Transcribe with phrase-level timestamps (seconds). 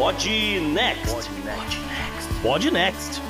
[0.00, 0.26] Pod
[0.72, 1.28] Next.
[2.42, 3.20] Pod Next.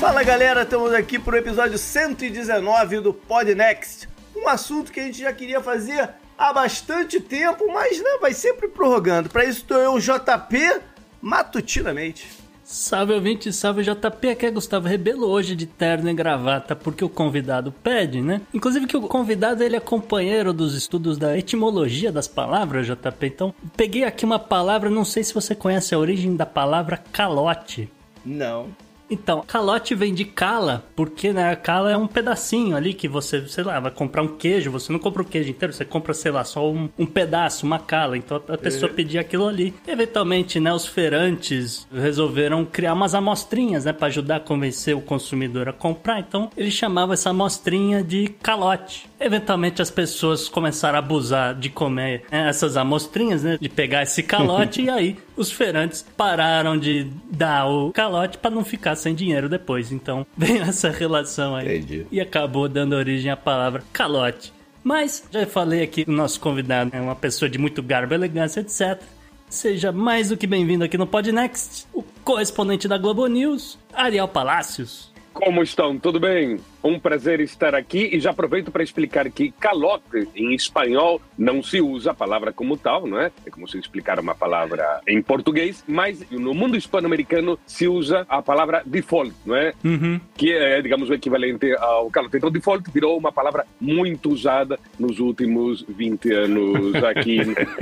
[0.00, 4.08] Fala galera, estamos aqui para o episódio 119 do Pod Next.
[4.34, 8.66] Um assunto que a gente já queria fazer há bastante tempo, mas né, vai sempre
[8.66, 9.30] prorrogando.
[9.30, 10.80] Para isso estou eu, JP,
[11.22, 12.28] matutinamente.
[12.64, 17.10] Salve ouvinte, salve JP, aqui é Gustavo Rebelo, hoje de terno e gravata, porque o
[17.10, 18.40] convidado pede, né?
[18.54, 23.26] Inclusive que o convidado ele é companheiro dos estudos da etimologia das palavras, JP.
[23.26, 27.86] Então, peguei aqui uma palavra, não sei se você conhece a origem da palavra calote.
[28.24, 28.68] Não.
[29.10, 33.46] Então, calote vem de cala, porque né, a cala é um pedacinho ali que você,
[33.48, 36.32] sei lá, vai comprar um queijo, você não compra o queijo inteiro, você compra, sei
[36.32, 38.16] lá, só um, um pedaço, uma cala.
[38.16, 38.96] Então a pessoa uhum.
[38.96, 39.74] pedia aquilo ali.
[39.86, 45.68] Eventualmente, né, os feirantes resolveram criar umas amostrinhas, né, para ajudar a convencer o consumidor
[45.68, 46.18] a comprar.
[46.20, 49.06] Então, eles chamavam essa amostrinha de calote.
[49.18, 53.58] Eventualmente as pessoas começaram a abusar de comer né, essas amostrinhas, né?
[53.60, 58.64] De pegar esse calote e aí os feirantes pararam de dar o calote para não
[58.64, 59.92] ficar sem dinheiro depois.
[59.92, 62.06] Então veio essa relação aí Entendi.
[62.10, 64.52] e acabou dando origem à palavra calote.
[64.82, 69.02] Mas já falei aqui, o nosso convidado é uma pessoa de muito garbo, elegância, etc.
[69.48, 75.10] Seja mais do que bem-vindo aqui no Podnext, o correspondente da Globo News, Ariel Palácios.
[75.32, 75.98] Como estão?
[75.98, 76.60] Tudo bem?
[76.84, 81.80] Um prazer estar aqui e já aproveito para explicar que calote em espanhol não se
[81.80, 83.32] usa a palavra como tal, não é?
[83.46, 88.42] É como se explicar uma palavra em português, mas no mundo hispano-americano se usa a
[88.42, 89.72] palavra default, não é?
[89.82, 90.20] Uhum.
[90.36, 92.36] Que é, digamos, o equivalente ao calote.
[92.36, 97.40] Então, default virou uma palavra muito usada nos últimos 20 anos aqui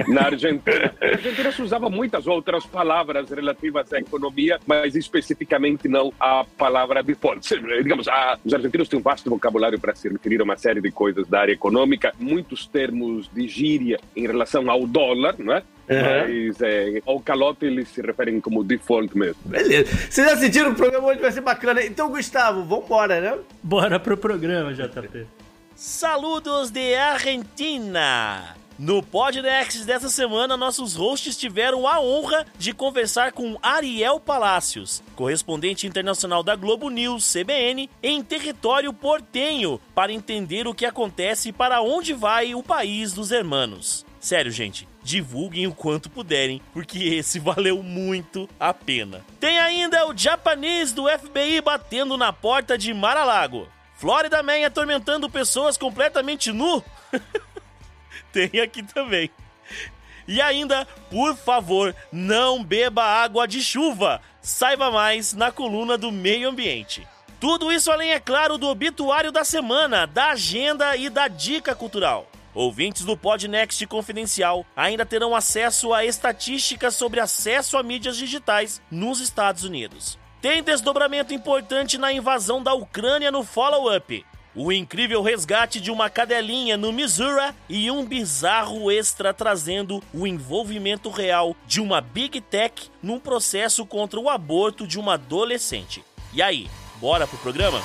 [0.09, 0.63] na Argentina.
[1.03, 7.03] Na Argentina se usava muitas outras palavras relativas à economia, mas especificamente não a palavra
[7.03, 7.49] default.
[7.83, 10.91] Digamos, a, os argentinos tem um vasto vocabulário para se referir a uma série de
[10.91, 15.63] coisas da área econômica, muitos termos de gíria em relação ao dólar, não é?
[15.89, 16.47] Uhum.
[16.47, 19.41] Mas é, ao calote eles se referem como default mesmo.
[19.45, 19.91] Beleza.
[20.11, 21.83] Vocês já sentiram o programa hoje vai ser bacana.
[21.85, 23.39] Então, Gustavo, vambora, né?
[23.63, 25.27] Bora pro programa, JP.
[25.75, 28.62] Saludos de Argentina!
[28.83, 35.87] No Podnext dessa semana, nossos hosts tiveram a honra de conversar com Ariel Palácios, correspondente
[35.87, 41.81] internacional da Globo News CBN, em território portenho, para entender o que acontece e para
[41.81, 44.05] onde vai o país dos hermanos.
[44.19, 49.25] Sério, gente, divulguem o quanto puderem, porque esse valeu muito a pena.
[49.39, 53.69] Tem ainda o japonês do FBI batendo na porta de Mar-a-Lago.
[53.95, 56.83] Florida Man atormentando pessoas completamente nu.
[58.33, 59.31] tem aqui também.
[60.27, 64.21] E ainda, por favor, não beba água de chuva.
[64.41, 67.07] Saiba mais na coluna do meio ambiente.
[67.41, 72.29] Tudo isso além, é claro, do obituário da semana, da agenda e da dica cultural.
[72.55, 79.21] Ouvintes do Podnext Confidencial ainda terão acesso a estatísticas sobre acesso a mídias digitais nos
[79.21, 80.19] Estados Unidos.
[80.41, 84.25] Tem desdobramento importante na invasão da Ucrânia no follow-up
[84.55, 91.11] o incrível resgate de uma cadelinha no Missouri e um bizarro extra trazendo o envolvimento
[91.11, 96.05] real de uma Big Tech num processo contra o aborto de uma adolescente.
[96.33, 96.69] E aí,
[97.01, 97.81] bora pro programa?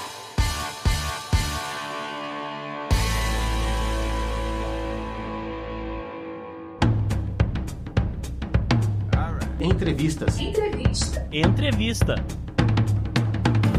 [9.59, 10.39] Entrevistas.
[10.39, 11.27] Entrevista.
[11.31, 12.16] Entrevista.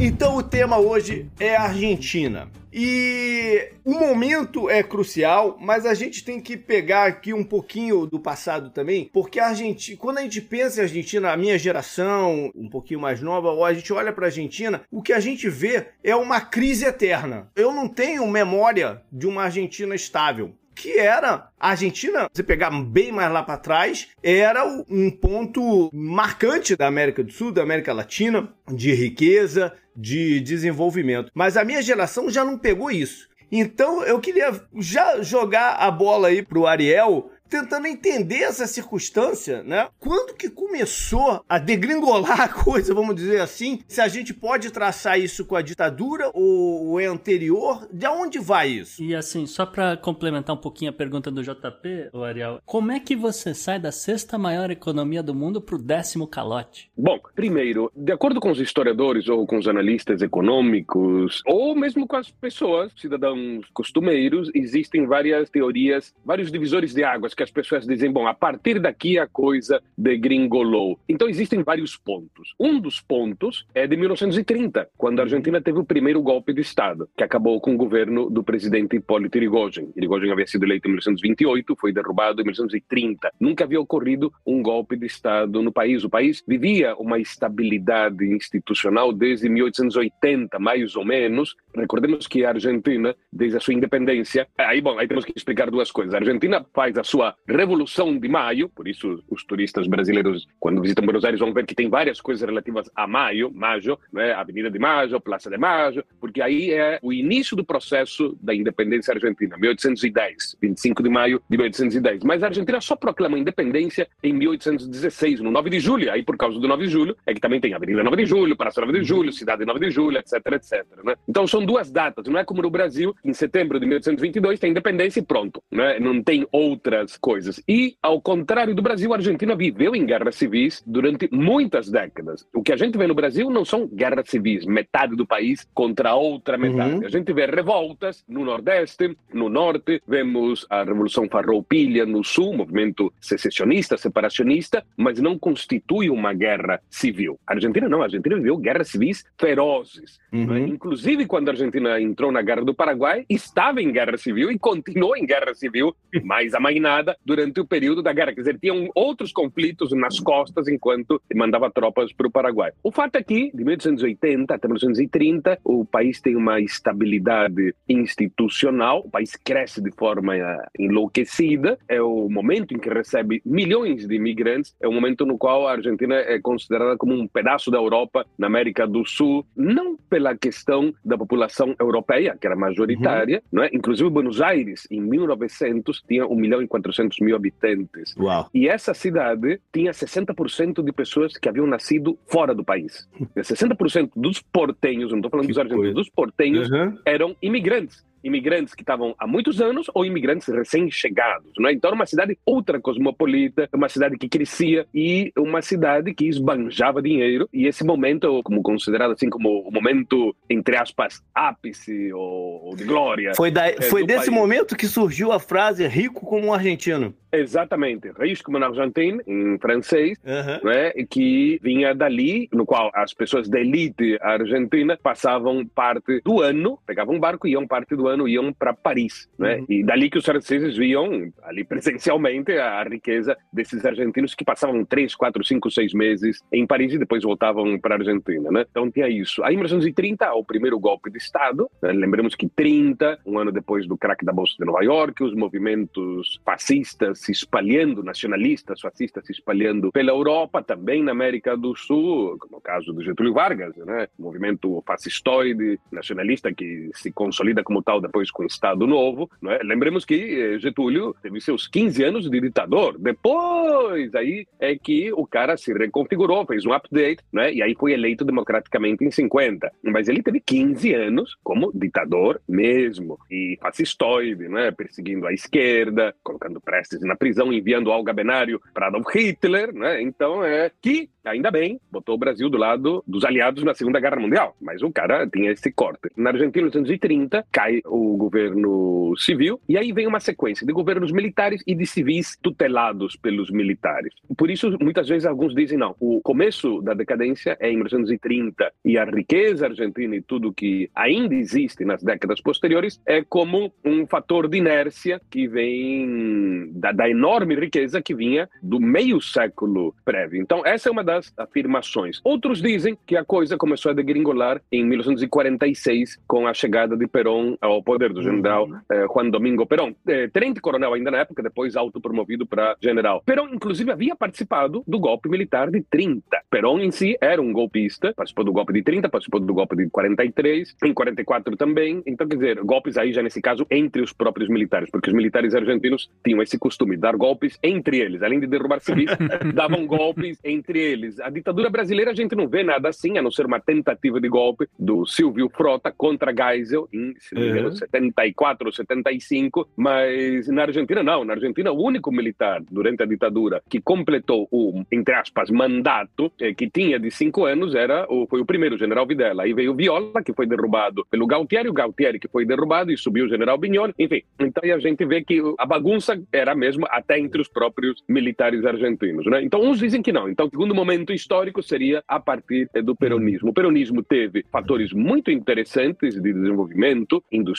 [0.00, 2.48] Então o tema hoje é Argentina.
[2.80, 8.20] E o momento é crucial, mas a gente tem que pegar aqui um pouquinho do
[8.20, 12.68] passado também, porque a Argentina, quando a gente pensa em Argentina, a minha geração, um
[12.68, 15.88] pouquinho mais nova, ou a gente olha para a Argentina, o que a gente vê
[16.04, 17.50] é uma crise eterna.
[17.56, 23.10] Eu não tenho memória de uma Argentina estável que era a Argentina, se pegar bem
[23.10, 28.48] mais lá para trás, era um ponto marcante da América do Sul, da América Latina,
[28.72, 31.32] de riqueza, de desenvolvimento.
[31.34, 33.28] Mas a minha geração já não pegou isso.
[33.50, 39.88] Então eu queria já jogar a bola aí pro Ariel tentando entender essa circunstância, né?
[39.98, 43.80] Quando que começou a degringolar a coisa, vamos dizer assim?
[43.88, 48.68] Se a gente pode traçar isso com a ditadura ou é anterior, de onde vai
[48.68, 49.02] isso?
[49.02, 53.00] E assim, só para complementar um pouquinho a pergunta do JP, o Ariel, como é
[53.00, 56.90] que você sai da sexta maior economia do mundo pro décimo calote?
[56.96, 62.16] Bom, primeiro, de acordo com os historiadores ou com os analistas econômicos, ou mesmo com
[62.16, 68.10] as pessoas, cidadãos costumeiros, existem várias teorias, vários divisores de águas que as pessoas dizem,
[68.10, 70.98] bom, a partir daqui a coisa degringolou.
[71.08, 72.52] Então existem vários pontos.
[72.58, 77.08] Um dos pontos é de 1930, quando a Argentina teve o primeiro golpe de Estado,
[77.16, 79.92] que acabou com o governo do presidente Hipólito Yrigoyen.
[79.96, 83.30] Yrigoyen havia sido eleito em 1928, foi derrubado em 1930.
[83.38, 86.02] Nunca havia ocorrido um golpe de Estado no país.
[86.02, 91.54] O país vivia uma estabilidade institucional desde 1880, mais ou menos.
[91.72, 95.92] Recordemos que a Argentina, desde a sua independência, aí bom, aí temos que explicar duas
[95.92, 96.14] coisas.
[96.14, 101.04] A Argentina faz a sua Revolução de Maio, por isso os turistas brasileiros, quando visitam
[101.04, 104.32] Buenos Aires, vão ver que tem várias coisas relativas a maio, maio, né?
[104.32, 109.12] Avenida de Maio, Praça de Maio, porque aí é o início do processo da independência
[109.12, 112.22] argentina, 1810, 25 de maio de 1810.
[112.24, 116.10] Mas a Argentina só proclama independência em 1816, no 9 de julho.
[116.10, 118.56] Aí, por causa do 9 de julho, é que também tem Avenida 9 de Julho,
[118.56, 120.86] Praça 9 de Julho, Cidade 9 de Julho, etc, etc.
[121.04, 121.14] Né?
[121.28, 125.20] Então são duas datas, não é como no Brasil, em setembro de 1822 tem independência
[125.20, 125.98] e pronto, né?
[125.98, 127.62] não tem outras coisas.
[127.68, 132.46] E, ao contrário do Brasil, a Argentina viveu em guerras civis durante muitas décadas.
[132.54, 136.10] O que a gente vê no Brasil não são guerras civis, metade do país contra
[136.10, 136.96] a outra metade.
[136.96, 137.06] Uhum.
[137.06, 143.12] A gente vê revoltas no Nordeste, no Norte, vemos a Revolução Farroupilha no Sul, movimento
[143.20, 147.38] secessionista, separacionista, mas não constitui uma guerra civil.
[147.46, 150.18] A Argentina não, a Argentina viveu guerras civis ferozes.
[150.32, 150.66] Uhum.
[150.66, 155.16] Inclusive, quando a Argentina entrou na Guerra do Paraguai, estava em guerra civil e continuou
[155.16, 155.94] em guerra civil
[156.24, 158.32] mais amainada durante o período da guerra.
[158.34, 162.72] Quer dizer, tinham outros conflitos nas costas enquanto mandava tropas para o Paraguai.
[162.82, 169.10] O fato é que, de 1880 até 1930, o país tem uma estabilidade institucional, o
[169.10, 174.74] país cresce de forma eh, enlouquecida, é o momento em que recebe milhões de imigrantes,
[174.80, 178.46] é o momento no qual a Argentina é considerada como um pedaço da Europa na
[178.46, 183.58] América do Sul, não pela questão da população europeia, que era majoritária, uhum.
[183.58, 183.70] não é?
[183.72, 188.14] inclusive Buenos Aires, em 1900, tinha 1 milhão e 400 mil habitantes.
[188.16, 188.48] Uau.
[188.52, 193.08] E essa cidade tinha 60% de pessoas que haviam nascido fora do país.
[193.36, 196.98] 60% dos portenhos, não estou falando que dos argentinos, dos portenhos, uhum.
[197.04, 201.52] eram imigrantes imigrantes que estavam há muitos anos ou imigrantes recém-chegados.
[201.58, 201.72] Né?
[201.72, 207.02] Então, era uma cidade ultra cosmopolita, uma cidade que crescia e uma cidade que esbanjava
[207.02, 207.48] dinheiro.
[207.52, 213.32] E esse momento, como considerado assim como o momento, entre aspas, ápice ou, de glória.
[213.34, 214.38] Foi, da, é, foi desse país.
[214.38, 217.14] momento que surgiu a frase rico como um argentino.
[217.30, 220.70] Exatamente, Riche como na Argentina, em francês, uhum.
[220.70, 226.78] né, que vinha dali, no qual as pessoas da elite argentina passavam parte do ano,
[226.86, 229.28] pegavam um barco e iam parte do ano, iam para Paris.
[229.38, 229.66] Né, uhum.
[229.68, 235.14] E dali que os franceses viam, ali presencialmente, a riqueza desses argentinos que passavam três,
[235.14, 238.50] quatro, cinco, seis meses em Paris e depois voltavam para a Argentina.
[238.50, 238.64] Né?
[238.70, 239.42] Então tinha isso.
[239.44, 243.86] Aí em 1930, o primeiro golpe de Estado, né, lembremos que 30, um ano depois
[243.86, 249.32] do crack da Bolsa de Nova York, os movimentos fascistas se espalhando, nacionalistas, fascistas se
[249.32, 254.08] espalhando pela Europa, também na América do Sul, como o caso do Getúlio Vargas, né?
[254.18, 259.30] movimento fascistoide, nacionalista, que se consolida como tal depois com o Estado Novo.
[259.40, 259.58] Né?
[259.62, 262.98] Lembremos que eh, Getúlio teve seus 15 anos de ditador.
[262.98, 267.52] Depois, aí é que o cara se reconfigurou, fez um update, né?
[267.52, 269.70] e aí foi eleito democraticamente em 50.
[269.82, 274.70] Mas ele teve 15 anos como ditador mesmo, e fascistoide, né?
[274.70, 280.02] perseguindo a esquerda, colocando Prestes na prisão, enviando Olga Benário para Adolf Hitler, né?
[280.02, 284.16] Então é que, ainda bem, botou o Brasil do lado dos aliados na Segunda Guerra
[284.16, 286.10] Mundial, mas o cara tinha esse corte.
[286.16, 291.12] Na Argentina, em 1930, cai o governo civil e aí vem uma sequência de governos
[291.12, 294.12] militares e de civis tutelados pelos militares.
[294.36, 298.98] Por isso, muitas vezes alguns dizem não, o começo da decadência é em 1930 e
[298.98, 304.48] a riqueza argentina e tudo que ainda existe nas décadas posteriores é como um fator
[304.48, 310.40] de inércia que vem da, da enorme riqueza que vinha do meio século prévio.
[310.40, 312.20] Então, essa é uma das afirmações.
[312.24, 317.56] Outros dizem que a coisa começou a degringolar em 1946 com a chegada de Perón
[317.60, 318.80] ao poder do general uhum.
[318.90, 319.94] eh, Juan Domingo Perón.
[320.06, 323.22] Eh, tenente coronel ainda na época, depois autopromovido para general.
[323.24, 326.22] Perón, inclusive, havia participado do golpe militar de 30.
[326.50, 329.88] Perón em si era um golpista, participou do golpe de 30, participou do golpe de
[329.90, 332.02] 43, em 44 também.
[332.06, 335.54] Então, quer dizer, golpes aí já nesse caso entre os próprios militares, porque os militares
[335.54, 338.22] argentinos tinham esse costume dar golpes entre eles.
[338.22, 339.10] Além de derrubar civis,
[339.54, 341.20] davam golpes entre eles.
[341.20, 344.28] A ditadura brasileira a gente não vê nada assim, a não ser uma tentativa de
[344.28, 347.76] golpe do Silvio Frota contra Geisel em, se não me engano, uhum.
[347.76, 351.24] 74 ou 75, mas na Argentina não.
[351.24, 356.54] Na Argentina, o único militar durante a ditadura que completou o, entre aspas, mandato eh,
[356.54, 359.42] que tinha de cinco anos era o, foi o primeiro, general Videla.
[359.42, 362.96] Aí veio o Viola, que foi derrubado pelo Galtieri, o Galtieri que foi derrubado e
[362.96, 363.94] subiu o general Bignone.
[363.98, 368.64] Enfim, então a gente vê que a bagunça era mesmo até entre os próprios militares
[368.64, 369.26] argentinos.
[369.26, 369.42] Né?
[369.42, 370.28] Então, uns dizem que não.
[370.28, 373.50] Então, o segundo momento histórico seria a partir do peronismo.
[373.50, 377.57] O peronismo teve fatores muito interessantes de desenvolvimento industrial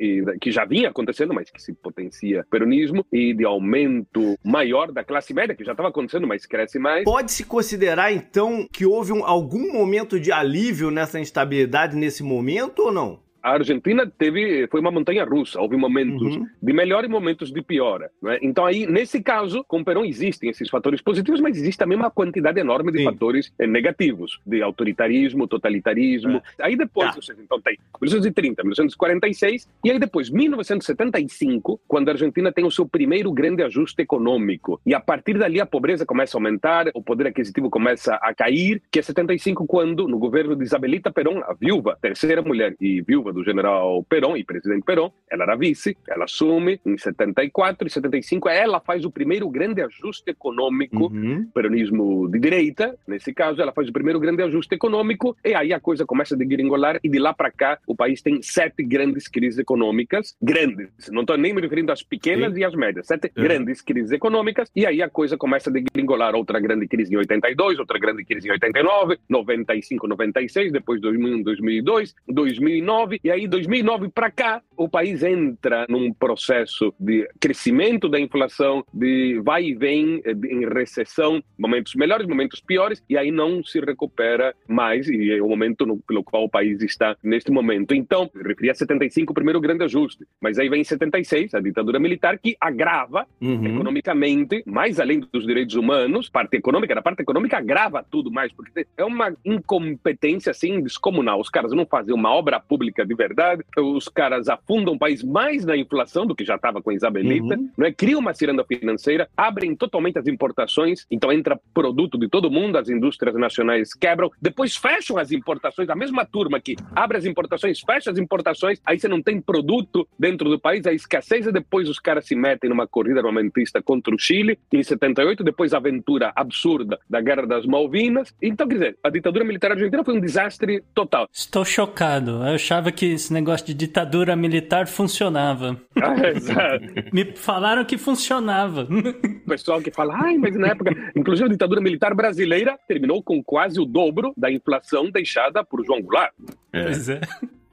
[0.00, 5.04] e que já vinha acontecendo, mas que se potencia peronismo e de aumento maior da
[5.04, 7.04] classe média, que já estava acontecendo, mas cresce mais.
[7.04, 12.92] Pode-se considerar, então, que houve um, algum momento de alívio nessa instabilidade nesse momento ou
[12.92, 13.27] não?
[13.48, 16.46] A Argentina teve foi uma montanha russa, houve momentos uhum.
[16.62, 18.08] de melhor e momentos de pior.
[18.22, 18.38] Né?
[18.42, 22.60] Então aí nesse caso com Perón existem esses fatores positivos, mas existe também uma quantidade
[22.60, 23.04] enorme de Sim.
[23.04, 26.42] fatores eh, negativos, de autoritarismo, totalitarismo.
[26.58, 26.66] É.
[26.66, 27.34] Aí depois, tá.
[27.38, 33.32] então tem 1930, 1946 e aí depois 1975, quando a Argentina tem o seu primeiro
[33.32, 37.70] grande ajuste econômico e a partir dali a pobreza começa a aumentar, o poder aquisitivo
[37.70, 42.42] começa a cair, que é 75 quando no governo de Isabelita Perón, a viúva, terceira
[42.42, 46.98] mulher e viúva do general Perón e presidente Perón, ela era vice, ela assume em
[46.98, 51.48] 74 e 75, ela faz o primeiro grande ajuste econômico, uhum.
[51.54, 55.78] peronismo de direita, nesse caso, ela faz o primeiro grande ajuste econômico e aí a
[55.78, 59.58] coisa começa a degringolar e de lá para cá o país tem sete grandes crises
[59.58, 62.60] econômicas, grandes, não estou nem me referindo às pequenas Sim.
[62.60, 63.42] e às médias, sete uhum.
[63.44, 67.78] grandes crises econômicas e aí a coisa começa a degringolar, outra grande crise em 82,
[67.78, 74.30] outra grande crise em 89, 95, 96, depois 2001, 2002, 2009 e aí, 2009 para
[74.30, 80.32] cá, o país entra num processo de crescimento da inflação, de vai e vem, eh,
[80.50, 85.48] em recessão, momentos melhores, momentos piores, e aí não se recupera mais, e é o
[85.48, 87.94] momento no, pelo qual o país está neste momento.
[87.94, 92.38] Então, referi a 75 o primeiro grande ajuste, mas aí vem 76, a ditadura militar,
[92.38, 93.66] que agrava uhum.
[93.66, 98.86] economicamente, mais além dos direitos humanos, parte econômica, na parte econômica agrava tudo mais, porque
[98.96, 101.40] é uma incompetência assim descomunal.
[101.40, 105.64] Os caras não fazem uma obra pública de verdade, os caras afundam o país mais
[105.64, 107.70] na inflação do que já estava com a Isabelita, uhum.
[107.76, 107.92] não é?
[107.92, 112.88] criam uma ciranda financeira, abrem totalmente as importações, então entra produto de todo mundo, as
[112.88, 118.10] indústrias nacionais quebram, depois fecham as importações, a mesma turma que abre as importações, fecha
[118.10, 121.98] as importações, aí você não tem produto dentro do país, a escassez e depois os
[121.98, 126.98] caras se metem numa corrida armamentista contra o Chile, em 78, depois a aventura absurda
[127.08, 128.34] da Guerra das Malvinas.
[128.42, 131.28] Então, quer dizer, a ditadura militar argentina foi um desastre total.
[131.32, 132.30] Estou chocado.
[132.30, 135.80] Eu achava que esse negócio de ditadura militar funcionava.
[136.00, 136.84] Ah, exato.
[137.12, 138.82] Me falaram que funcionava.
[138.82, 143.42] O pessoal que fala, ai, mas na época, inclusive a ditadura militar brasileira terminou com
[143.42, 146.32] quase o dobro da inflação deixada por João Goulart.
[146.72, 146.84] É.
[146.84, 147.20] Pois é.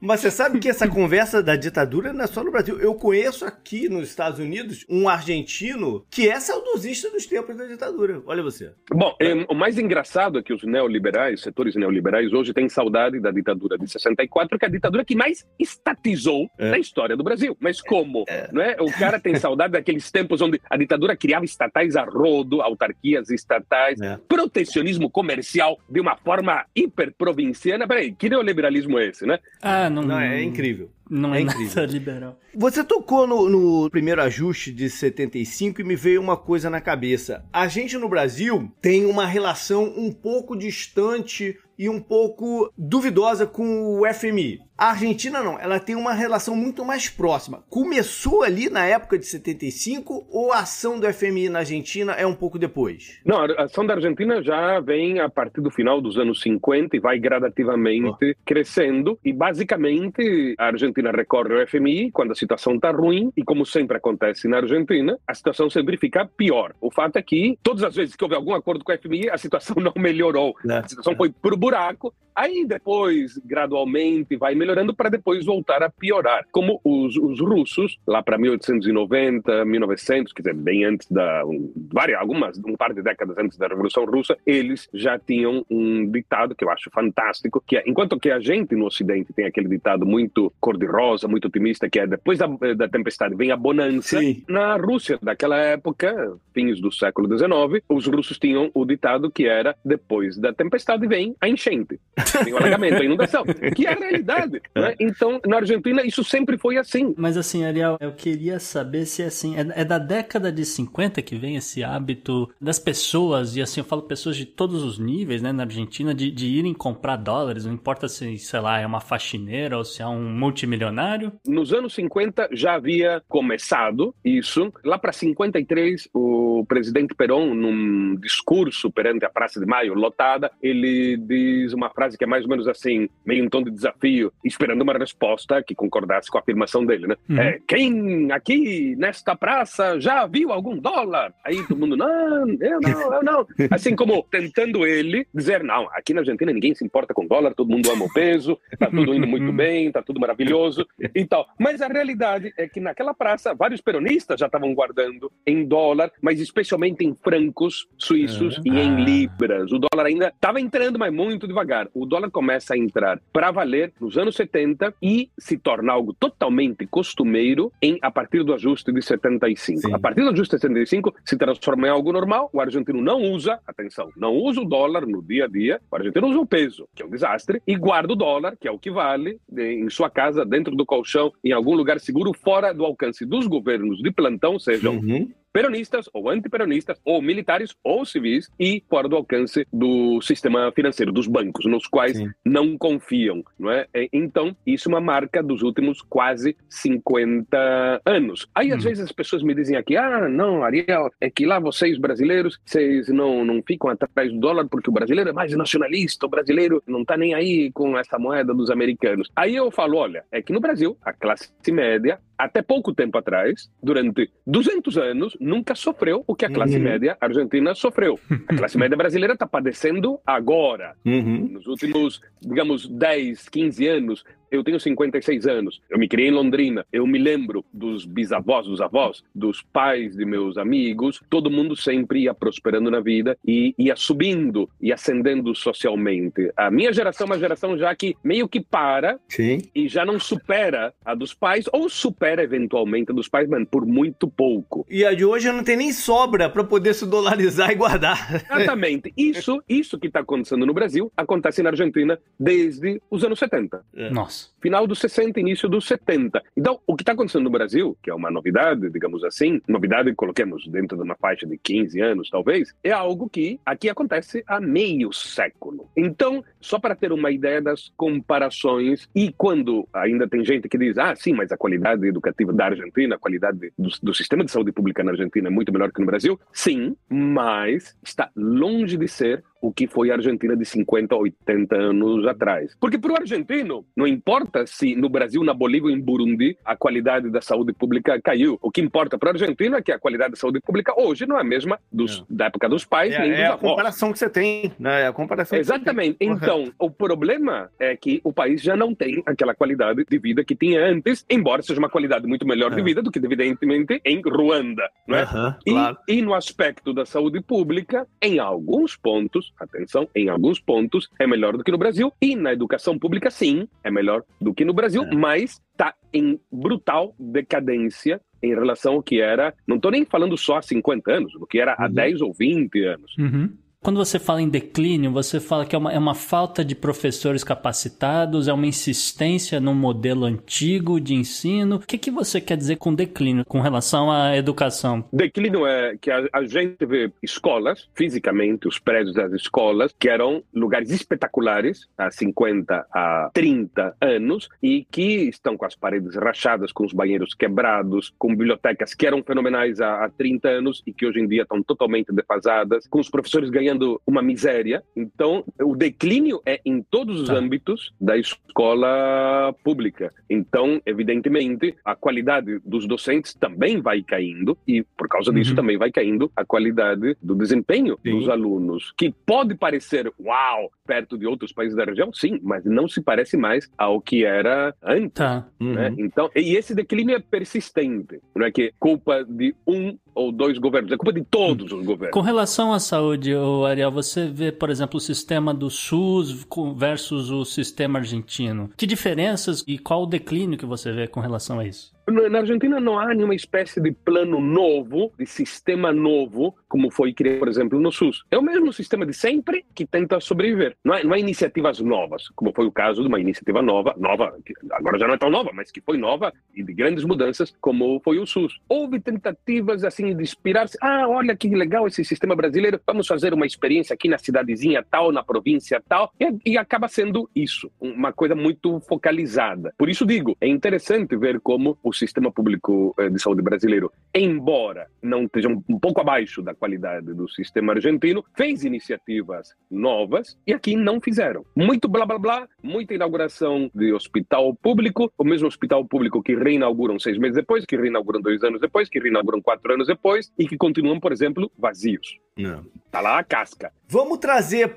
[0.06, 2.78] Mas você sabe que essa conversa da ditadura não é só no Brasil.
[2.78, 8.22] Eu conheço aqui nos Estados Unidos um argentino que é saudosista dos tempos da ditadura.
[8.24, 8.72] Olha você.
[8.88, 13.32] Bom, é, o mais engraçado é que os neoliberais, setores neoliberais, hoje têm saudade da
[13.32, 16.70] ditadura de 64, que é a ditadura que mais estatizou é.
[16.70, 17.56] na história do Brasil.
[17.58, 18.24] Mas como?
[18.28, 18.48] É.
[18.52, 18.76] Não é?
[18.78, 24.00] O cara tem saudade daqueles tempos onde a ditadura criava estatais a rodo, autarquias estatais,
[24.00, 24.20] é.
[24.28, 27.88] protecionismo comercial de uma forma hiper provinciana.
[27.88, 29.40] Peraí, que neoliberalismo é esse, né?
[29.60, 30.90] Ah, não, não, é incrível.
[31.08, 31.74] Não é, é incrível.
[31.76, 32.40] nada liberal.
[32.54, 37.44] Você tocou no, no, primeiro ajuste de 75 e me veio uma coisa na cabeça.
[37.52, 44.00] A gente no Brasil tem uma relação um pouco distante e um pouco duvidosa com
[44.00, 44.60] o FMI.
[44.78, 47.64] A Argentina não, ela tem uma relação muito mais próxima.
[47.70, 52.34] Começou ali na época de 75 ou a ação do FMI na Argentina é um
[52.34, 53.18] pouco depois?
[53.24, 57.00] Não, a ação da Argentina já vem a partir do final dos anos 50 e
[57.00, 58.34] vai gradativamente oh.
[58.44, 59.18] crescendo.
[59.24, 63.96] E basicamente a Argentina recorre ao FMI quando a situação está ruim e como sempre
[63.96, 66.74] acontece na Argentina, a situação sempre fica pior.
[66.82, 69.38] O fato é que todas as vezes que houve algum acordo com o FMI, a
[69.38, 70.54] situação não melhorou.
[70.68, 70.78] É.
[70.78, 72.12] A situação foi pro buraco.
[72.36, 76.44] Aí depois, gradualmente, vai melhorando para depois voltar a piorar.
[76.52, 81.46] Como os, os russos, lá para 1890, 1900, quer dizer, bem antes da.
[81.46, 86.06] Um, várias, algumas, um par de décadas antes da Revolução Russa, eles já tinham um
[86.10, 89.68] ditado que eu acho fantástico, que é: enquanto que a gente no Ocidente tem aquele
[89.68, 94.44] ditado muito cor-de-rosa, muito otimista, que é depois da, da tempestade vem a bonança, Sim.
[94.46, 99.74] na Rússia daquela época, fins do século XIX, os russos tinham o ditado que era:
[99.82, 101.98] depois da tempestade vem a enchente.
[102.44, 104.60] Tem o alagamento, a inundação, que é a realidade.
[104.74, 104.94] Né?
[105.00, 107.14] Então, na Argentina, isso sempre foi assim.
[107.16, 111.36] Mas assim, Ariel, eu queria saber se assim, é, é da década de 50 que
[111.36, 115.52] vem esse hábito das pessoas, e assim, eu falo pessoas de todos os níveis, né,
[115.52, 119.76] na Argentina, de, de irem comprar dólares, não importa se, sei lá, é uma faxineira
[119.76, 121.32] ou se é um multimilionário.
[121.46, 124.72] Nos anos 50 já havia começado isso.
[124.84, 130.50] Lá para 53, o o presidente Perón, num discurso perante a Praça de Maio, lotada,
[130.62, 134.32] ele diz uma frase que é mais ou menos assim, meio um tom de desafio,
[134.44, 137.16] esperando uma resposta que concordasse com a afirmação dele, né?
[137.28, 137.38] Uhum.
[137.38, 141.32] É, quem aqui nesta praça já viu algum dólar?
[141.44, 143.46] Aí todo mundo, não, eu não, eu não.
[143.70, 147.70] Assim como tentando ele dizer, não, aqui na Argentina ninguém se importa com dólar, todo
[147.70, 151.46] mundo ama o peso, tá tudo indo muito bem, tá tudo maravilhoso e tal.
[151.58, 156.40] Mas a realidade é que naquela praça, vários peronistas já estavam guardando em dólar, mas
[156.46, 159.70] especialmente em francos suíços e em libras.
[159.72, 161.88] O dólar ainda estava entrando, mas muito devagar.
[161.94, 166.86] O dólar começa a entrar para valer nos anos 70 e se torna algo totalmente
[166.86, 169.80] costumeiro em a partir do ajuste de 75.
[169.80, 169.94] Sim.
[169.94, 172.48] A partir do ajuste de 75 se transforma em algo normal.
[172.52, 175.80] O argentino não usa, atenção, não usa o dólar no dia a dia.
[175.90, 178.70] O argentino usa o peso, que é um desastre, e guarda o dólar, que é
[178.70, 182.84] o que vale, em sua casa, dentro do colchão, em algum lugar seguro, fora do
[182.84, 188.84] alcance dos governos de plantão, sejam uhum peronistas ou antiperonistas, ou militares ou civis, e
[188.90, 192.28] fora do alcance do sistema financeiro, dos bancos, nos quais Sim.
[192.44, 193.42] não confiam.
[193.58, 193.86] Não é?
[194.12, 198.46] Então, isso é uma marca dos últimos quase 50 anos.
[198.54, 198.88] Aí, às hum.
[198.88, 203.08] vezes, as pessoas me dizem aqui: ah, não, Ariel, é que lá vocês brasileiros, vocês
[203.08, 207.00] não, não ficam atrás do dólar porque o brasileiro é mais nacionalista, o brasileiro não
[207.00, 209.30] está nem aí com essa moeda dos americanos.
[209.34, 213.70] Aí eu falo: olha, é que no Brasil, a classe média até pouco tempo atrás,
[213.82, 216.82] durante 200 anos, nunca sofreu o que a classe uhum.
[216.82, 218.18] média argentina sofreu.
[218.48, 220.94] A classe média brasileira está padecendo agora.
[221.04, 221.48] Uhum.
[221.52, 226.84] Nos últimos, digamos, 10, 15 anos, eu tenho 56 anos, eu me criei em Londrina,
[226.92, 232.20] eu me lembro dos bisavós, dos avós, dos pais de meus amigos, todo mundo sempre
[232.20, 236.50] ia prosperando na vida e ia subindo e ascendendo socialmente.
[236.56, 239.62] A minha geração é uma geração já que meio que para Sim.
[239.74, 243.86] e já não supera a dos pais, ou supera eventualmente a dos pais, mas por
[243.86, 244.86] muito pouco.
[244.88, 248.44] E a de hoje não tem nem sobra para poder se dolarizar e guardar.
[248.50, 249.12] Exatamente.
[249.16, 253.84] Isso, isso que está acontecendo no Brasil acontece na Argentina desde os anos 70.
[254.10, 254.35] Nossa.
[254.60, 256.42] Final dos 60, início dos 70.
[256.56, 260.16] Então, o que está acontecendo no Brasil, que é uma novidade, digamos assim, novidade que
[260.16, 264.60] coloquemos dentro de uma faixa de 15 anos, talvez, é algo que aqui acontece há
[264.60, 265.88] meio século.
[265.96, 270.98] Então, só para ter uma ideia das comparações, e quando ainda tem gente que diz,
[270.98, 274.72] ah, sim, mas a qualidade educativa da Argentina, a qualidade do, do sistema de saúde
[274.72, 279.44] pública na Argentina é muito melhor que no Brasil, sim, mas está longe de ser
[279.60, 282.76] o que foi a Argentina de 50, 80 anos atrás.
[282.80, 286.76] Porque para o argentino, não importa se no Brasil, na Bolívia ou em Burundi a
[286.76, 288.58] qualidade da saúde pública caiu.
[288.62, 291.36] O que importa para o argentino é que a qualidade da saúde pública hoje não
[291.36, 292.24] é a mesma dos, é.
[292.28, 293.64] da época dos pais é, nem dos é avós.
[293.64, 295.02] a comparação que você tem, né?
[295.02, 296.16] É a comparação Exatamente.
[296.20, 300.54] Então, o problema é que o país já não tem aquela qualidade de vida que
[300.54, 302.84] tinha antes, embora seja uma qualidade muito melhor de é.
[302.84, 304.88] vida do que, evidentemente, em Ruanda.
[305.06, 305.24] Não é?
[305.24, 305.98] Uhum, e, claro.
[306.08, 311.56] e no aspecto da saúde pública, em alguns pontos, atenção, em alguns pontos é melhor
[311.56, 315.02] do que no Brasil e na educação pública sim, é melhor do que no Brasil,
[315.04, 315.14] é.
[315.14, 320.58] mas está em brutal decadência em relação ao que era, não estou nem falando só
[320.58, 321.84] há 50 anos, do que era uhum.
[321.84, 323.16] há 10 ou 20 anos.
[323.18, 323.52] Uhum.
[323.86, 327.44] Quando você fala em declínio, você fala que é uma, é uma falta de professores
[327.44, 331.76] capacitados, é uma insistência num modelo antigo de ensino.
[331.76, 335.04] O que, que você quer dizer com declínio com relação à educação?
[335.12, 340.42] Declínio é que a, a gente vê escolas, fisicamente, os prédios das escolas, que eram
[340.52, 346.84] lugares espetaculares há 50 a 30 anos e que estão com as paredes rachadas, com
[346.84, 351.20] os banheiros quebrados, com bibliotecas que eram fenomenais há, há 30 anos e que hoje
[351.20, 354.82] em dia estão totalmente defasadas, com os professores ganhando sendo uma miséria.
[354.96, 357.34] Então, o declínio é em todos os tá.
[357.34, 360.12] âmbitos da escola pública.
[360.28, 365.56] Então, evidentemente, a qualidade dos docentes também vai caindo e, por causa disso, uhum.
[365.56, 368.10] também vai caindo a qualidade do desempenho sim.
[368.10, 372.88] dos alunos, que pode parecer, uau, perto de outros países da região, sim, mas não
[372.88, 375.14] se parece mais ao que era antes.
[375.14, 375.46] Tá.
[375.60, 375.90] Né?
[375.90, 375.96] Uhum.
[375.98, 380.56] Então, e esse declínio é persistente, não é que é culpa de um ou dois
[380.56, 382.14] governos, é culpa de todos os governos.
[382.14, 383.34] Com relação à saúde,
[383.66, 388.70] Ariel, você vê, por exemplo, o sistema do SUS versus o sistema argentino.
[388.76, 391.95] Que diferenças e qual o declínio que você vê com relação a isso?
[392.08, 397.40] Na Argentina não há nenhuma espécie de plano novo, de sistema novo, como foi criado,
[397.40, 398.22] por exemplo, no SUS.
[398.30, 400.76] É o mesmo sistema de sempre que tenta sobreviver.
[400.84, 404.36] Não há, não há iniciativas novas, como foi o caso de uma iniciativa nova, nova,
[404.44, 407.52] que agora já não é tão nova, mas que foi nova e de grandes mudanças,
[407.60, 408.60] como foi o SUS.
[408.68, 410.78] Houve tentativas assim de inspirar-se.
[410.80, 415.10] Ah, olha que legal esse sistema brasileiro, vamos fazer uma experiência aqui na cidadezinha tal,
[415.10, 419.74] na província tal, e, e acaba sendo isso, uma coisa muito focalizada.
[419.76, 424.88] Por isso digo, é interessante ver como o sistema público eh, de saúde brasileiro, embora
[425.02, 430.76] não esteja um pouco abaixo da qualidade do sistema argentino, fez iniciativas novas e aqui
[430.76, 431.44] não fizeram.
[431.54, 436.98] Muito blá blá blá, muita inauguração de hospital público, o mesmo hospital público que reinauguram
[436.98, 440.56] seis meses depois, que reinauguram dois anos depois, que reinauguram quatro anos depois e que
[440.56, 442.18] continuam, por exemplo, vazios.
[442.36, 442.64] Não.
[442.90, 443.72] Tá lá a casca.
[443.88, 444.74] Vamos trazer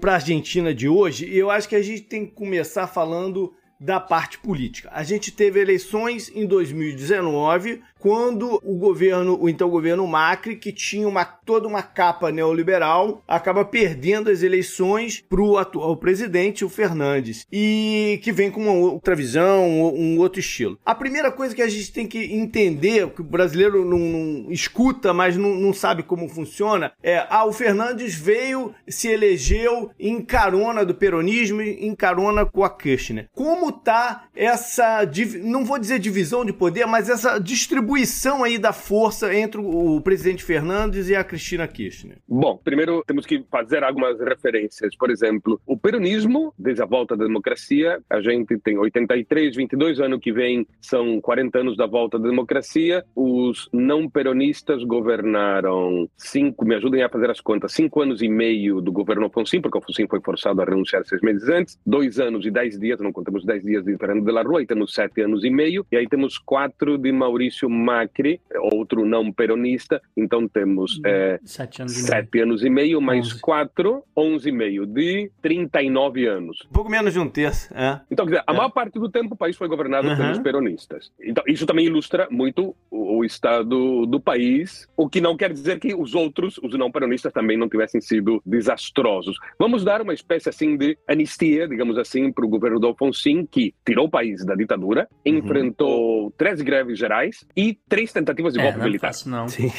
[0.00, 3.52] para a Argentina de hoje, e eu acho que a gente tem que começar falando
[3.78, 4.90] da parte política.
[4.92, 11.08] A gente teve eleições em 2019, quando o governo, o então governo Macri, que tinha
[11.08, 17.46] uma, toda uma capa neoliberal, acaba perdendo as eleições para o atual presidente, o Fernandes,
[17.50, 20.78] e que vem com uma outra visão, um outro estilo.
[20.84, 25.12] A primeira coisa que a gente tem que entender, que o brasileiro não, não escuta,
[25.12, 30.84] mas não, não, sabe como funciona, é ah, o Fernandes veio, se elegeu em carona
[30.84, 33.28] do peronismo, em carona com a Kirchner.
[33.34, 35.00] Como tá essa,
[35.42, 40.42] não vou dizer divisão de poder, mas essa distribuição aí da força entre o presidente
[40.42, 42.18] Fernandes e a Cristina Kirchner?
[42.28, 44.94] Bom, primeiro temos que fazer algumas referências.
[44.96, 50.20] Por exemplo, o peronismo, desde a volta da democracia, a gente tem 83, 22 anos
[50.20, 53.04] que vem, são 40 anos da volta da democracia.
[53.14, 58.80] Os não peronistas governaram cinco, me ajudem a fazer as contas, cinco anos e meio
[58.80, 62.44] do governo Alfonsin, porque o Alfonsin foi forçado a renunciar seis meses antes, dois anos
[62.46, 65.22] e dez dias, não contamos dez dias de Fernando de la Rua, e temos sete
[65.22, 68.40] anos e meio, e aí temos quatro de Maurício Macri,
[68.72, 73.40] outro não peronista, então temos é, sete, anos, sete e anos e meio, mais onze.
[73.40, 76.58] quatro, onze e meio, de 39 anos.
[76.68, 78.00] Um pouco menos de um terço, é.
[78.10, 78.56] Então, quer dizer, a é.
[78.56, 80.16] maior parte do tempo o país foi governado uhum.
[80.16, 81.12] pelos peronistas.
[81.20, 85.78] Então, isso também ilustra muito o, o, estado do país, o que não quer dizer
[85.78, 89.36] que os outros, os não peronistas, também não tivessem sido desastrosos.
[89.58, 93.74] Vamos dar uma espécie, assim, de anistia, digamos assim, para o governo do Alfonsin, que
[93.84, 95.36] tirou o país da ditadura, uhum.
[95.36, 99.08] enfrentou três greves gerais e três tentativas de é, golpe não é militar.
[99.08, 99.48] Fácil, não.
[99.48, 99.70] Sim.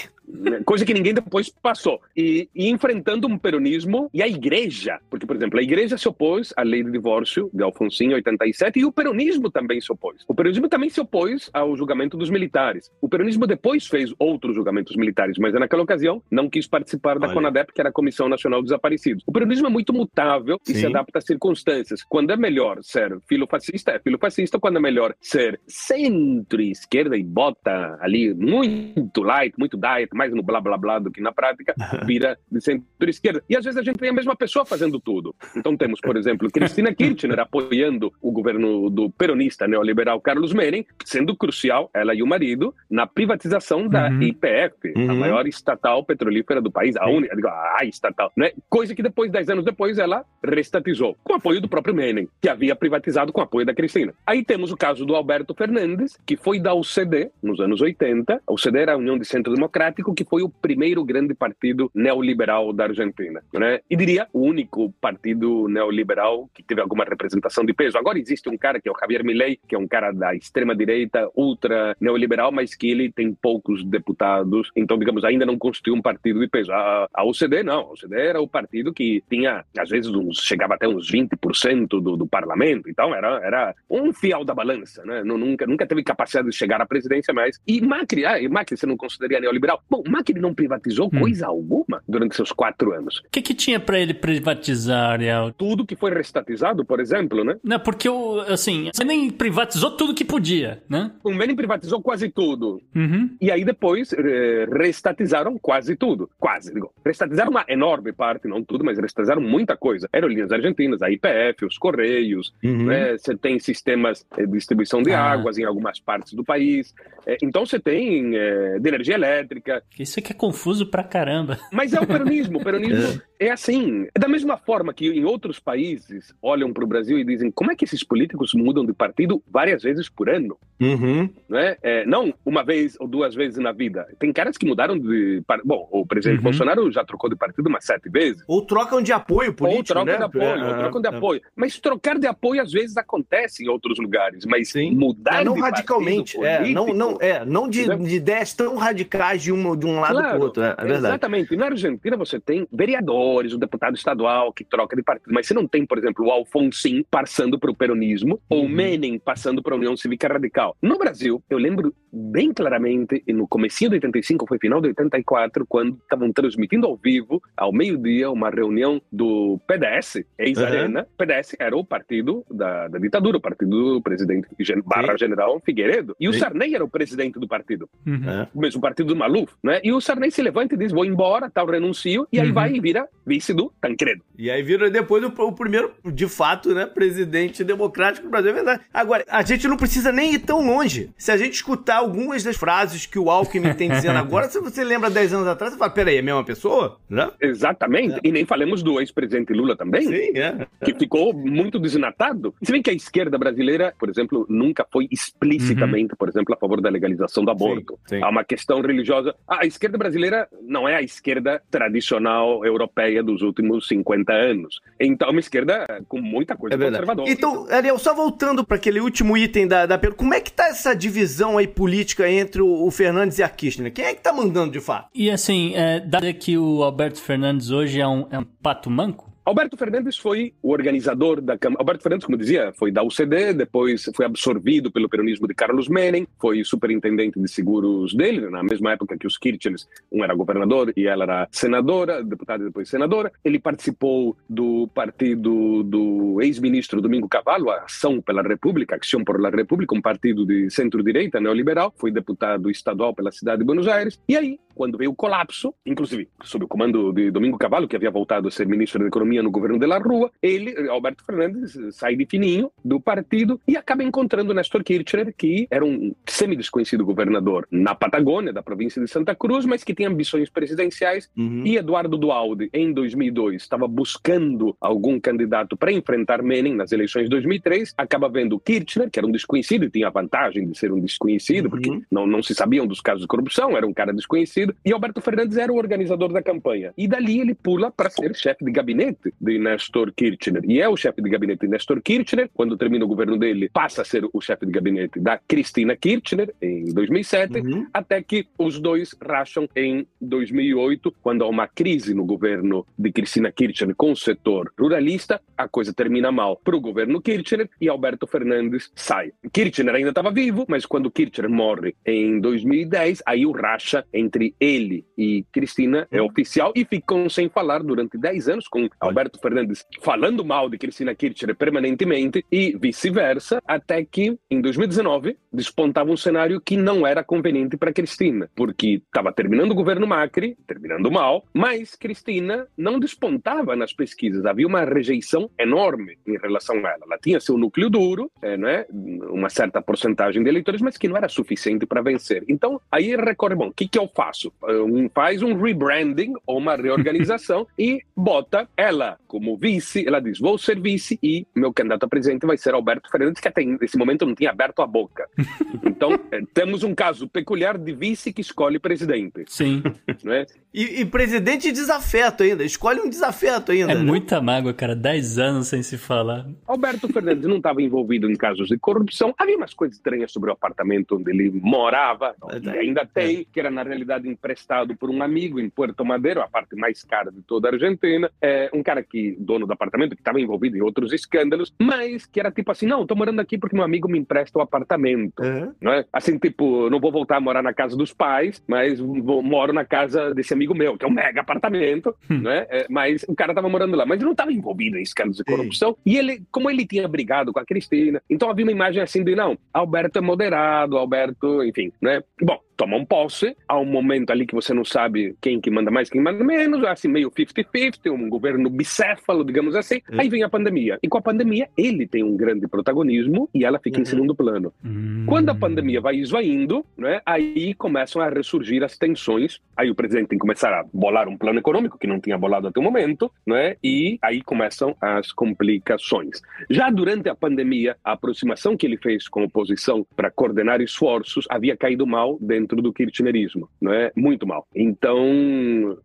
[0.66, 2.02] Coisa que ninguém depois passou.
[2.16, 5.00] E, e, enfrentando um peronismo e a igreja.
[5.10, 8.80] Porque, por exemplo, a igreja se opôs à lei de divórcio de Alfonso em 87
[8.80, 10.24] e o peronismo também se opôs.
[10.28, 12.92] O peronismo também se opôs ao julgamento dos militares.
[13.02, 17.36] O peronismo depois fez outros julgamentos militares, mas naquela ocasião não quis participar da Olha.
[17.36, 19.24] CONADEP, que era a Comissão Nacional dos Desaparecidos.
[19.26, 20.74] O peronismo é muito mutável Sim.
[20.74, 22.04] e se adapta às circunstâncias.
[22.04, 24.60] Quando é melhor ser filofascista, é filofascista.
[24.60, 30.60] Quando é melhor ser centro-esquerda e bota ali muito light, muito diet, mais no blá
[30.60, 31.76] blá blá do que na prática,
[32.06, 33.44] vira de centro-esquerda.
[33.48, 35.36] E às vezes a gente tem a mesma pessoa fazendo tudo.
[35.56, 41.36] Então temos, por exemplo, Cristina Kirchner apoiando o governo do peronista neoliberal Carlos Menem, sendo
[41.36, 44.22] crucial, ela e o marido, na privatização da uhum.
[44.24, 45.12] IPF, uhum.
[45.12, 47.36] a maior estatal petrolífera do país, a única,
[47.80, 48.52] a estatal, né?
[48.70, 52.76] Coisa que depois, dez anos depois, ela restatizou, com apoio do próprio Menem, que havia
[52.76, 54.14] privatizado com apoio da Cristina.
[54.26, 58.42] Aí temos o caso do Alberto Fernandes, que foi da UCD nos anos 80.
[58.48, 62.74] A UCD era a União de Centro Democrático, que foi o primeiro grande partido neoliberal
[62.74, 63.42] da Argentina.
[63.54, 63.80] Né?
[63.90, 67.98] E diria o único partido neoliberal que teve alguma representação de peso.
[67.98, 71.30] Agora existe um cara que é o Javier Milei, que é um cara da extrema-direita,
[71.36, 74.72] ultra neoliberal, mas que ele tem poucos deputados.
[74.76, 76.72] Então, digamos, ainda não constituiu um partido de peso.
[76.72, 77.82] A, a UCD não.
[77.82, 82.18] A UCD era o partido que tinha, às vezes, uns, chegava até uns 20% do,
[82.18, 82.90] do parlamento.
[82.90, 85.04] Então, era, era um fiel da balança.
[85.06, 85.24] Né?
[85.24, 87.60] Nunca, nunca teve capacidade de chegar à presidência mais.
[87.68, 89.82] E Macri, ah, e Macri você não consideraria neoliberal?
[89.90, 91.20] Bom, Macri não privatizou hum.
[91.20, 93.20] coisa alguma durante seus quatro anos.
[93.20, 95.54] O que, que tinha para ele privatizar, Ariel?
[95.58, 97.56] Tudo que foi restatizado, por exemplo, né?
[97.64, 98.10] Não, porque,
[98.48, 101.12] assim, o Menem privatizou tudo que podia, né?
[101.24, 102.82] O Menem privatizou quase tudo.
[102.96, 103.36] Uhum.
[103.40, 106.30] E aí depois eh, restatizaram quase tudo.
[106.40, 106.94] Quase, digo.
[107.06, 110.08] Restatizaram uma enorme parte, não tudo, mas restatizaram muita coisa.
[110.12, 112.86] Aerolíneas Argentinas, a IPF, os Correios, uhum.
[112.86, 113.18] né?
[113.18, 115.32] Você tem sistemas de distribuição de ah.
[115.32, 116.94] águas em algumas partes do país.
[117.26, 119.84] Eh, então você tem eh, de energia elétrica.
[120.00, 121.60] Isso é que é confuso pra caramba.
[121.72, 122.60] Mas é o peronismo.
[122.60, 123.48] O peronismo é.
[123.48, 124.08] é assim.
[124.14, 127.72] É da mesma forma que em outros países olham para o Brasil e dizem como
[127.72, 130.58] é que esses políticos mudam de partido várias vezes por ano.
[130.80, 131.30] Uhum.
[131.50, 131.78] Não, é?
[131.82, 132.06] é?
[132.06, 134.06] não uma vez ou duas vezes na vida.
[134.20, 135.42] Tem caras que mudaram de.
[135.66, 136.44] Bom, o presidente uhum.
[136.44, 138.44] Bolsonaro já trocou de partido umas sete vezes.
[138.48, 139.98] Ou trocam de apoio político.
[139.98, 140.18] Ou trocam né?
[140.18, 141.16] de apoio, é, ou trocam de é.
[141.16, 141.42] apoio.
[141.56, 144.46] Mas trocar de apoio às vezes acontece em outros lugares.
[144.46, 144.92] Mas Sim.
[144.92, 146.38] mudar é, não radicalmente.
[146.44, 150.14] é, não, não, é, não de, de ideias tão radicais de, uma, de um lado
[150.14, 151.06] claro, para o outro, é, é verdade.
[151.06, 151.56] Exatamente.
[151.56, 155.68] Na Argentina você tem vereadores, o deputado estadual que troca de partido, mas você não
[155.68, 158.58] tem, por exemplo, o Alfonsin passando para o peronismo uhum.
[158.58, 160.76] ou o Menem passando para a União Cívica Radical.
[160.82, 165.98] No Brasil, eu lembro bem claramente, no comecinho de 85, foi final de 84, quando
[165.98, 171.02] estavam transmitindo ao vivo, ao meio-dia, uma reunião do PDS, ex-Arena.
[171.02, 171.06] Uhum.
[171.18, 174.48] PDS era o partido da, da ditadura, o partido do presidente
[174.86, 176.16] barra general Figueiredo.
[176.20, 176.40] E o Sim.
[176.40, 177.90] Sarney era o presidente do partido.
[178.06, 178.48] Uhum.
[178.54, 179.80] O mesmo partido do Maluf, né?
[179.84, 182.54] E o Sarney se levanta e diz, vou embora, tal, renuncio, e aí uhum.
[182.54, 184.24] vai e vira vice do Tancredo.
[184.38, 188.54] E aí vira depois o, o, primeiro, de fato, né, presidente democrático do Brasil, é
[188.54, 188.82] verdade.
[188.94, 191.12] Agora, a gente não precisa nem ir tão longe.
[191.18, 194.84] Se a gente escutar algumas das frases que o Alckmin tem dizendo agora, se você
[194.84, 196.98] lembra 10 anos atrás, você fala, peraí, é a mesma pessoa?
[197.10, 197.30] Né?
[197.42, 198.16] Exatamente.
[198.16, 198.20] É.
[198.24, 200.66] E nem falemos do ex-presidente Lula também, Sim, é.
[200.84, 202.56] que ficou muito desnatado.
[202.64, 206.18] Se bem que a esquerda brasileira, por exemplo, nunca foi explicitamente, uhum.
[206.18, 208.00] por exemplo, a favor da legalização do aborto.
[208.06, 208.24] Sim, sim.
[208.24, 209.36] Há uma questão religiosa.
[209.58, 214.82] A esquerda brasileira não é a esquerda tradicional europeia dos últimos 50 anos.
[215.00, 217.30] Então, é uma esquerda com muita coisa é conservadora.
[217.30, 220.68] Então, Ariel, só voltando para aquele último item da, da pergunta, como é que tá
[220.68, 223.92] essa divisão aí política entre o, o Fernandes e a Kirchner?
[223.92, 225.10] Quem é que tá mandando de fato?
[225.14, 229.27] E assim, é, dado que o Alberto Fernandes hoje é um, é um pato manco,
[229.48, 231.82] Alberto Fernandes foi o organizador da Câmara.
[231.82, 236.28] Alberto Fernandes, como dizia, foi da UCD, depois foi absorvido pelo peronismo de Carlos Menem,
[236.38, 241.08] foi superintendente de seguros dele, na mesma época que os Kirchners, um era governador e
[241.08, 243.32] ela era senadora, deputada e depois senadora.
[243.42, 249.50] Ele participou do partido do ex-ministro Domingo Cavallo, a Ação pela República, Ação por la
[249.50, 254.20] República, um partido de centro-direita neoliberal, foi deputado estadual pela cidade de Buenos Aires.
[254.28, 258.12] E aí, quando veio o colapso, inclusive sob o comando de Domingo Cavallo, que havia
[258.12, 262.16] voltado a ser ministro da Economia no governo de La Rua, ele, Alberto Fernandes, sai
[262.16, 267.96] de fininho do partido e acaba encontrando Nestor Kirchner, que era um semi-desconhecido governador na
[267.96, 271.30] Patagônia, da província de Santa Cruz, mas que tinha ambições presidenciais.
[271.38, 271.64] Uhum.
[271.66, 277.30] E Eduardo Dualde, em 2002, estava buscando algum candidato para enfrentar Menem nas eleições de
[277.30, 281.00] 2003, acaba vendo Kirchner, que era um desconhecido e tinha a vantagem de ser um
[281.00, 281.72] desconhecido, uhum.
[281.72, 285.22] porque não, não se sabiam dos casos de corrupção, era um cara desconhecido, e Alberto
[285.22, 286.94] Fernandes era o organizador da campanha.
[286.98, 290.64] E dali ele pula para ser chefe de gabinete de Nestor Kirchner.
[290.66, 292.50] E é o chefe de gabinete de Nestor Kirchner.
[292.54, 296.54] Quando termina o governo dele, passa a ser o chefe de gabinete da Cristina Kirchner,
[296.62, 297.88] em 2007, uhum.
[297.94, 303.52] até que os dois racham em 2008, quando há uma crise no governo de Cristina
[303.52, 305.42] Kirchner com o setor ruralista.
[305.58, 309.32] A coisa termina mal para o governo Kirchner e Alberto Fernandes sai.
[309.52, 315.06] Kirchner ainda estava vivo, mas quando Kirchner morre em 2010, aí o racha entre ele
[315.18, 316.28] e Cristina é uhum.
[316.28, 320.78] oficial e ficam sem falar durante 10 anos com Alberto Alberto Fernandes falando mal de
[320.78, 327.24] Cristina Kirchner permanentemente e vice-versa, até que em 2019 despontava um cenário que não era
[327.24, 333.76] conveniente para Cristina, porque estava terminando o governo Macri, terminando mal, mas Cristina não despontava
[333.76, 337.06] nas pesquisas, havia uma rejeição enorme em relação a ela.
[337.06, 338.86] Ela tinha seu núcleo duro, não é?
[338.92, 342.44] uma certa porcentagem de eleitores, mas que não era suficiente para vencer.
[342.48, 344.54] Então, aí recorre, bom, o que, que eu faço?
[344.64, 348.97] Um, faz um rebranding ou uma reorganização e bota ela
[349.28, 353.10] como vice, ela diz: vou ser vice e meu candidato a presidente vai ser Alberto
[353.10, 355.28] Fernandes, que até nesse momento não tinha aberto a boca.
[355.84, 359.46] Então, eh, temos um caso peculiar de vice que escolhe presidente.
[359.48, 359.82] Sim.
[360.24, 360.46] Não é?
[360.74, 363.94] E, e presidente desafeto ainda, escolhe um desafeto ainda.
[363.94, 364.04] É né?
[364.04, 366.46] muita mágoa, cara, dez anos sem se falar.
[366.68, 370.54] Alberto Fernandes não estava envolvido em casos de corrupção, havia umas coisas estranhas sobre o
[370.54, 373.46] apartamento onde ele morava, é, e ainda tem, é.
[373.52, 377.32] que era na realidade emprestado por um amigo em Puerto Madeiro, a parte mais cara
[377.32, 378.30] de toda a Argentina.
[378.42, 382.40] É um cara que dono do apartamento, que estava envolvido em outros escândalos, mas que
[382.40, 385.74] era tipo assim, não, tô morando aqui porque meu amigo me empresta o apartamento, uhum.
[385.82, 386.06] não é?
[386.14, 389.84] Assim, tipo, não vou voltar a morar na casa dos pais, mas vou, moro na
[389.84, 392.40] casa desse amigo meu, que é um mega apartamento, hum.
[392.44, 392.86] não é?
[392.90, 395.98] Mas o cara tava morando lá, mas não estava envolvido em escândalos de corrupção, Sim.
[396.06, 399.36] e ele, como ele tinha brigado com a Cristina, então havia uma imagem assim de,
[399.36, 402.24] não, Alberto é moderado, Alberto, enfim, né?
[402.42, 406.10] Bom, tomam posse, há um momento ali que você não sabe quem que manda mais,
[406.10, 410.02] quem manda menos, assim, meio 50-50, um governo bicéfalo, digamos assim.
[410.10, 410.22] Uhum.
[410.22, 411.00] Aí vem a pandemia.
[411.02, 414.04] E com a pandemia, ele tem um grande protagonismo e ela fica uhum.
[414.04, 414.72] em segundo plano.
[414.86, 415.26] Uhum.
[415.26, 419.60] Quando a pandemia vai esvaindo, né, aí começam a ressurgir as tensões.
[419.76, 422.68] Aí o presidente tem que começar a bolar um plano econômico que não tinha bolado
[422.68, 426.42] até o momento, né, e aí começam as complicações.
[426.70, 431.46] Já durante a pandemia, a aproximação que ele fez com a oposição para coordenar esforços
[431.50, 434.12] havia caído mal dentro dentro do kirchnerismo, não é?
[434.16, 434.68] Muito mal.
[434.76, 435.18] Então,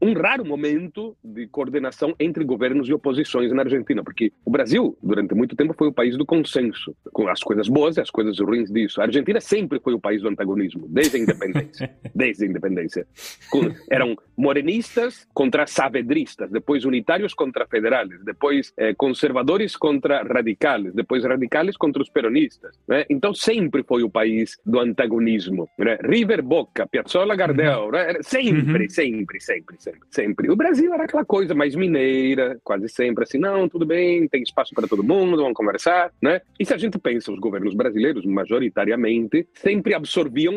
[0.00, 5.34] um raro momento de coordenação entre governos e oposições na Argentina, porque o Brasil, durante
[5.34, 8.70] muito tempo, foi o país do consenso, com as coisas boas e as coisas ruins
[8.70, 9.00] disso.
[9.00, 11.90] A Argentina sempre foi o país do antagonismo, desde a independência.
[12.14, 13.06] desde a independência.
[13.50, 21.24] Com, eram morenistas contra saavedristas, depois unitários contra federales, depois eh, conservadores contra radicales, depois
[21.24, 22.78] radicales contra os peronistas.
[22.86, 23.04] Né?
[23.10, 25.68] Então sempre foi o país do antagonismo.
[25.78, 25.98] Né?
[26.02, 27.90] River Boca, Piazzolla Gardel, uhum.
[27.92, 28.14] né?
[28.20, 28.90] sempre, uhum.
[28.90, 30.50] sempre, sempre, sempre, sempre.
[30.50, 34.74] O Brasil era aquela coisa mais mineira, quase sempre assim, não, tudo bem, tem espaço
[34.74, 36.42] para todo mundo, vamos conversar, né?
[36.60, 40.52] E se a gente pensa, os governos brasileiros, majoritariamente, sempre absorviam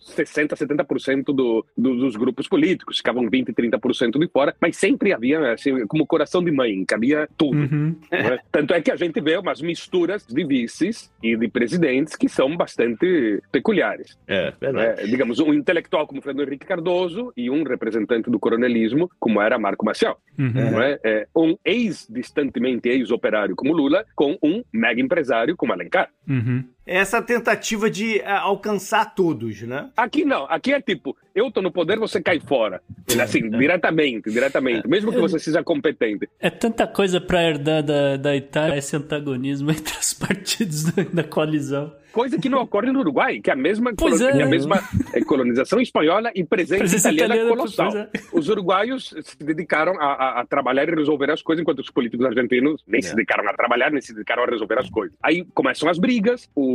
[0.00, 5.54] 60, 70% do, do, dos grupos políticos, ficavam 20, 30% de fora, mas sempre havia,
[5.54, 7.56] assim, como coração de mãe, cabia tudo.
[7.56, 7.96] Uhum.
[8.08, 8.38] Né?
[8.52, 12.56] Tanto é que a gente vê umas misturas de vices e de presidentes que são
[12.56, 14.16] bastante peculiares.
[14.28, 15.00] É, verdade.
[15.00, 19.58] É, digamos, um intelectual como Fernando Henrique Cardoso e um representante do coronelismo como era
[19.58, 20.16] Marco Maciel.
[20.38, 20.52] Uhum.
[20.52, 20.98] Não é?
[21.04, 21.26] é?
[21.36, 26.10] um ex-distantemente ex-operário como Lula com um mega empresário como Alencar.
[26.28, 29.90] Uhum essa tentativa de uh, alcançar todos, né?
[29.96, 32.82] Aqui não, aqui é tipo, eu tô no poder, você cai fora.
[33.22, 33.58] Assim, é.
[33.58, 36.28] diretamente, diretamente, mesmo que você seja competente.
[36.38, 41.92] É tanta coisa para herdar da, da Itália, esse antagonismo entre os partidos da coalizão.
[42.12, 44.42] Coisa que não ocorre no Uruguai, que é a mesma, é.
[44.42, 44.82] a mesma
[45.14, 47.96] eh, colonização espanhola e presença, presença italiana, italiana colossal.
[47.96, 48.10] É.
[48.32, 52.26] Os uruguaios se dedicaram a, a, a, trabalhar e resolver as coisas, enquanto os políticos
[52.26, 53.02] argentinos nem é.
[53.02, 55.16] se dedicaram a trabalhar, nem se dedicaram a resolver as coisas.
[55.22, 56.69] Aí começam as brigas, o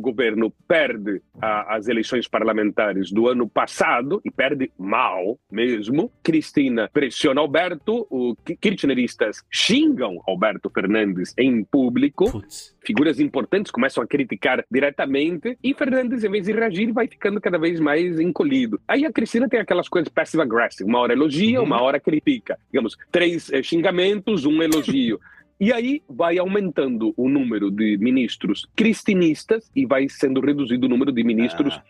[0.00, 6.10] governo perde a, as eleições parlamentares do ano passado, e perde mal mesmo.
[6.22, 12.30] Cristina pressiona Alberto, os kirchneristas xingam Alberto Fernandes em público.
[12.30, 12.74] Putz.
[12.82, 17.58] Figuras importantes começam a criticar diretamente e Fernandes, em vez de reagir, vai ficando cada
[17.58, 18.80] vez mais encolhido.
[18.88, 21.66] Aí a Cristina tem aquelas coisas passive-aggressive, uma hora elogia, uhum.
[21.66, 22.58] uma hora critica.
[22.72, 25.20] Digamos, três eh, xingamentos, um elogio.
[25.60, 31.12] E aí vai aumentando o número de ministros cristinistas e vai sendo reduzido o número
[31.12, 31.82] de ministros ah.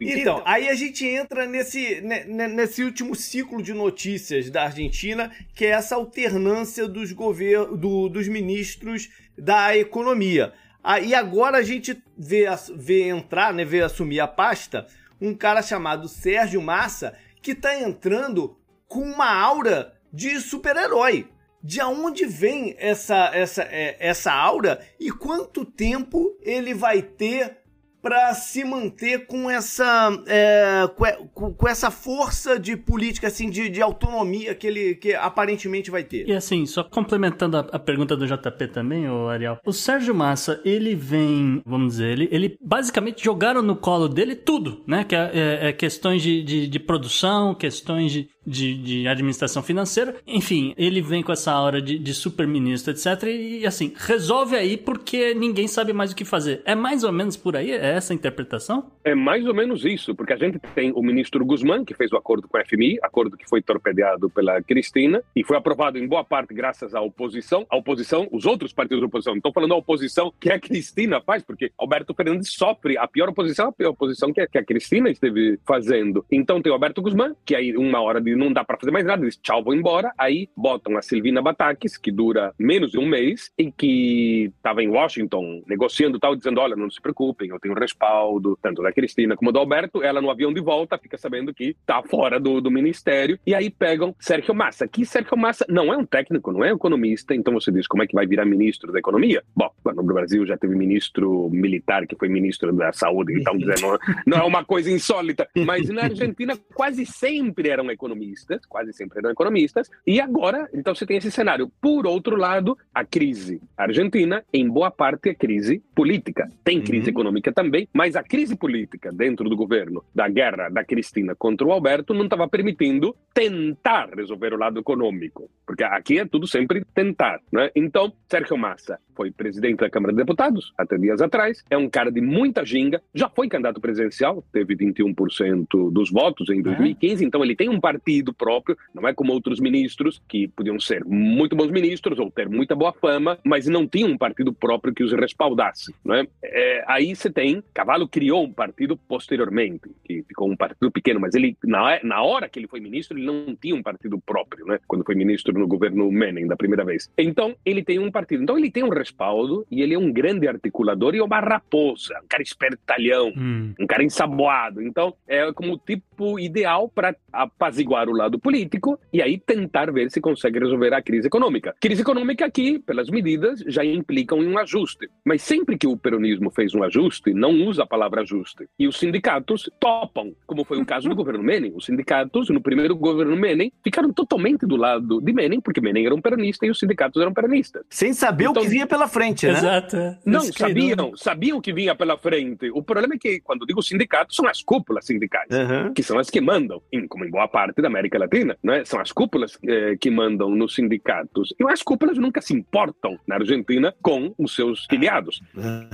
[0.00, 5.70] Então, aí a gente entra nesse, nesse último ciclo de notícias da Argentina, que é
[5.70, 10.52] essa alternância dos, governos, do, dos ministros da economia.
[10.80, 12.44] Ah, e agora a gente vê,
[12.76, 14.86] vê entrar, né, vê assumir a pasta
[15.20, 21.26] um cara chamado Sérgio Massa, que está entrando com uma aura de super-herói.
[21.66, 27.64] De onde vem essa, essa, é, essa aura e quanto tempo ele vai ter
[28.04, 30.86] para se manter com essa é,
[31.32, 36.04] com, com, essa força de política assim de, de, autonomia que ele que aparentemente vai
[36.04, 36.28] ter.
[36.28, 40.60] E assim, só complementando a, a pergunta do JP também, o Ariel, o Sérgio Massa
[40.66, 45.04] ele vem, vamos dizer, ele, ele basicamente jogaram no colo dele tudo, né?
[45.04, 50.16] Que é, é, é questões de, de, de, produção, questões de, de, de, administração financeira,
[50.26, 53.24] enfim, ele vem com essa aura de, de super-ministro, etc.
[53.24, 56.62] E assim, resolve aí porque ninguém sabe mais o que fazer.
[56.64, 57.70] É mais ou menos por aí?
[57.70, 58.90] É essa a interpretação?
[59.02, 62.16] É mais ou menos isso, porque a gente tem o ministro Guzmán, que fez o
[62.16, 66.24] acordo com a FMI, acordo que foi torpedeado pela Cristina, e foi aprovado em boa
[66.24, 67.66] parte graças à oposição.
[67.70, 71.20] A oposição, os outros partidos da oposição, não estou falando da oposição que a Cristina
[71.20, 75.58] faz, porque Alberto Fernandes sofre a pior oposição, a pior oposição que a Cristina esteve
[75.66, 76.24] fazendo.
[76.30, 79.04] Então tem o Alberto Guzmán, que aí uma hora de não dá para fazer mais
[79.04, 80.12] nada, diz tchau, vou embora.
[80.18, 84.88] Aí botam a Silvina Batakis, que dura menos de um mês, e que estava em
[84.88, 89.52] Washington negociando tal, dizendo: olha, não se preocupem, eu tenho respaldo, tanto da Cristina como
[89.52, 90.02] do Alberto.
[90.02, 93.38] Ela no avião de volta fica sabendo que tá fora do, do ministério.
[93.46, 96.76] E aí pegam Sérgio Massa, que Sérgio Massa não é um técnico, não é um
[96.76, 99.42] economista, então você diz como é que vai virar ministro da economia?
[99.54, 104.38] Bom, no Brasil já teve ministro militar que foi ministro da saúde, então não, não
[104.38, 105.48] é uma coisa insólita.
[105.56, 107.90] Mas na Argentina quase sempre eram
[108.24, 111.70] economistas, quase sempre eram economistas, e agora, então você tem esse cenário.
[111.80, 116.50] Por outro lado, a crise argentina, em boa parte, é crise política.
[116.64, 117.10] Tem crise uhum.
[117.10, 121.72] econômica também, mas a crise política dentro do governo, da guerra da Cristina contra o
[121.72, 127.40] Alberto, não estava permitindo tentar resolver o lado econômico, porque aqui é tudo sempre tentar.
[127.52, 127.70] Né?
[127.74, 132.10] Então, Sérgio Massa foi presidente da Câmara de Deputados até dias atrás, é um cara
[132.10, 137.26] de muita ginga, já foi candidato presidencial, teve 21% dos votos em 2015, é.
[137.26, 141.04] então ele tem um partido partido próprio, não é como outros ministros que podiam ser
[141.04, 145.02] muito bons ministros ou ter muita boa fama, mas não tinham um partido próprio que
[145.02, 145.94] os respaldasse.
[146.04, 146.26] Não é?
[146.42, 151.34] É, aí você tem, Cavalo criou um partido posteriormente, que ficou um partido pequeno, mas
[151.34, 154.78] ele na, na hora que ele foi ministro, ele não tinha um partido próprio, né?
[154.86, 157.10] quando foi ministro no governo Menem da primeira vez.
[157.18, 158.42] Então, ele tem um partido.
[158.42, 162.28] Então, ele tem um respaldo e ele é um grande articulador e uma raposa, um
[162.28, 163.74] cara espertalhão, hum.
[163.78, 164.82] um cara ensaboado.
[164.82, 170.10] Então, é como o tipo ideal para apaziguar o lado político e aí tentar ver
[170.10, 171.74] se consegue resolver a crise econômica.
[171.80, 175.08] Crise econômica aqui, pelas medidas, já implicam um ajuste.
[175.24, 178.68] Mas sempre que o peronismo fez um ajuste, não usa a palavra ajuste.
[178.78, 181.72] E os sindicatos topam, como foi o caso do governo Menem.
[181.74, 186.14] Os sindicatos, no primeiro governo Menem, ficaram totalmente do lado de Menem, porque Menem era
[186.14, 187.84] um peronista e os sindicatos eram peronistas.
[187.90, 189.52] Sem saber então, o que vinha pela frente, né?
[189.52, 189.96] Exato.
[190.24, 192.70] Não, sabiam, sabiam o que vinha pela frente.
[192.70, 195.92] O problema é que, quando digo sindicatos, são as cúpulas sindicais, uhum.
[195.92, 198.84] que são as que mandam, como em boa parte da América Latina, né?
[198.84, 201.54] são as cúpulas eh, que mandam nos sindicatos.
[201.58, 205.40] E as cúpulas nunca se importam na Argentina com os seus filiados.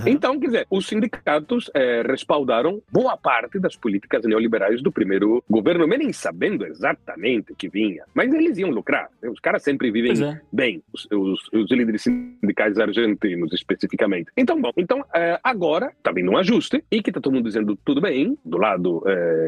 [0.07, 5.87] Então, quer dizer, os sindicatos eh, respaldaram boa parte das políticas neoliberais do primeiro governo,
[5.87, 9.09] nem sabendo exatamente o que vinha, mas eles iam lucrar.
[9.23, 10.41] Os caras sempre vivem é.
[10.53, 14.31] bem, os, os, os, líderes sindicais argentinos, especificamente.
[14.37, 17.77] Então, bom, então eh, agora está vindo um ajuste e que está todo mundo dizendo
[17.85, 19.03] tudo bem, do lado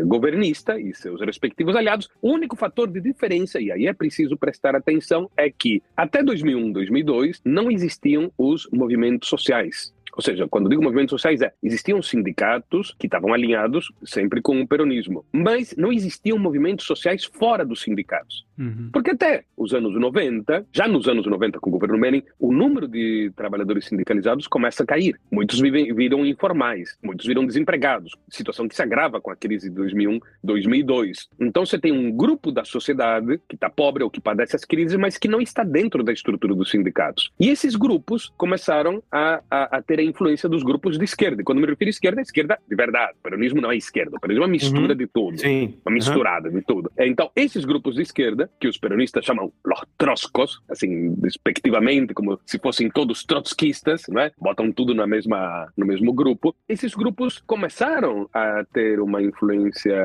[0.06, 2.08] governista e seus respectivos aliados.
[2.20, 6.72] O único fator de diferença, e aí é preciso prestar atenção, é que até 2001,
[6.72, 9.92] 2002, não existiam os movimentos sociais.
[10.14, 14.68] Ou seja, quando digo movimentos sociais, é, existiam sindicatos que estavam alinhados sempre com o
[14.68, 18.46] peronismo, mas não existiam movimentos sociais fora dos sindicatos.
[18.62, 18.90] Uhum.
[18.92, 22.86] Porque até os anos 90, já nos anos 90 com o governo Menem, o número
[22.86, 25.18] de trabalhadores sindicalizados começa a cair.
[25.30, 29.74] Muitos vivem, viram informais, muitos viram desempregados, situação que se agrava com a crise de
[29.74, 31.28] 2001, 2002.
[31.40, 34.96] Então você tem um grupo da sociedade que está pobre ou que padece as crises,
[34.96, 37.32] mas que não está dentro da estrutura dos sindicatos.
[37.40, 41.42] E esses grupos começaram a, a, a ter a influência dos grupos de esquerda.
[41.42, 43.12] E quando me refiro à esquerda, é esquerda de verdade.
[43.18, 44.16] O peronismo não é esquerda.
[44.16, 44.98] O peronismo é uma mistura uhum.
[44.98, 45.38] de tudo.
[45.38, 45.74] Sim.
[45.84, 46.54] Uma misturada uhum.
[46.54, 46.92] de tudo.
[46.98, 52.58] Então, esses grupos de esquerda, que os peronistas chamam los troscos, assim, respectivamente, como se
[52.58, 54.32] fossem todos trotskistas, não é?
[54.38, 56.54] Botam tudo na mesma, no mesmo grupo.
[56.68, 59.96] Esses grupos começaram a ter uma influência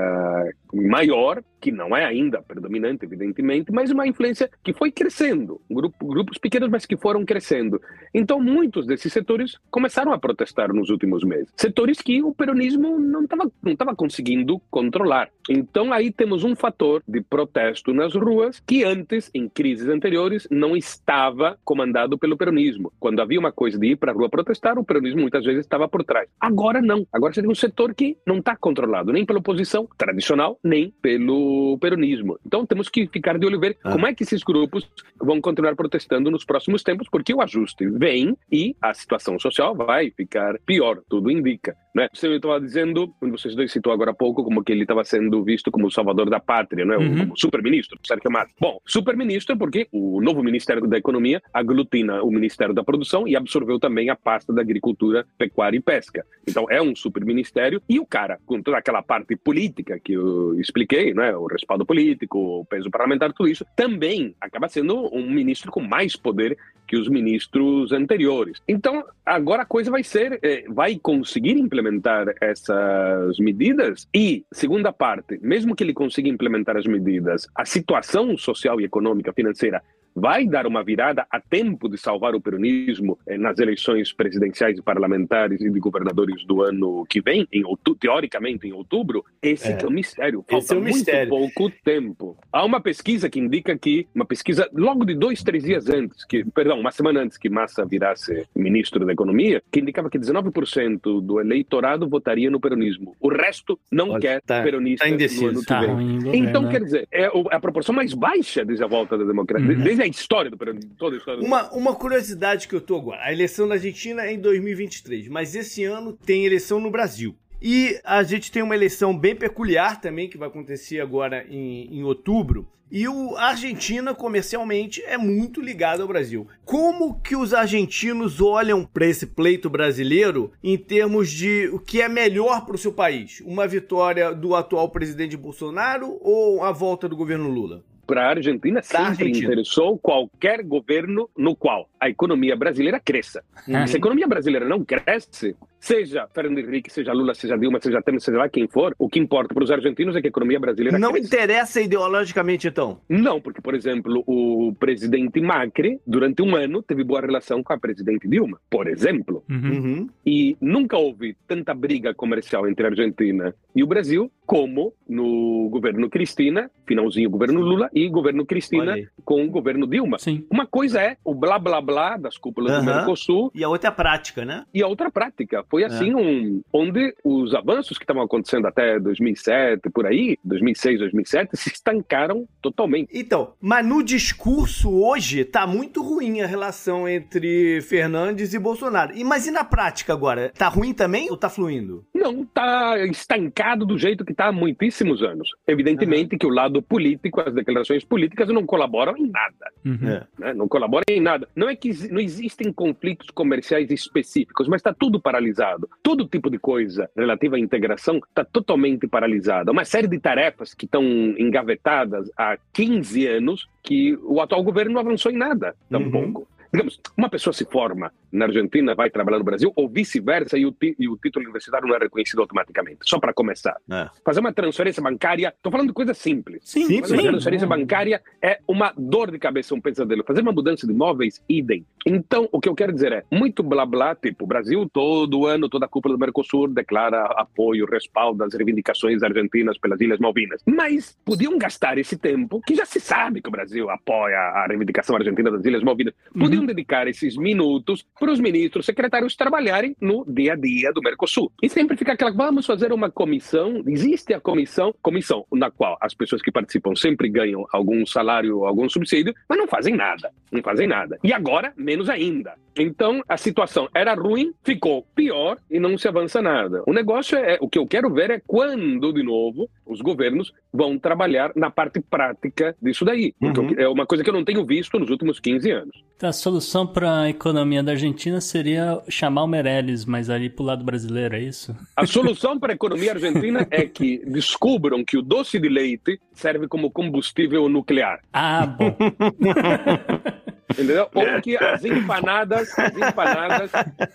[0.74, 6.38] maior que não é ainda predominante, evidentemente, mas uma influência que foi crescendo, grupo, grupos
[6.38, 7.82] pequenos, mas que foram crescendo.
[8.14, 11.52] Então, muitos desses setores começaram a protestar nos últimos meses.
[11.58, 15.30] Setores que o peronismo não estava não tava conseguindo controlar.
[15.50, 18.27] Então, aí temos um fator de protesto nas ruas
[18.66, 22.92] que antes, em crises anteriores, não estava comandado pelo peronismo.
[23.00, 25.88] Quando havia uma coisa de ir para a rua protestar, o peronismo muitas vezes estava
[25.88, 26.30] por trás.
[26.40, 27.08] Agora não.
[27.12, 31.78] Agora você tem um setor que não está controlado nem pela oposição tradicional, nem pelo
[31.80, 32.38] peronismo.
[32.46, 33.92] Então temos que ficar de olho ver ah.
[33.94, 38.38] como é que esses grupos vão continuar protestando nos próximos tempos, porque o ajuste vem
[38.52, 41.76] e a situação social vai ficar pior, tudo indica.
[41.98, 42.08] Né?
[42.14, 45.72] Você estava dizendo, vocês dois citou agora há pouco, como que ele estava sendo visto
[45.72, 46.98] como o salvador da pátria, não é?
[46.98, 47.18] Uhum.
[47.18, 48.54] Como super-ministro, Sérgio Massa.
[48.60, 53.80] Bom, super-ministro porque o novo Ministério da Economia aglutina o Ministério da Produção e absorveu
[53.80, 56.26] também a pasta da Agricultura, Pecuária e Pesca.
[56.48, 61.14] Então é um super-ministério e o cara, com toda aquela parte política que eu expliquei,
[61.14, 61.36] né?
[61.36, 66.16] o respaldo político, o peso parlamentar, tudo isso, também acaba sendo um ministro com mais
[66.16, 66.58] poder
[66.88, 68.62] que os ministros anteriores.
[68.68, 75.38] Então, agora a coisa vai ser, é, vai conseguir implementar essas medidas e, segunda parte,
[75.42, 78.07] mesmo que ele consiga implementar as medidas, a situação
[78.38, 79.84] social e econômica financeira
[80.18, 84.82] vai dar uma virada a tempo de salvar o peronismo eh, nas eleições presidenciais e
[84.82, 89.78] parlamentares e de governadores do ano que vem, em outubro, teoricamente em outubro, esse é,
[89.80, 90.44] é o mistério.
[90.50, 91.30] Falta é muito mistério.
[91.30, 92.36] pouco tempo.
[92.52, 96.44] Há uma pesquisa que indica que, uma pesquisa logo de dois, três dias antes, que,
[96.46, 101.40] perdão, uma semana antes que Massa virasse ministro da Economia, que indicava que 19% do
[101.40, 103.16] eleitorado votaria no peronismo.
[103.20, 106.40] O resto não Olha, quer tá, peronista tá no ano que tá vem.
[106.40, 109.84] então, quer dizer, é a proporção mais baixa desde a volta da democracia, uhum.
[109.84, 112.96] desde a história do peronismo, toda a história do uma, uma curiosidade que eu tô
[112.96, 117.36] agora, a eleição na Argentina é em 2023, mas esse ano tem eleição no Brasil.
[117.62, 122.04] E a gente tem uma eleição bem peculiar também, que vai acontecer agora em, em
[122.04, 122.68] outubro.
[122.90, 126.48] E o a Argentina, comercialmente, é muito ligado ao Brasil.
[126.64, 132.08] Como que os argentinos olham para esse pleito brasileiro em termos de o que é
[132.08, 133.42] melhor para o seu país?
[133.46, 137.84] Uma vitória do atual presidente Bolsonaro ou a volta do governo Lula?
[138.08, 139.46] Para a Argentina sempre Argentina.
[139.46, 143.44] interessou qualquer governo no qual a economia brasileira cresça.
[143.68, 143.86] Uhum.
[143.86, 148.22] Se a economia brasileira não cresce, seja Fernando Henrique, seja Lula, seja Dilma, seja Temer,
[148.22, 150.98] seja lá quem for, o que importa para os argentinos é que a economia brasileira
[150.98, 151.28] Não cresce.
[151.28, 153.00] interessa ideologicamente, então.
[153.10, 157.78] Não, porque, por exemplo, o presidente Macri, durante um ano, teve boa relação com a
[157.80, 159.44] presidente Dilma, por exemplo.
[159.50, 160.08] Uhum.
[160.26, 166.10] E nunca houve tanta briga comercial entre a Argentina e o Brasil como no governo
[166.10, 170.18] Cristina, finalzinho governo Lula, e governo Cristina com o governo Dilma.
[170.18, 170.46] Sim.
[170.50, 172.98] Uma coisa é o blá blá blá das cúpulas do Aham.
[172.98, 174.64] Mercosul E a outra é a prática, né?
[174.74, 175.66] e a outra prática.
[175.70, 181.58] Foi assim um, onde os avanços que estavam acontecendo até 2007, por aí, 2006, 2007,
[181.58, 183.10] se estancaram totalmente.
[183.14, 189.14] Então, mas no discurso hoje tá muito ruim a relação entre Fernandes e Bolsonaro.
[189.14, 190.54] E, mas e na prática agora?
[190.58, 192.06] Tá ruim também ou tá fluindo?
[192.16, 195.50] Não está estancado do jeito que está há muitíssimos anos.
[195.68, 199.72] Evidentemente que o lado político, as declarações políticas não colaboram em nada.
[199.86, 200.10] Uhum.
[200.10, 200.28] É.
[200.40, 200.54] né?
[200.54, 201.48] Não colaboram em nada.
[201.56, 205.90] Não é que não existem conflitos comerciais específicos, mas está tudo paralisado.
[206.02, 209.72] Todo tipo de coisa relativa à integração está totalmente paralisada.
[209.72, 211.04] Uma série de tarefas que estão
[211.38, 216.48] engavetadas há 15 anos que o atual governo não avançou em nada tampouco.
[216.72, 220.62] Digamos, uma pessoa se forma na Argentina, vai trabalhar no Brasil, ou vice-versa, e,
[221.00, 223.00] e o título universitário não é reconhecido automaticamente.
[223.04, 223.78] Só para começar.
[223.90, 224.10] É.
[224.24, 226.62] Fazer uma transferência bancária, estou falando de coisa simples.
[226.66, 230.24] Sim, Sim, Fazer uma transferência bancária é uma dor de cabeça, um pesadelo.
[230.26, 231.86] Fazer uma mudança de imóveis, idem.
[232.06, 235.70] Então, o que eu quero dizer é, muito blá blá, tipo, o Brasil todo ano,
[235.70, 240.62] toda a cúpula do Mercosul declara apoio, respaldo às reivindicações argentinas pelas Ilhas Malvinas.
[240.66, 245.16] Mas podiam gastar esse tempo, que já se sabe que o Brasil apoia a reivindicação
[245.16, 250.54] argentina das Ilhas Malvinas, podiam dedicar esses minutos para os ministros secretários trabalharem no dia
[250.54, 251.52] a dia do Mercosul.
[251.62, 256.14] E sempre fica aquela, vamos fazer uma comissão, existe a comissão, comissão na qual as
[256.14, 260.88] pessoas que participam sempre ganham algum salário, algum subsídio, mas não fazem nada, não fazem
[260.88, 261.18] nada.
[261.24, 262.54] E agora, menos ainda.
[262.80, 266.84] Então, a situação era ruim, ficou pior e não se avança nada.
[266.88, 270.98] O negócio é, o que eu quero ver é quando, de novo, os governos vão
[271.00, 273.34] trabalhar na parte prática disso daí.
[273.40, 273.74] Porque Uhum.
[273.78, 276.04] é uma coisa que eu não tenho visto nos últimos 15 anos.
[276.16, 280.64] Então, a solução para a economia da Argentina seria chamar o Meirelles, mas ali pro
[280.66, 281.76] lado brasileiro, é isso?
[281.96, 286.68] A solução para a economia argentina é que descubram que o doce de leite serve
[286.68, 288.20] como combustível nuclear.
[288.34, 288.96] Ah, bom.
[290.70, 291.08] Entendeu?
[291.14, 293.72] Ou que as empanadas, as empanadas,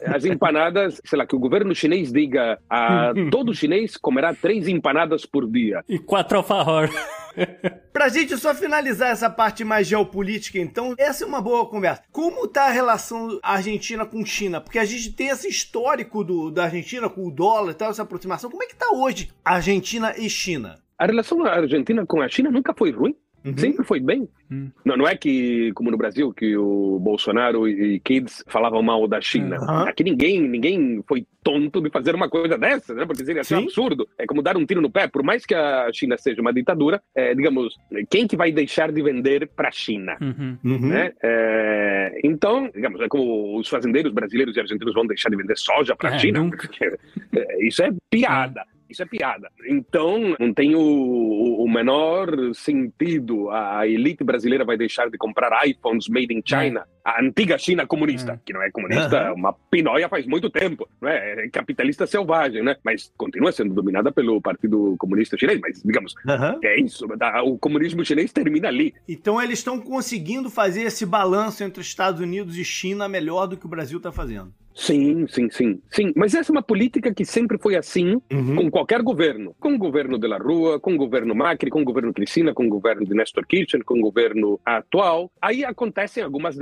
[0.07, 5.25] as empanadas, sei lá, que o governo chinês diga a todo chinês comerá três empanadas
[5.25, 5.83] por dia.
[5.89, 6.91] e quatro alfajor.
[7.93, 12.03] Pra gente só finalizar essa parte mais geopolítica, então, essa é uma boa conversa.
[12.13, 14.61] Como tá a relação Argentina com China?
[14.61, 18.03] Porque a gente tem esse histórico do, da Argentina com o dólar e tal, essa
[18.03, 18.51] aproximação.
[18.51, 20.79] Como é que tá hoje Argentina e China?
[20.99, 23.17] A relação argentina com a China nunca foi ruim.
[23.57, 24.29] Sempre foi bem.
[24.51, 24.71] Hum.
[24.85, 29.21] Não, não é que, como no Brasil, que o Bolsonaro e Kids falavam mal da
[29.21, 29.57] China.
[29.57, 29.89] Aham.
[29.89, 33.05] Aqui ninguém, ninguém foi tonto de fazer uma coisa dessa, né?
[33.07, 33.65] Porque seria assim, um Sim.
[33.65, 34.09] absurdo.
[34.19, 35.09] É como dar um tiro no pé.
[35.09, 37.77] Por mais que a China seja uma ditadura, é, digamos,
[38.11, 40.17] quem que vai deixar de vender para a China?
[40.21, 40.59] Uhum.
[40.89, 41.13] né?
[41.23, 45.97] É, então, digamos, é como os fazendeiros brasileiros e argentinos vão deixar de vender soja
[45.97, 46.49] para a É, China.
[46.51, 48.63] porque, é, isso é piada.
[48.93, 49.51] Isso é piada.
[49.67, 53.51] Então, não tem o, o menor sentido.
[53.51, 56.85] A elite brasileira vai deixar de comprar iPhones made in China.
[57.05, 58.39] A antiga China comunista, É.
[58.45, 60.89] que não é comunista, é uma pinóia faz muito tempo.
[61.01, 61.45] Não é?
[61.45, 62.77] é capitalista selvagem, né?
[62.85, 65.61] Mas continua sendo dominada pelo Partido Comunista Chinês.
[65.61, 66.59] Mas, digamos, Aham.
[66.63, 67.07] é isso.
[67.19, 67.43] tá?
[67.43, 68.95] O comunismo chinês termina ali.
[69.09, 73.57] Então eles estão conseguindo fazer esse balanço entre os Estados Unidos e China melhor do
[73.57, 74.53] que o Brasil está fazendo.
[74.75, 76.13] Sim, sim, sim, sim.
[76.17, 79.55] Mas essa é uma política que sempre foi assim com qualquer governo.
[79.61, 82.65] Com o governo de la Rua, com o governo Macri, com o governo Cristina, com
[82.65, 85.31] o governo de Nestor Kirchner, com o governo atual.
[85.43, 86.57] Aí acontecem algumas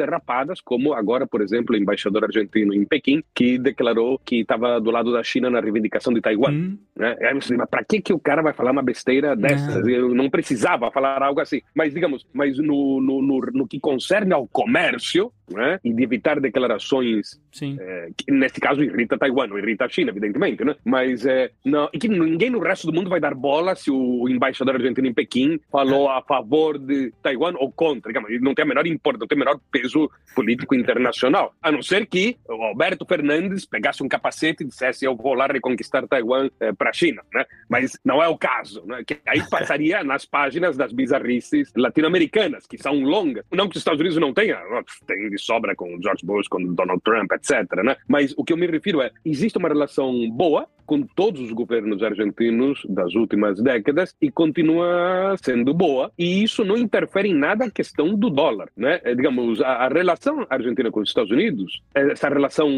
[0.65, 5.13] como agora, por exemplo, o embaixador argentino em Pequim, que declarou que estava do lado
[5.13, 6.53] da China na reivindicação de Taiwan.
[6.53, 6.79] Hum.
[6.97, 7.17] Né?
[7.21, 9.87] Aí você diz, mas para que, que o cara vai falar uma besteira dessas?
[9.87, 11.61] Eu não precisava falar algo assim.
[11.75, 15.81] Mas, digamos, mas no, no, no, no que concerne ao comércio, né?
[15.85, 17.79] e de evitar declarações Sim.
[18.17, 20.77] que neste caso irrita Taiwan, não irrita a China, evidentemente, né?
[20.85, 24.29] Mas é, não, e que ninguém no resto do mundo vai dar bola se o
[24.29, 28.13] embaixador argentino em Pequim falou a favor de Taiwan ou contra.
[28.13, 31.55] Digamos, não tem a menor importância, não tem o menor peso político internacional.
[31.63, 35.47] A não ser que o Alberto Fernandes pegasse um capacete e dissesse eu vou lá
[35.47, 37.45] reconquistar Taiwan eh, para a China, né?
[37.69, 39.03] Mas não é o caso, né?
[39.07, 43.45] Que aí passaria nas páginas das bizarrices latino-americanas, que são longas.
[43.51, 44.59] Não que os Estados Unidos não tenham,
[45.07, 47.83] tem sobra com George Bush, com Donald Trump, etc.
[47.83, 47.97] Né?
[48.09, 52.03] Mas o que eu me refiro é, existe uma relação boa com todos os governos
[52.03, 56.11] argentinos das últimas décadas e continua sendo boa.
[56.19, 58.71] E isso não interfere em nada a questão do dólar.
[58.77, 59.01] Né?
[59.05, 62.69] É, digamos, a, a relação argentina com os Estados Unidos, essa relação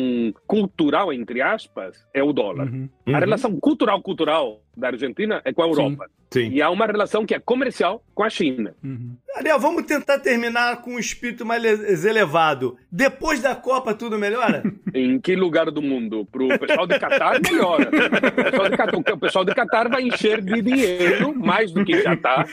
[0.46, 2.68] cultural, entre aspas, é o dólar.
[2.68, 2.88] Uhum.
[3.06, 6.06] A relação cultural-cultural da Argentina é com a Europa.
[6.32, 6.48] Sim.
[6.50, 8.74] E há uma relação que é comercial com a China.
[8.82, 9.14] Uhum.
[9.36, 11.62] Ariel, vamos tentar terminar com um espírito mais
[12.06, 12.78] elevado.
[12.90, 14.62] Depois da Copa, tudo melhora?
[14.94, 16.26] Em que lugar do mundo?
[16.30, 17.88] Para o pessoal de Catar, melhora.
[17.88, 22.00] O pessoal de Catar, o pessoal de Catar vai encher de dinheiro, mais do que
[22.02, 22.46] já está.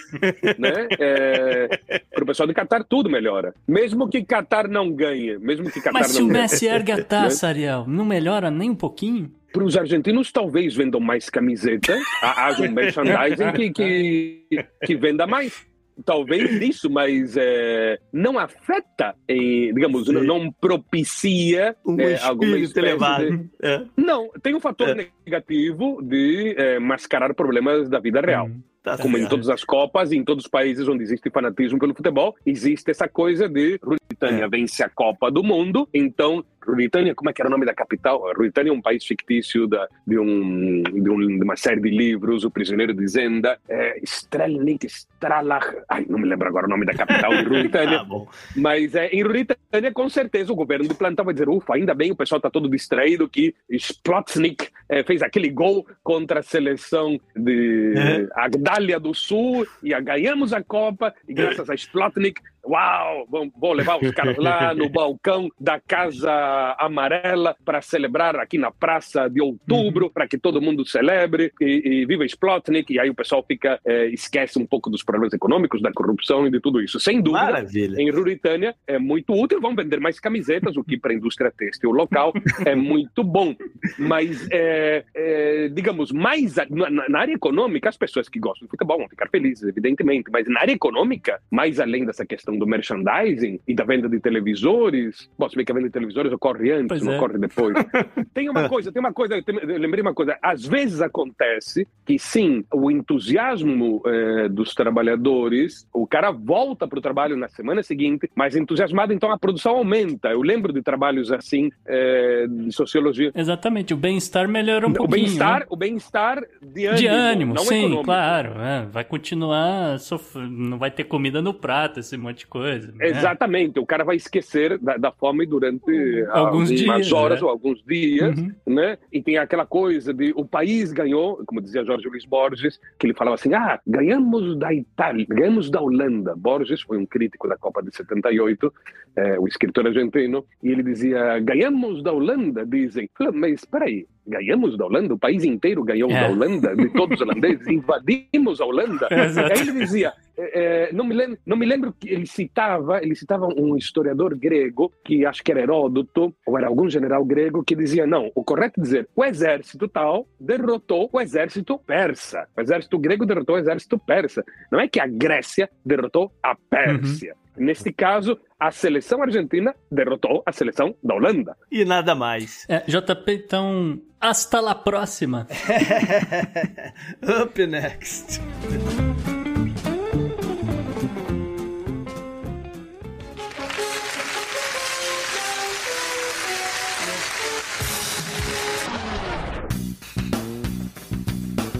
[0.57, 0.87] Né?
[0.99, 3.53] É, Para o pessoal de Catar, tudo melhora.
[3.65, 5.37] Mesmo que Catar não ganhe.
[5.37, 6.27] Mesmo que Catar Mas se o.
[6.27, 9.31] Messi ergue a taça, Ariel, não melhora nem um pouquinho?
[9.51, 15.25] Para os argentinos, talvez vendam mais camisetas, ha- haja um merchandising que, que, que venda
[15.25, 15.67] mais.
[16.05, 22.87] Talvez isso, mas é, não afeta, em, digamos, não, não propicia Um é, alguma espécie
[22.87, 23.37] elevado.
[23.37, 23.49] de...
[23.61, 23.83] É.
[23.97, 25.07] Não, tem um fator É.
[25.25, 28.45] negativo de mascarar problemas da vida real.
[28.47, 28.61] Uhum.
[28.81, 29.31] Tá Como em certo.
[29.31, 33.09] todas as Copas e em todos os países onde existe fanatismo pelo futebol, existe essa
[33.09, 34.47] coisa de Ruritânia É.
[34.49, 38.21] vence a Copa do Mundo, então Ruritânia, como é que era o nome da capital?
[38.35, 42.43] Ruritânia é um país fictício da, de, um, de, um, de uma série de livros,
[42.43, 46.93] O Prisioneiro de Zenda, é, Strelnik, Stralach, ai, não me lembro agora o nome da
[46.93, 48.27] capital de Ruritânia, bom.
[48.55, 52.11] mas é, em Ruritânia, com certeza, o governo de plantão vai dizer: ufa, ainda bem,
[52.11, 57.93] o pessoal está todo distraído que Splotnik eh, fez aquele gol contra a seleção de
[57.97, 58.27] É.
[58.35, 63.99] Agdália do Sul e a- ganhamos a Copa, e graças a Splotnik, uau, vou, levar
[64.01, 70.09] os caras lá no balcão da Casa Amarela para celebrar aqui na Praça de Outubro,
[70.09, 74.07] para que todo mundo celebre e, e viva Splotnik, e aí o pessoal fica, eh,
[74.07, 76.99] esquece um pouco dos problemas econômicos, da corrupção e de tudo isso.
[76.99, 78.01] Sem dúvida, Maravilha.
[78.01, 81.91] em Ruritânia é muito útil, vão vender mais camisetas, o que para a indústria têxtil
[81.91, 82.33] local
[82.65, 83.55] é muito bom.
[83.97, 88.97] Mas, é, é, digamos, mais na, na área econômica, as pessoas que gostam de futebol
[88.97, 93.73] vão ficar felizes, evidentemente, mas na área econômica, mais além dessa questão do merchandising e
[93.75, 97.01] da venda de televisores, bom, se bem que a venda de televisores ocorre antes, Pois
[97.03, 97.17] não é.
[97.17, 97.75] ocorre depois.
[98.33, 102.63] Tem uma coisa, tem uma coisa, tem- lembrei uma coisa, às vezes acontece que sim,
[102.73, 108.55] o entusiasmo eh, dos trabalhadores, o cara volta para o trabalho na semana seguinte, mas
[108.55, 110.29] entusiasmado, então a produção aumenta.
[110.29, 113.31] Eu lembro de trabalhos assim eh, de sociologia.
[113.35, 115.17] Exatamente, o bem-estar melhora um o pouquinho.
[115.25, 115.65] bem-estar, né?
[115.69, 118.03] o bem-estar de ânimo, De ânimo, sim, econômico.
[118.05, 118.51] claro.
[118.61, 120.37] é, vai continuar, sof...
[120.37, 122.91] não vai ter comida no prato, esse monte de coisa.
[122.93, 123.07] né?
[123.07, 125.89] Exatamente, o cara vai esquecer da, da fome durante
[126.31, 127.45] Alguns algumas dias, horas né?
[127.45, 128.53] ou alguns dias, Uhum.
[128.67, 128.97] né?
[129.11, 133.13] E tem aquela coisa de o país ganhou, como dizia Jorge Luiz Borges, que ele
[133.13, 136.35] falava assim: ah, ganhamos da Itália, ganhamos da Holanda.
[136.35, 138.73] Borges foi um crítico da Copa de 78,
[139.15, 143.09] eh, o escritor argentino, e ele dizia: ganhamos da Holanda, dizem.
[143.33, 144.05] Mas espera aí.
[144.29, 146.21] Ganhamos da Holanda, o país inteiro ganhou É.
[146.21, 149.07] da Holanda, de todos os holandeses, invadimos a Holanda.
[149.11, 149.51] Exato.
[149.51, 153.15] Aí ele dizia, é, é, não, me lembro, não me lembro que ele citava, ele
[153.15, 157.75] citava um historiador grego, que acho que era Heródoto, ou era algum general grego, que
[157.75, 162.47] dizia, não, o correto é dizer, o exército tal derrotou o exército persa.
[162.55, 164.43] O exército grego derrotou o exército persa.
[164.71, 167.35] Não é que a Grécia derrotou a Pérsia.
[167.59, 171.57] Neste caso, a seleção argentina derrotou a seleção da Holanda.
[171.69, 172.65] E nada mais.
[172.69, 175.45] É, JP, então, hasta la próxima.
[177.43, 178.39] Up next.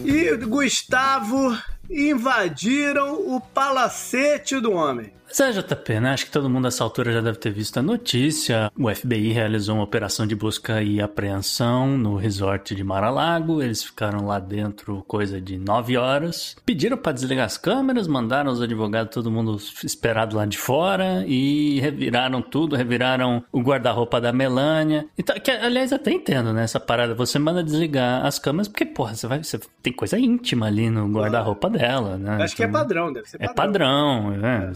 [0.03, 1.57] E Gustavo
[1.89, 5.18] invadiram o palacete do homem.
[5.30, 6.11] Mas é, JP, né?
[6.13, 8.71] Acho que todo mundo nessa altura já deve ter visto a notícia.
[8.77, 13.61] O FBI realizou uma operação de busca e apreensão no resort de Mar-a-Lago.
[13.61, 16.55] Eles ficaram lá dentro coisa de nove horas.
[16.65, 21.80] Pediram para desligar as câmeras, mandaram os advogados, todo mundo esperado lá de fora e
[21.80, 25.05] reviraram tudo, reviraram o guarda-roupa da Melânia.
[25.17, 26.63] Então, que, aliás, até entendo, né?
[26.63, 27.13] Essa parada.
[27.13, 31.07] Você manda desligar as câmeras porque, porra, você vai, você tem coisa íntima ali no
[31.07, 32.43] guarda-roupa dela, né?
[32.43, 34.30] Acho que é Então- padrão, deve ser é padrão.
[34.30, 34.71] padrão, né?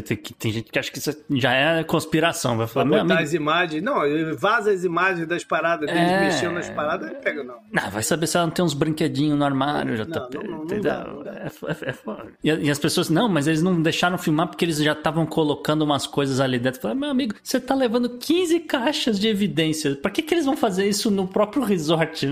[0.00, 2.56] Tem, gente que acha que isso já é conspiração.
[2.56, 3.82] Vai falar, meu botar amigo, as imagens.
[3.82, 3.96] Não,
[4.36, 6.20] vaza as imagens das paradas deles É.
[6.24, 7.56] mexendo nas paradas, aí pega, não.
[7.72, 10.28] não, vai saber se ela não tem uns brinquedinhos no armário, já Não, tá.
[10.34, 10.82] não, não, não entendeu?
[10.92, 11.30] dá, não dá.
[11.32, 11.94] É, é, é
[12.42, 15.82] e, e as pessoas, não, mas eles não deixaram filmar porque eles já estavam colocando
[15.82, 16.80] umas coisas ali dentro.
[16.80, 19.96] Fala, meu amigo, você tá levando 15 caixas de evidência.
[19.96, 22.26] Pra que, que eles vão fazer isso no próprio resort?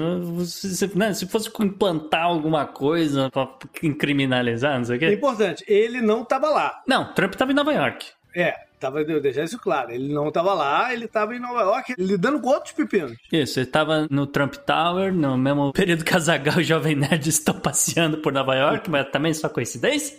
[0.47, 3.49] Se, né, se fosse implantar alguma coisa pra
[3.99, 5.13] criminalizar, não sei o É quê.
[5.15, 6.83] importante, ele não tava lá.
[6.87, 8.07] Não, Trump tava em Nova York.
[8.37, 9.93] É, tava deixando isso claro.
[9.93, 13.17] Ele não tava lá, ele tava em Nova York lidando com outros pepinos.
[13.33, 17.27] Isso, ele tava no Trump Tower, no mesmo período que Azaghal e o Jovem Nerd
[17.29, 20.19] estão passeando por Nova York, mas também só coincidência.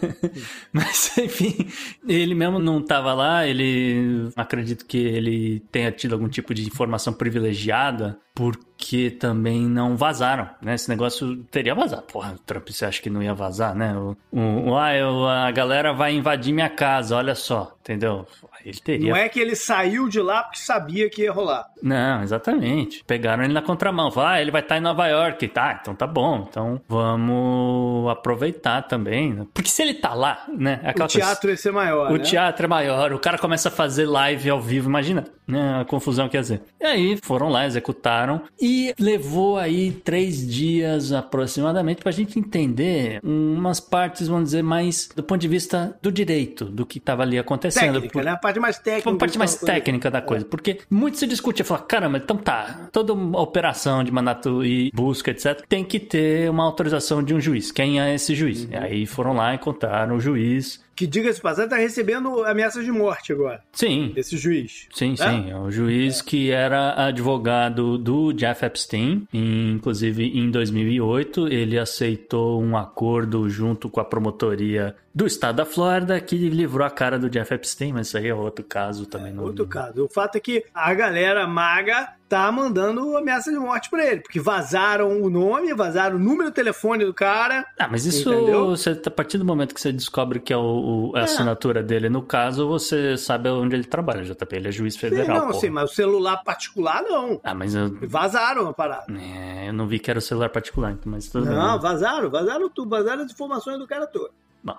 [0.72, 1.68] mas, enfim,
[2.08, 7.12] ele mesmo não tava lá, ele acredito que ele tenha tido algum tipo de informação
[7.12, 8.73] privilegiada porque
[9.10, 10.74] também não vazaram, né?
[10.74, 12.02] Esse negócio teria vazado.
[12.02, 13.96] Porra, Trump, você acha que não ia vazar, né?
[13.96, 18.26] O, o, ah, eu, a galera vai invadir minha casa, olha só, entendeu?
[18.64, 19.10] Ele teria.
[19.10, 21.66] Não é que ele saiu de lá porque sabia que ia rolar.
[21.82, 23.04] Não, exatamente.
[23.06, 24.10] Pegaram ele na contramão.
[24.10, 25.48] Falaram, ah, ele vai estar em Nova York.
[25.48, 26.46] Tá, então tá bom.
[26.48, 29.34] Então vamos aproveitar também.
[29.34, 29.46] Né?
[29.52, 30.80] Porque se ele tá lá, né?
[30.82, 31.50] É o teatro coisa...
[31.50, 32.10] ia ser maior.
[32.10, 32.24] O né?
[32.24, 33.12] teatro é maior.
[33.12, 34.88] O cara começa a fazer live ao vivo.
[34.88, 36.62] Imagina né, a confusão que ia ser.
[36.80, 38.42] E aí foram lá, executaram.
[38.60, 45.22] E levou aí três dias aproximadamente pra gente entender umas partes, vamos dizer, mais do
[45.22, 47.94] ponto de vista do direito, do que tava ali acontecendo.
[47.94, 48.24] Técnica, Por...
[48.24, 48.30] né?
[48.30, 49.10] A parte mais técnica.
[49.10, 50.44] Uma parte mais técnica da coisa.
[50.44, 50.48] É.
[50.48, 55.64] Porque muito se discute, fala, caramba, então tá, toda operação de mandato e busca, etc.,
[55.68, 57.72] tem que ter uma autorização de um juiz.
[57.72, 58.64] Quem é esse juiz?
[58.64, 58.70] Uhum.
[58.72, 63.32] E aí foram lá, encontraram o juiz, que, diga-se passagem, tá recebendo ameaças de morte
[63.32, 63.62] agora.
[63.72, 64.12] Sim.
[64.16, 64.86] Esse juiz.
[64.92, 65.16] Sim, é?
[65.16, 65.50] sim.
[65.50, 66.24] É o juiz é.
[66.24, 69.26] que era advogado do Jeff Epstein.
[69.32, 76.20] Inclusive, em 2008, ele aceitou um acordo junto com a promotoria do estado da Flórida
[76.20, 79.30] que livrou a cara do Jeff Epstein, mas isso aí é outro caso também.
[79.30, 79.44] É, não...
[79.44, 80.04] Outro caso.
[80.04, 84.40] O fato é que a galera maga tá mandando ameaça de morte pra ele, porque
[84.40, 87.64] vazaram o nome, vazaram o número do telefone do cara.
[87.78, 88.28] Ah, mas isso,
[88.66, 91.22] você, a partir do momento que você descobre que é o, o a é.
[91.22, 95.42] assinatura dele, no caso, você sabe onde ele trabalha, JP, ele é juiz federal.
[95.42, 97.40] Sim, não, sim, mas o celular particular não.
[97.44, 97.96] Ah, mas eu...
[98.02, 99.06] Vazaram a parada.
[99.16, 101.80] É, eu não vi que era o celular particular, mas tudo Não, bem.
[101.80, 104.30] vazaram, vazaram tudo, vazaram as informações do cara todo.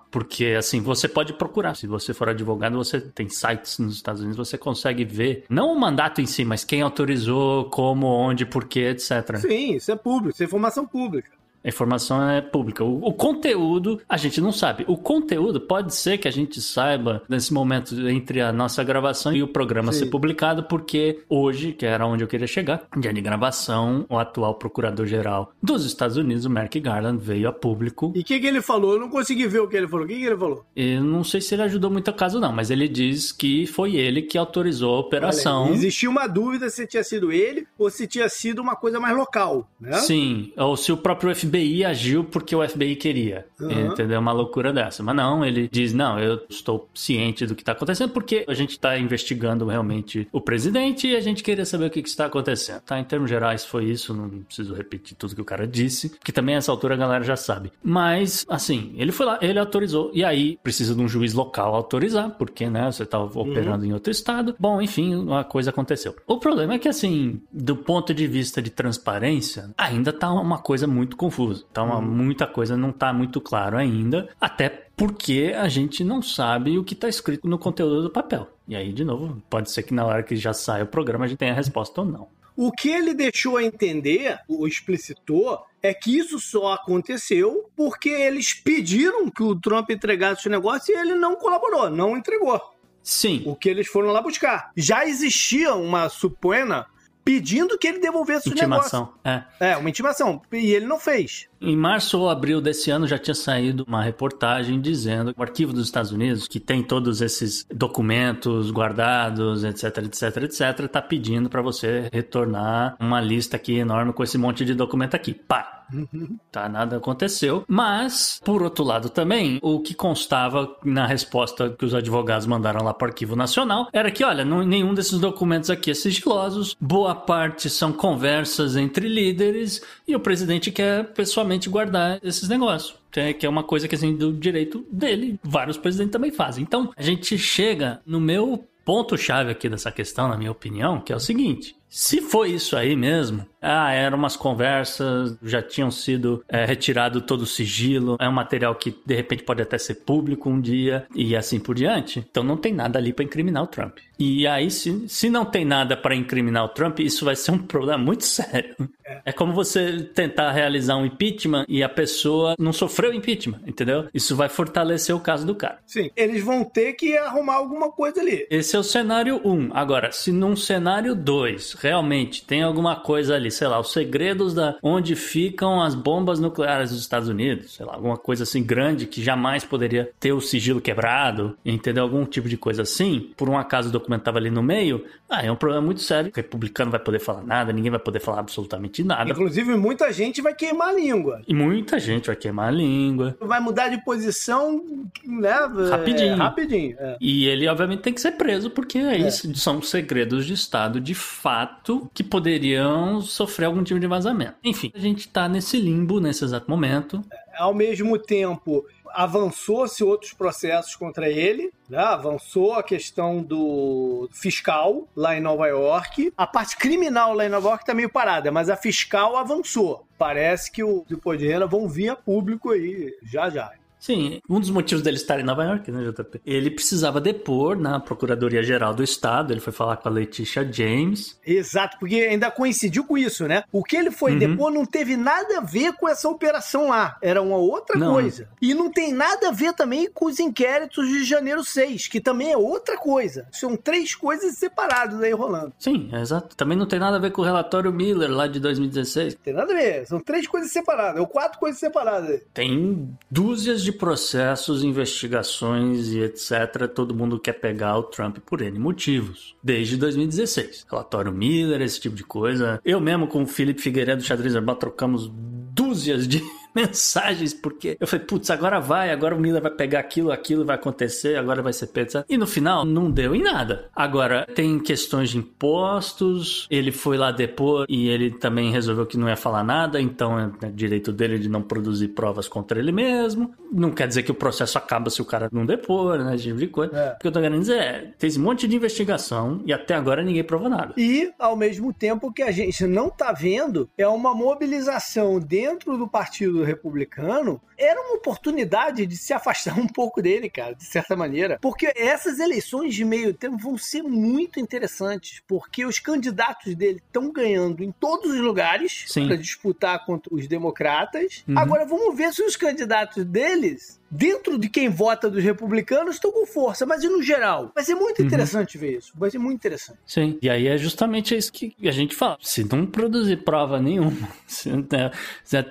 [0.09, 1.75] Porque assim, você pode procurar.
[1.75, 5.79] Se você for advogado, você tem sites nos Estados Unidos, você consegue ver, não o
[5.79, 9.37] mandato em si, mas quem autorizou, como, onde, porquê, etc.
[9.37, 11.29] Sim, isso é público, isso é informação pública.
[11.65, 12.83] A informação é pública.
[12.83, 14.85] O, o, conteúdo, a gente não sabe.
[14.87, 19.41] O conteúdo pode ser que a gente saiba nesse momento entre a nossa gravação e
[19.41, 19.99] o programa Sim.
[19.99, 24.53] ser publicado, porque hoje, que era onde eu queria chegar, dia de gravação, o atual
[24.55, 28.13] procurador-geral dos Estados Unidos, o Merrick Garland, veio a público.
[28.15, 28.93] E o que, que ele falou?
[28.93, 30.05] Eu não consegui ver o que ele falou.
[30.05, 30.63] O que, que ele falou?
[30.75, 33.95] Eu não sei se ele ajudou muito a caso, não, mas ele diz que foi
[33.95, 35.65] ele que autorizou a operação.
[35.65, 39.17] Olha, existia uma dúvida se tinha sido ele ou se tinha sido uma coisa mais
[39.17, 39.93] local, né?
[39.93, 43.45] Sim, ou se o próprio FBI FBI agiu porque o FBI queria.
[43.59, 43.87] Uhum.
[43.87, 44.19] Entendeu?
[44.19, 45.01] Uma loucura dessa.
[45.01, 48.71] Mas não, ele diz: não, eu estou ciente do que está acontecendo porque a gente
[48.71, 52.81] está investigando realmente o presidente e a gente queria saber o que, que está acontecendo.
[52.81, 52.99] Tá?
[52.99, 54.13] Em termos gerais, foi isso.
[54.13, 57.23] Não preciso repetir tudo que o cara disse, que também a essa altura a galera
[57.23, 57.71] já sabe.
[57.83, 60.11] Mas, assim, ele foi lá, ele autorizou.
[60.13, 63.91] E aí, precisa de um juiz local autorizar, porque, né, você está operando uhum.
[63.91, 64.55] em outro estado.
[64.59, 66.15] Bom, enfim, a coisa aconteceu.
[66.27, 70.87] O problema é que, assim, do ponto de vista de transparência, ainda tá uma coisa
[70.87, 71.67] muito confusa confuso.
[71.71, 72.01] Então, hum.
[72.01, 76.93] muita coisa não está muito claro ainda, até porque a gente não sabe o que
[76.93, 78.47] está escrito no conteúdo do papel.
[78.67, 81.27] E aí, de novo, pode ser que na hora que já sai o programa a
[81.27, 82.27] gente tenha a resposta ou não.
[82.57, 88.53] O que ele deixou a entender, o explicitou, é que isso só aconteceu porque eles
[88.53, 92.59] pediram que o Trump entregasse o negócio e ele não colaborou, não entregou.
[93.03, 93.43] Sim.
[93.45, 94.71] O que eles foram lá buscar.
[94.75, 96.87] Já existia uma supoena
[97.25, 99.47] pedindo que ele devolvesse intimação, o negócio.
[99.59, 99.71] É.
[99.71, 100.39] é, uma intimação.
[100.51, 101.49] E ele não fez.
[101.61, 105.73] Em março ou abril desse ano já tinha saído uma reportagem dizendo que o arquivo
[105.73, 111.61] dos Estados Unidos, que tem todos esses documentos guardados, etc, etc, etc, está pedindo para
[111.61, 115.33] você retornar uma lista aqui enorme com esse monte de documento aqui.
[115.33, 115.75] Pá,
[116.51, 117.65] Tá, nada aconteceu.
[117.67, 122.93] Mas, por outro lado também, o que constava na resposta que os advogados mandaram lá
[122.93, 127.13] para o Arquivo Nacional era que, olha, não, nenhum desses documentos aqui é sigilosos, boa
[127.13, 132.95] parte são conversas entre líderes e o presidente quer pessoalmente guardar esses negócios
[133.33, 136.63] que é uma coisa que assim do direito dele, vários presidentes também fazem.
[136.63, 141.13] Então, a gente chega no meu ponto chave aqui dessa questão, na minha opinião, que
[141.13, 146.43] é o seguinte: se foi isso aí mesmo, ah, eram umas conversas, já tinham sido
[146.47, 150.49] é, retirado todo o sigilo, é um material que de repente pode até ser público
[150.49, 152.19] um dia e assim por diante.
[152.29, 153.97] Então não tem nada ali para incriminar o Trump.
[154.17, 157.57] E aí, se, se não tem nada para incriminar o Trump, isso vai ser um
[157.59, 158.75] problema muito sério.
[159.23, 159.31] É.
[159.31, 164.07] como você tentar realizar um impeachment e a pessoa não sofreu impeachment, entendeu?
[164.13, 165.79] Isso vai fortalecer o caso do cara.
[165.85, 168.47] Sim, eles vão ter que arrumar alguma coisa ali.
[168.49, 169.51] Esse é o cenário 1.
[169.51, 169.69] Um.
[169.73, 174.77] Agora, se num cenário 2 realmente tem alguma coisa ali, sei lá, os segredos da
[174.81, 179.23] onde ficam as bombas nucleares dos Estados Unidos, sei lá, alguma coisa assim grande que
[179.23, 182.03] jamais poderia ter o sigilo quebrado, entendeu?
[182.03, 185.43] Algum tipo de coisa assim, por um acaso o documento estava ali no meio, ah,
[185.43, 186.31] é um problema muito sério.
[186.31, 189.29] O republicano vai poder falar nada, ninguém vai poder falar absolutamente nada.
[189.31, 191.41] Inclusive, muita gente vai queimar a língua.
[191.47, 193.35] E muita gente vai queimar a língua.
[193.39, 194.83] Vai mudar de posição,
[195.25, 195.53] né?
[195.89, 196.33] Rapidinho.
[196.33, 196.95] É, rapidinho.
[196.99, 197.17] É.
[197.19, 199.53] E ele, obviamente, tem que ser preso, porque é, isso.
[199.55, 204.55] São segredos de Estado, de fato, que poderiam sofrer algum tipo de vazamento.
[204.63, 207.21] Enfim, a gente tá nesse limbo nesse exato momento.
[207.57, 211.99] Ao mesmo tempo, avançou-se outros processos contra ele, né?
[211.99, 216.33] avançou a questão do fiscal lá em Nova York.
[216.35, 220.05] A parte criminal lá em Nova York tá meio parada, mas a fiscal avançou.
[220.17, 223.71] Parece que o depois de renda vão vir a público aí já já.
[224.05, 226.41] Sim, um dos motivos dele estar em Nova York, né, JP?
[226.45, 231.39] Ele precisava depor na Procuradoria-Geral do Estado, ele foi falar com a Letitia James.
[231.45, 233.63] Exato, porque ainda coincidiu com isso, né?
[233.71, 234.39] O que ele foi Uhum.
[234.39, 238.13] depor não teve nada a ver com essa operação lá, era uma outra Não.
[238.13, 238.47] coisa.
[238.61, 242.51] E não tem nada a ver também com os inquéritos de janeiro 6, que também
[242.51, 243.47] é outra coisa.
[243.51, 245.73] São três coisas separadas aí rolando.
[245.79, 246.55] Sim, é exato.
[246.55, 249.33] Também não tem nada a ver com o relatório Miller lá de 2016.
[249.33, 252.29] Não tem nada a ver, são três coisas separadas, ou quatro coisas separadas.
[252.29, 252.41] aí.
[252.53, 256.87] Tem dúzias de processos, investigações e etc.
[256.93, 259.55] Todo mundo quer pegar o Trump por N motivos.
[259.63, 260.85] Desde 2016.
[260.89, 262.79] Relatório Miller, esse tipo de coisa.
[262.83, 265.31] Eu mesmo com o Felipe Figueiredo do Xadrez Herbal trocamos
[265.75, 266.41] dúzias de
[266.75, 270.75] mensagens, porque eu falei, putz, agora vai, agora o Miller vai pegar aquilo, aquilo vai
[270.75, 272.05] acontecer, agora vai ser pego.
[272.27, 273.89] E no final, não deu em nada.
[273.95, 279.29] Agora, tem questões de impostos, ele foi lá depor e ele também resolveu que não
[279.29, 283.53] ia falar nada, então é direito dele de não produzir provas contra ele mesmo.
[283.77, 286.57] Não quer dizer que o processo acaba se o cara não depor, né, esse tipo
[286.57, 286.97] de coisa.
[286.97, 287.13] É.
[287.13, 290.23] O que eu tô querendo dizer é, tem esse monte de investigação e até agora
[290.23, 290.93] ninguém provou nada.
[290.97, 295.97] E, ao mesmo tempo, o que a gente não tá vendo é uma mobilização dentro
[295.97, 297.61] do Partido Republicano.
[297.77, 301.57] Era uma oportunidade de se afastar um pouco dele, cara, de certa maneira.
[301.61, 307.31] Porque essas eleições de meio tempo vão ser muito interessantes, porque os candidatos dele estão
[307.31, 311.43] ganhando em todos os lugares para disputar contra os democratas.
[311.47, 311.57] Uhum.
[311.57, 316.45] Agora vamos ver se os candidatos deles dentro de quem vota dos republicanos estão com
[316.45, 317.71] força, mas e no geral?
[317.73, 318.27] Vai ser muito Uhum.
[318.27, 319.11] interessante ver isso.
[319.15, 319.99] Vai ser muito interessante.
[320.05, 322.37] Sim, e aí é justamente isso que a gente fala.
[322.41, 324.11] Se não produzir prova nenhuma,
[324.47, 324.69] se-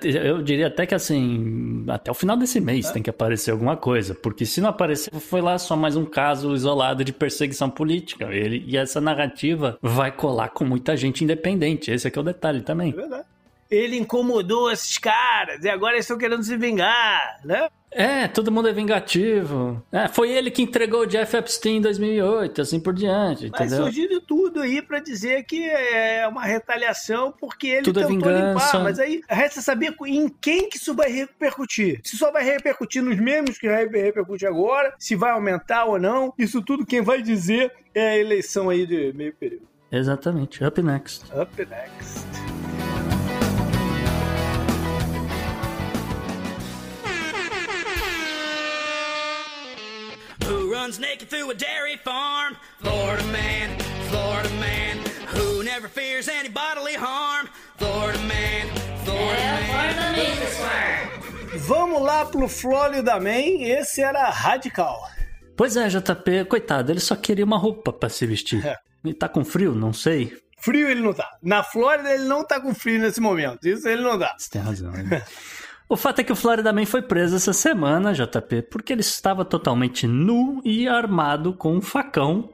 [0.03, 4.13] eu diria até que assim, até o final desse mês tem que aparecer alguma coisa,
[4.15, 8.25] porque se não aparecer, foi lá só mais um caso isolado de perseguição política.
[8.33, 11.91] Ele, e essa narrativa vai colar com muita gente independente.
[11.91, 12.91] Esse aqui é o detalhe também.
[12.91, 13.25] É verdade.
[13.69, 17.67] Ele incomodou esses caras e agora eles estão querendo se vingar, né?
[17.97, 19.81] É, todo mundo é vingativo.
[19.89, 23.83] É, foi ele que entregou o Jeff Epstein em 2008, assim por diante, Vai entendeu?
[23.85, 28.15] surgir de tudo aí pra dizer que é uma retaliação porque ele Tudo é tentou
[28.33, 28.65] vingança.
[28.65, 28.83] limpar.
[28.83, 32.01] Mas aí resta saber em quem que isso vai repercutir.
[32.03, 36.33] Se só vai repercutir nos mesmos que vai repercutir agora, se vai aumentar ou não.
[36.37, 39.69] Isso tudo quem vai dizer é a eleição aí de meio período.
[39.89, 40.61] Exatamente.
[40.65, 41.23] Up next.
[41.33, 42.54] Up next.
[50.85, 52.55] Runs naked through a dairy farm?
[52.79, 53.75] Florida man,
[54.09, 54.97] Florida man.
[55.35, 57.47] Who never fears any bodily harm?
[57.77, 58.67] Florida man,
[59.03, 60.25] Florida man.
[61.67, 63.63] Vamos lá pro Florida Man.
[63.79, 65.09] Esse era radical.
[65.57, 68.63] Pois é, JP, coitado, ele só queria uma roupa pra se vestir.
[68.63, 68.75] É.
[69.03, 69.73] Ele tá com frio?
[69.73, 70.37] Não sei.
[70.59, 71.27] Frio ele não tá.
[71.41, 73.67] Na Flórida ele não tá com frio nesse momento.
[73.67, 74.35] Isso ele não dá.
[74.37, 74.91] Você tem razão.
[74.91, 75.23] né?
[75.87, 79.45] o fato é que o Florida Man foi preso essa semana, JP, porque ele estava
[79.45, 82.49] totalmente nu e armado com um facão.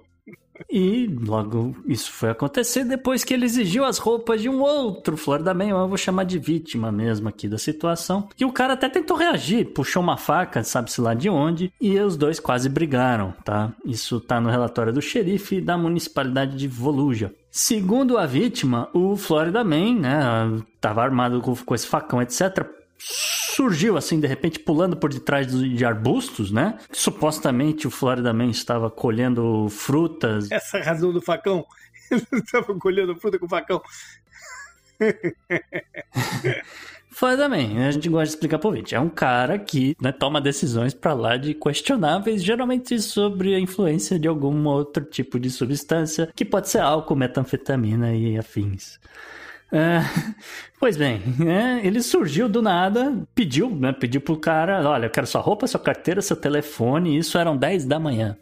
[0.70, 5.54] E logo isso foi acontecer depois que ele exigiu as roupas de um outro Florida
[5.54, 8.30] Man, eu vou chamar de vítima mesmo aqui da situação.
[8.36, 12.16] Que o cara até tentou reagir, puxou uma faca, sabe-se lá de onde, e os
[12.16, 13.72] dois quase brigaram, tá?
[13.86, 17.34] Isso tá no relatório do xerife da municipalidade de Voluja.
[17.50, 23.98] Segundo a vítima, o Florida Man, né, tava armado com, com esse facão, etc surgiu
[23.98, 26.78] assim de repente pulando por detrás de arbustos, né?
[26.92, 30.52] Supostamente o Florida Man estava colhendo frutas.
[30.52, 31.66] Essa é razão do facão.
[32.10, 33.82] Ele estava colhendo fruta com facão.
[37.14, 40.40] Florida Man, a gente gosta de explicar pro ouvinte, é um cara que né, toma
[40.40, 46.32] decisões pra lá de questionáveis, geralmente sobre a influência de algum outro tipo de substância,
[46.34, 48.98] que pode ser álcool, metanfetamina e afins.
[49.72, 50.02] É,
[50.80, 55.26] pois bem, né, ele surgiu do nada, pediu, né, pediu pro cara, olha, eu quero
[55.26, 58.38] sua roupa, sua carteira, seu telefone, isso eram 10 da manhã.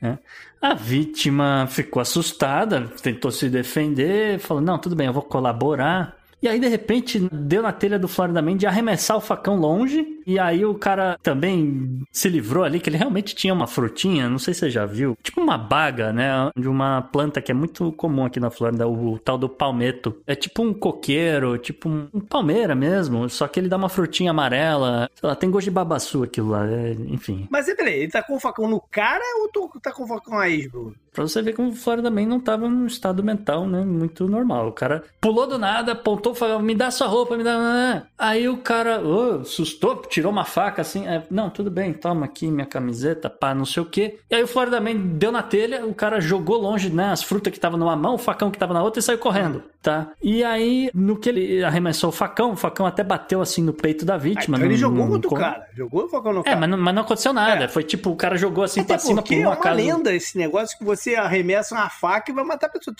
[0.00, 0.18] né?
[0.60, 6.18] A vítima ficou assustada, tentou se defender, falou: Não, tudo bem, eu vou colaborar.
[6.42, 10.06] E aí, de repente, deu na telha do Florida Man de arremessar o facão longe.
[10.26, 14.38] E aí o cara também se livrou ali, que ele realmente tinha uma frutinha, não
[14.38, 16.50] sei se você já viu, tipo uma baga, né?
[16.56, 20.16] De uma planta que é muito comum aqui na Flórida, o, tal do palmeto.
[20.26, 24.30] É tipo um coqueiro, tipo um, um palmeira mesmo, só que ele dá uma frutinha
[24.30, 25.10] amarela.
[25.14, 27.46] Sei lá, tem gosto de babaçu aquilo lá, é, enfim.
[27.50, 30.38] Mas peraí, ele tá com o facão no cara ou tu tá com o facão
[30.38, 30.94] aí, Bruno?
[31.12, 33.84] Pra você ver como o Florida Man não tava num estado mental, né?
[33.84, 34.68] Muito normal.
[34.68, 38.04] O cara pulou do nada, apontou, falou: me dá sua roupa, me dá.
[38.16, 41.06] Aí o cara oh, assustou, tirou uma faca assim.
[41.06, 44.18] É, não, tudo bem, toma aqui minha camiseta, pá, não sei o quê.
[44.28, 47.12] E aí o Florida Man deu na telha, o cara jogou longe, né?
[47.12, 49.62] As frutas que estavam numa mão, o facão que tava na outra e saiu correndo,
[49.82, 50.08] tá?
[50.22, 54.04] E aí, no que ele arremessou o facão, o facão até bateu assim no peito
[54.04, 54.56] da vítima.
[54.56, 55.66] Ah, então ele não- jogou não- contra o cara.
[55.74, 56.56] Jogou o facão no É, cara.
[56.56, 57.64] mas não, mas não aconteceu nada.
[57.64, 57.68] É.
[57.68, 59.76] Foi tipo, o cara jogou assim Até pra cima por é um uma acaso.
[59.76, 62.94] lenda esse negócio que você arremessa uma faca e vai matar a pessoa.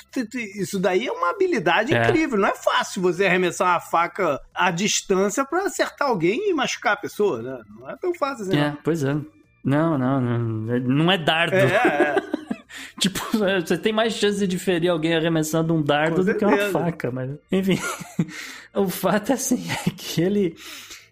[0.57, 2.03] Isso daí é uma habilidade É.
[2.03, 2.39] incrível.
[2.39, 6.97] Não é fácil você arremessar uma faca à distância pra acertar alguém e machucar a
[6.97, 7.59] pessoa, né?
[7.79, 8.57] Não é tão fácil assim.
[8.59, 8.79] É, não.
[8.83, 9.17] pois é.
[9.63, 10.39] Não, não, não.
[10.81, 11.55] Não é dardo.
[11.57, 12.15] É, é.
[13.01, 13.21] Tipo,
[13.65, 17.31] você tem mais chance de ferir alguém arremessando um dardo do que uma faca, mas.
[17.51, 17.79] Enfim.
[18.75, 20.55] o fato é assim, é que ele.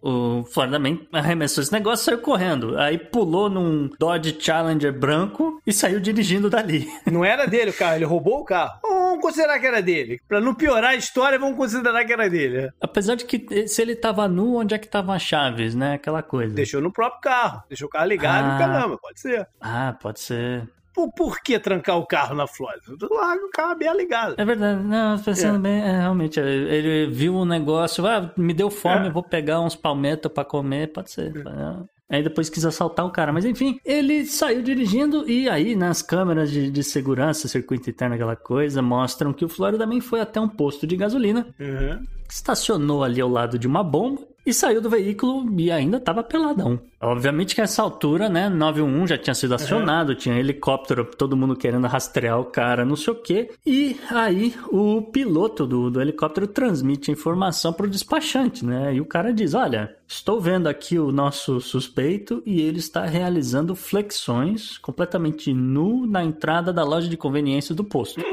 [0.01, 2.79] O Florida Man arremessou esse negócio e saiu correndo.
[2.79, 6.87] Aí pulou num Dodge Challenger branco e saiu dirigindo dali.
[7.11, 8.79] Não era dele o carro, ele roubou o carro.
[8.81, 10.21] Vamos considerar que era dele.
[10.29, 12.71] Pra não piorar a história, vamos considerar que era dele.
[12.81, 15.95] Apesar de que se ele tava nu, onde é que estavam as chaves, né?
[15.95, 16.55] Aquela coisa.
[16.55, 17.65] Deixou no próprio carro.
[17.69, 18.55] Deixou o carro ligado Ah.
[18.55, 19.49] e caramba, pode ser.
[19.61, 20.63] Ah, pode ser.
[20.99, 22.83] Por, por que trancar o carro na Flórida?
[23.09, 24.35] Larga o carro bem ligado.
[24.37, 25.59] É verdade, não, pensando É.
[25.61, 30.33] bem, é, realmente, ele viu um negócio, ah, me deu fome, vou pegar uns palmetos
[30.33, 31.37] pra comer, pode ser.
[31.37, 31.99] é.
[32.11, 36.51] Aí depois quis assaltar o cara, mas enfim, ele saiu dirigindo e aí nas câmeras
[36.51, 40.49] de, de segurança, circuito interno, aquela coisa, mostram que o Florida Man foi até um
[40.49, 42.03] posto de gasolina, Uhum.
[42.29, 46.81] estacionou ali ao lado de uma bomba e saiu do veículo e ainda tava peladão.
[47.01, 51.87] Obviamente que nessa altura, né, 911 já tinha sido acionado, tinha helicóptero, todo mundo querendo
[51.87, 53.51] rastrear o cara, não sei o quê.
[53.67, 58.95] E aí o piloto do, do helicóptero transmite a informação pro despachante, né?
[58.95, 63.77] E o cara diz: Olha, estou vendo aqui o nosso suspeito e ele está realizando
[63.77, 68.25] flexões completamente nu na entrada da loja de conveniência do posto.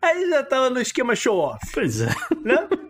[0.00, 2.14] Aí já tava no esquema show-off, Pois é.
[2.44, 2.68] né?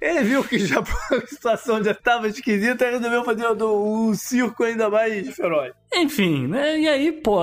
[0.00, 0.80] Ele viu que já
[1.12, 5.72] a situação já tava esquisita e resolveu fazer um, circo ainda mais feroz.
[5.92, 6.78] Enfim, né?
[6.78, 7.40] E aí, pô,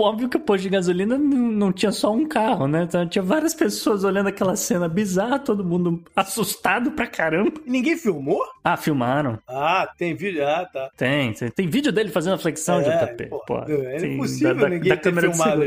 [0.00, 2.82] óbvio que o posto de gasolina não tinha só um carro, né?
[2.82, 7.52] Então, tinha várias pessoas olhando aquela cena bizarra, todo mundo assustado pra caramba.
[7.64, 8.42] E ninguém filmou?
[8.64, 9.38] Ah, filmaram.
[9.48, 10.44] Ah, tem vídeo.
[10.46, 10.90] Ah, tá.
[10.96, 13.26] Tem, tem, tem vídeo dele fazendo a flexão, É, JP.
[13.26, 15.64] pô, Pô, é impossível ninguém ter câmera de filmado.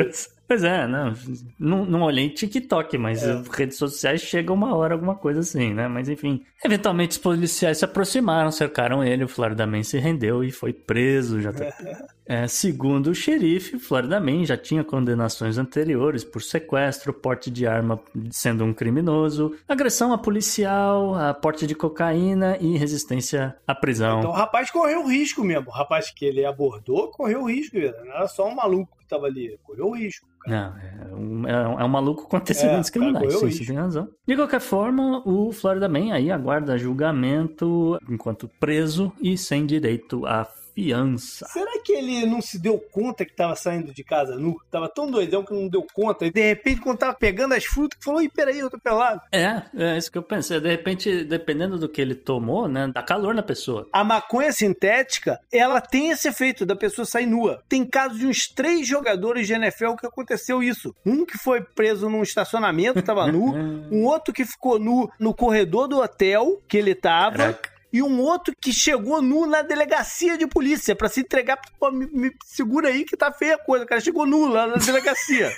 [0.50, 1.14] Pois é, não,
[1.60, 3.40] não, não olhei TikTok, mas É.
[3.56, 5.88] redes sociais chega uma hora, alguma coisa assim, né?
[5.88, 10.50] Mas enfim, eventualmente os policiais se aproximaram, cercaram ele, o Florida Man se rendeu e
[10.52, 11.64] foi preso, JP.
[12.32, 18.00] É, segundo o xerife, Florida Man já tinha condenações anteriores por sequestro, porte de arma
[18.30, 24.20] sendo um criminoso, agressão a policial, a porte de cocaína e resistência à prisão.
[24.20, 25.70] Então o rapaz correu risco mesmo.
[25.70, 27.76] O rapaz que ele abordou correu risco.
[27.76, 27.98] mesmo.
[28.06, 29.58] Não era só um maluco que tava ali.
[29.64, 30.28] Correu risco.
[30.48, 33.62] Não, é um, é um- é um maluco com antecedentes É, criminais, cara, sim, você
[33.64, 33.72] isso.
[33.72, 34.08] tem razão.
[34.26, 40.46] De qualquer forma, o Florida Man aí aguarda julgamento enquanto preso e sem direito à
[40.80, 41.46] fiança.
[41.48, 44.56] Será que ele não se deu conta que tava saindo de casa nu?
[44.72, 46.26] Tava tão doidão que não deu conta.
[46.26, 49.22] E de repente, quando tava pegando as frutas, falou: Ih, peraí, eu tô pelado.
[49.32, 50.60] É, é isso que eu pensei.
[50.60, 53.88] De repente, dependendo do que ele tomou, né, dá calor na pessoa.
[53.92, 57.62] A maconha sintética, ela tem esse efeito da pessoa sair nua.
[57.68, 60.96] Tem casos de uns três jogadores de NFL que aconteceu isso.
[61.06, 63.50] Um que foi preso num estacionamento, tava nu.
[63.92, 67.38] Um outro que ficou nu no corredor do hotel que ele tava.
[67.38, 67.79] Caraca.
[67.92, 71.60] E um outro que chegou nu na delegacia de polícia pra se entregar.
[71.80, 73.86] Pô, me, me segura aí que tá feia a coisa.
[73.86, 75.52] O cara chegou nu lá na delegacia.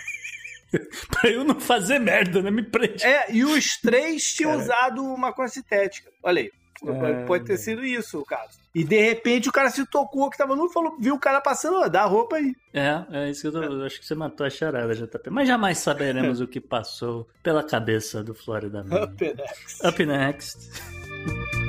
[1.11, 2.49] pra eu não fazer merda, né?
[2.49, 3.03] Me prende.
[3.05, 6.09] é, e os três tinham usado maconha sintética.
[6.23, 6.51] Olha aí.
[6.83, 7.25] É.
[7.25, 8.59] Pode ter sido isso o caso.
[8.73, 11.39] E de repente o cara se tocou que tava nu e falou: viu o cara
[11.39, 12.55] passando, ó, dá a roupa aí.
[12.73, 15.29] É, é isso que eu tô, eu acho que você matou a charada, JP.
[15.29, 19.03] Mas jamais saberemos o que passou pela cabeça do Florida Man.
[19.03, 19.87] Up next.
[19.87, 21.60] Up next.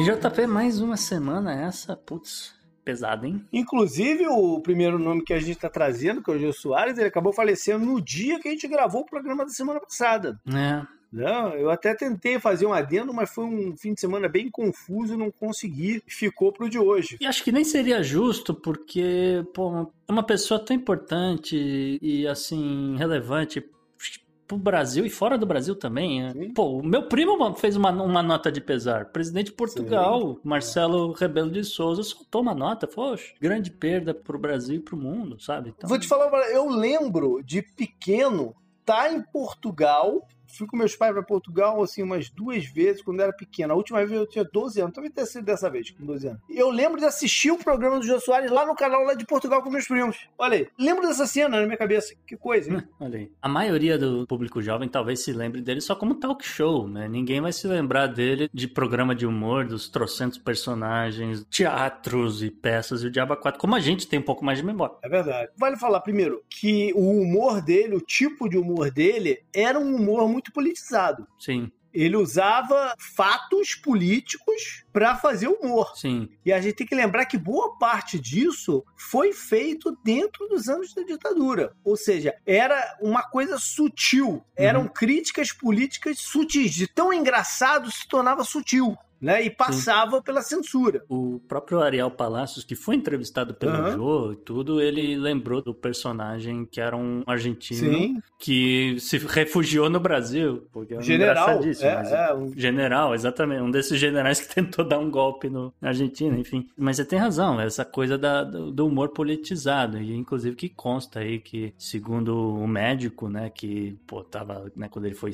[0.00, 3.44] E JP, mais uma semana essa, putz, pesada, hein?
[3.52, 7.08] Inclusive, o primeiro nome que a gente tá trazendo, que é o Gil Soares, ele
[7.08, 10.40] acabou falecendo no dia que a gente gravou o programa da semana passada.
[10.48, 10.82] É,
[11.12, 15.18] Não, eu até tentei fazer um adendo, mas foi um fim de semana bem confuso,
[15.18, 17.16] não consegui, ficou pro de hoje.
[17.20, 22.96] E acho que nem seria justo, porque, pô, é uma pessoa tão importante e, assim,
[22.96, 23.62] relevante
[24.50, 26.28] pro Brasil e fora do Brasil também.
[26.32, 26.52] Sim.
[26.52, 29.06] Pô, o meu primo fez uma, uma nota de pesar.
[29.06, 32.88] Presidente de Portugal, Marcelo Rebelo de Souza, soltou uma nota.
[32.88, 35.70] Poxa, grande perda pro Brasil e pro mundo, sabe?
[35.70, 40.26] Então, Vou te falar, eu lembro de pequeno tá em Portugal.
[40.56, 43.72] Fui com meus pais para Portugal assim umas duas vezes quando eu era pequeno.
[43.72, 46.40] A última vez eu tinha 12 anos, talvez tenha sido dessa vez, com 12 anos.
[46.48, 49.62] Eu lembro de assistir o programa do Jô Soares lá no canal lá de Portugal
[49.62, 50.28] com meus primos.
[50.38, 52.14] Olha aí, lembro dessa cena na minha cabeça.
[52.26, 52.82] Que coisa, hein?
[53.00, 53.32] Olha aí.
[53.40, 57.08] A maioria do público jovem talvez se lembre dele só como talk show, né?
[57.08, 63.02] Ninguém vai se lembrar dele de programa de humor, dos trocentos personagens, teatros e peças
[63.02, 64.94] e o Diabo 4, como a gente tem um pouco mais de memória.
[65.02, 65.50] É verdade.
[65.56, 70.28] Vale falar primeiro que o humor dele, o tipo de humor dele, era um humor
[70.28, 71.26] muito politizado.
[71.38, 75.92] Sim, Ele usava fatos políticos para fazer humor.
[75.96, 76.28] sim.
[76.46, 80.94] E a gente tem que lembrar que boa parte disso foi feito dentro dos anos
[80.94, 81.72] da ditadura.
[81.84, 84.42] Ou seja, era uma coisa sutil.
[84.56, 86.72] Eram críticas políticas sutis.
[86.74, 88.96] De tão engraçado se tornava sutil.
[89.20, 89.44] Né?
[89.44, 91.04] E passava pela censura.
[91.08, 93.92] O próprio Ariel Palacios, que foi entrevistado pelo Aham.
[93.96, 100.00] Jô e tudo, ele lembrou do personagem que era um argentino que se refugiou no
[100.00, 100.66] Brasil.
[100.72, 101.60] Porque é General.
[101.62, 103.60] É, é, um- General, exatamente.
[103.62, 106.66] Um desses generais que tentou dar um golpe no, na Argentina, enfim.
[106.76, 109.98] Mas você tem razão, essa coisa da- do, humor politizado.
[109.98, 115.04] E inclusive que consta aí que, segundo o médico, né, que, pô, tava, né, quando
[115.04, 115.32] ele foi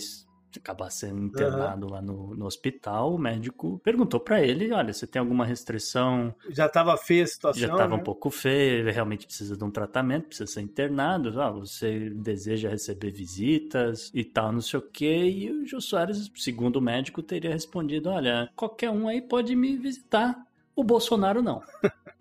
[0.58, 5.20] acabar sendo internado lá no, no hospital, o médico perguntou pra ele, olha, você tem
[5.20, 7.60] alguma restrição já estava feia a situação.
[7.60, 8.00] já estava né?
[8.00, 12.68] um pouco feio, ele realmente precisa de um tratamento, precisa ser internado, ah, você deseja
[12.68, 15.24] receber visitas e tal, não sei o quê.
[15.28, 19.76] E o Jô Soares, segundo o médico, teria respondido: olha, qualquer um aí pode me
[19.76, 20.36] visitar.
[20.74, 21.62] O Bolsonaro não.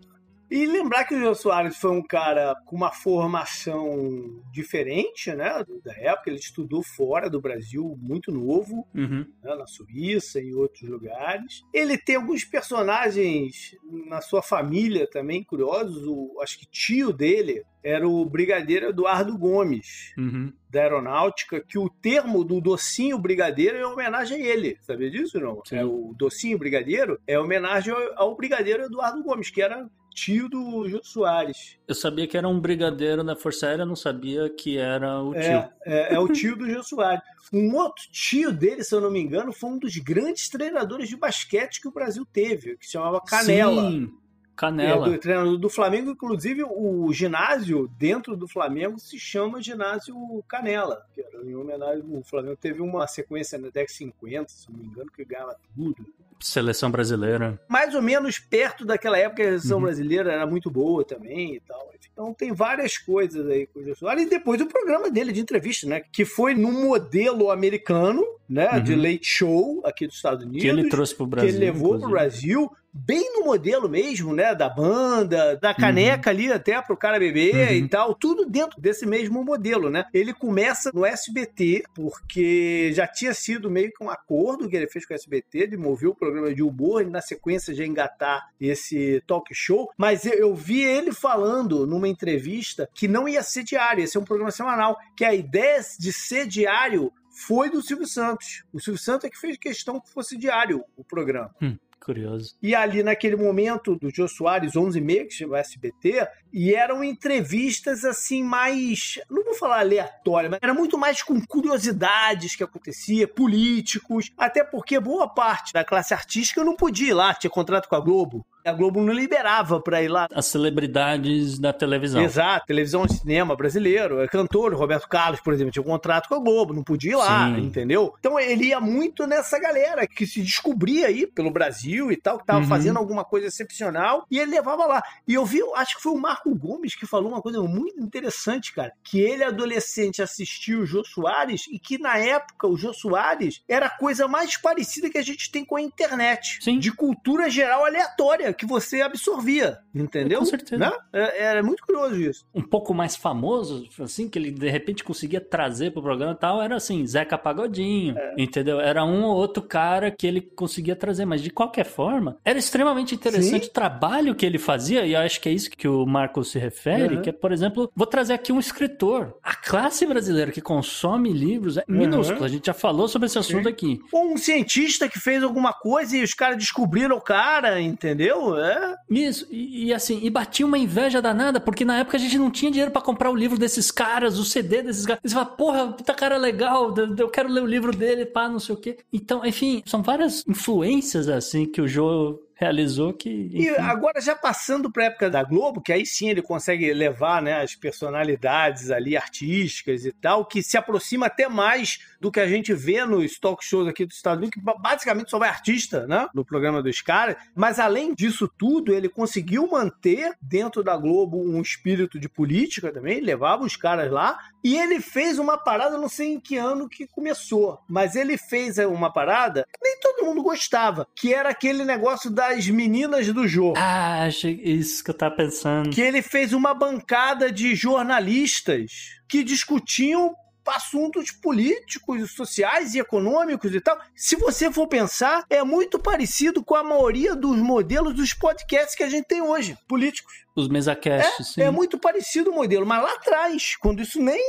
[0.50, 5.64] E lembrar que o Jô Soares foi um cara com uma formação diferente, né?
[5.84, 8.86] Da época, ele estudou fora do Brasil, muito novo.
[8.94, 9.26] Uhum.
[9.42, 11.62] né, na Suíça e em outros lugares.
[11.72, 13.74] Ele tem alguns personagens
[14.08, 16.04] na sua família também curiosos.
[16.06, 20.52] O, acho que tio dele era o brigadeiro Eduardo Gomes, Uhum.
[20.68, 24.76] da aeronáutica, que o termo do docinho brigadeiro é homenagem a ele.
[24.80, 25.60] Sabia disso, não?
[25.64, 25.76] Sim.
[25.76, 30.88] É o docinho brigadeiro é homenagem ao, ao brigadeiro Eduardo Gomes, que era tio do
[30.88, 31.78] Jô Soares.
[31.86, 35.42] Eu sabia que era um brigadeiro da Força Aérea, não sabia que era o tio.
[35.42, 37.22] É, é, é o tio do Jô Soares.
[37.52, 41.16] Um outro tio dele, se eu não me engano, foi um dos grandes treinadores de
[41.16, 43.90] basquete que o Brasil teve, que se chamava Canela.
[43.90, 44.10] Sim,
[44.56, 45.10] É, Canela.
[45.10, 50.16] do treinador do Flamengo, inclusive o ginásio dentro do Flamengo se chama ginásio
[50.48, 52.02] Canela, que era em homenagem.
[52.08, 55.54] O Flamengo teve uma sequência na década de 50, se não me engano, que ganhava
[55.74, 56.06] tudo.
[56.40, 57.58] Seleção brasileira.
[57.68, 59.84] Mais ou menos perto daquela época a seleção Uhum.
[59.84, 61.90] brasileira era muito boa também e tal.
[62.12, 64.20] Então tem várias coisas aí o.
[64.22, 66.00] E depois o programa dele de entrevista, né?
[66.12, 68.70] Que foi no modelo americano, né?
[68.72, 68.82] Uhum.
[68.82, 71.50] De late show aqui dos Estados Unidos Que ele trouxe pro Brasil.
[71.50, 72.12] que ele levou pro inclusive.
[72.18, 74.54] Brasil, bem no modelo mesmo, né?
[74.54, 77.74] Da banda, da caneca ali até pro cara beber Uhum.
[77.76, 80.04] e tal, tudo dentro desse mesmo modelo, né?
[80.12, 85.06] Ele começa no SBT, porque já tinha sido meio que um acordo que ele fez
[85.06, 89.22] com o SBT de mover o programa de humor e na sequência já engatar esse
[89.26, 94.00] talk show, mas eu, eu vi ele falando numa entrevista que não ia ser diário,
[94.00, 97.12] ia ser um programa semanal, que a ideia de ser diário
[97.46, 98.64] foi do Silvio Santos.
[98.72, 101.54] O Silvio Santos é que fez questão que fosse diário o programa.
[102.00, 102.54] Curioso.
[102.62, 108.04] E ali naquele momento do Jô Soares, 11 e meia, que SBT, e eram entrevistas
[108.04, 114.30] assim mais, não vou falar aleatórias, mas era muito mais com curiosidades que acontecia, políticos,
[114.38, 118.00] até porque boa parte da classe artística não podia ir lá, tinha contrato com a
[118.00, 118.46] Globo.
[118.66, 120.26] A Globo não liberava para ir lá.
[120.34, 122.20] As celebridades da televisão.
[122.22, 126.34] Exato, televisão e cinema brasileiro, é cantor, Roberto Carlos, por exemplo, tinha um contrato com
[126.34, 127.60] a Globo, não podia ir lá, Sim.
[127.62, 128.12] entendeu?
[128.18, 132.46] Então ele ia muito nessa galera que se descobria aí pelo Brasil e tal, que
[132.46, 132.66] tava Uhum.
[132.66, 135.02] fazendo alguma coisa excepcional, e ele levava lá.
[135.28, 138.72] E eu vi, acho que foi o Marco Gomes que falou uma coisa muito interessante,
[138.72, 143.62] cara, que ele adolescente assistiu o Jô Soares e que na época o Jô Soares
[143.68, 146.78] era a coisa mais parecida que a gente tem com a internet, Sim.
[146.78, 150.40] de cultura geral aleatória que você absorvia, entendeu?
[150.40, 150.78] Com certeza.
[150.78, 150.92] Né?
[151.12, 152.44] É, era muito curioso isso.
[152.54, 156.62] Um pouco mais famoso, assim, que ele de repente conseguia trazer pro programa e tal,
[156.62, 158.80] era assim, Zeca Pagodinho, entendeu?
[158.80, 163.14] Era um ou outro cara que ele conseguia trazer, mas de qualquer forma, era extremamente
[163.14, 163.70] interessante Sim.
[163.70, 166.58] o trabalho que ele fazia, e eu acho que é isso que o Marcos se
[166.58, 167.22] refere, Uhum.
[167.22, 169.36] que é, por exemplo, vou trazer aqui um escritor.
[169.42, 173.68] A classe brasileira que consome livros é minúscula, a gente já falou sobre esse assunto
[173.68, 174.00] aqui.
[174.12, 178.45] Ou um cientista que fez alguma coisa e os caras descobriram o cara, entendeu?
[178.54, 178.94] É.
[179.10, 182.50] Isso, e, e assim, e batia uma inveja danada, porque na época a gente não
[182.50, 185.20] tinha dinheiro pra comprar o livro desses caras, o CD desses caras.
[185.24, 188.74] Você fala, porra, puta cara legal, eu- quero ler o livro dele, pá, não sei
[188.74, 188.98] o quê.
[189.12, 193.28] Então, enfim, são várias influências, assim, que o Joe realizou que.
[193.28, 196.92] E enfim, agora, já passando para a época da Globo, que aí sim ele consegue
[196.92, 202.40] levar né, as personalidades ali artísticas e tal, que se aproxima até mais do que
[202.40, 205.48] a gente vê nos talk shows aqui dos Estados Unidos, que ba- basicamente só vai
[205.48, 206.26] artista, né?
[206.34, 207.36] No programa dos caras.
[207.54, 213.20] Mas além disso tudo, ele conseguiu manter dentro da Globo um espírito de política também,
[213.20, 214.38] levava os caras lá.
[214.64, 218.78] E ele fez uma parada, não sei em que ano que começou, mas ele fez
[218.78, 223.74] uma parada que nem todo mundo gostava, que era aquele negócio das meninas do jogo.
[223.76, 225.90] Ah, achei isso que eu tava pensando.
[225.90, 228.92] Que ele fez uma bancada de jornalistas
[229.28, 230.34] que discutiam
[230.66, 233.98] assuntos políticos, sociais e econômicos e tal.
[234.14, 239.04] Se você for pensar, é muito parecido com a maioria dos modelos dos podcasts que
[239.04, 240.45] a gente tem hoje, políticos.
[240.56, 241.60] Os mesacasts, sim.
[241.60, 244.40] É muito parecido o modelo, mas lá atrás, quando isso nem.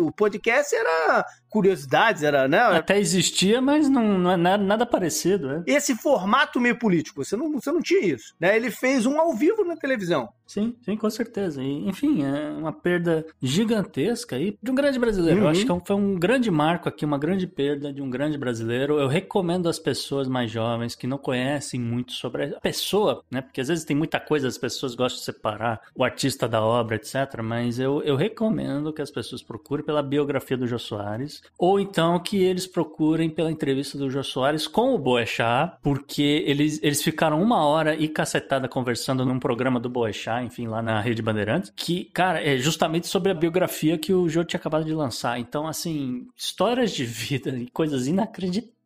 [0.00, 2.58] O podcast era curiosidades, era, né?
[2.60, 5.62] Até existia, mas não, não é nada, nada parecido, é.
[5.66, 8.34] Esse formato meio político, você não, você não tinha isso.
[8.40, 8.56] Né?
[8.56, 10.28] Ele fez um ao vivo na televisão.
[10.46, 11.62] Sim, sim, com certeza.
[11.62, 15.40] E, enfim, é uma perda gigantesca aí de um grande brasileiro.
[15.40, 15.50] Eu Uhum.
[15.50, 18.36] acho que é um- foi um grande marco aqui, uma grande perda de um grande
[18.36, 18.98] brasileiro.
[18.98, 23.40] Eu recomendo às pessoas mais jovens que não conhecem muito sobre a pessoa, né?
[23.40, 26.96] Porque às vezes tem muita coisa, as pessoas gostam de separar o artista da obra,
[26.96, 27.40] etc.
[27.42, 32.18] Mas eu, eu recomendo que as pessoas procurem pela biografia do Jô Soares, ou então
[32.20, 37.42] que eles procurem pela entrevista do Jô Soares com o Boechat, porque eles, eles ficaram
[37.42, 42.04] uma hora e cacetada conversando num programa do Boechat, enfim, lá na Rede Bandeirantes, que,
[42.06, 45.38] cara, é justamente sobre a biografia que o Jô tinha acabado de lançar.
[45.38, 48.81] Então, assim, histórias de vida e coisas inacreditáveis.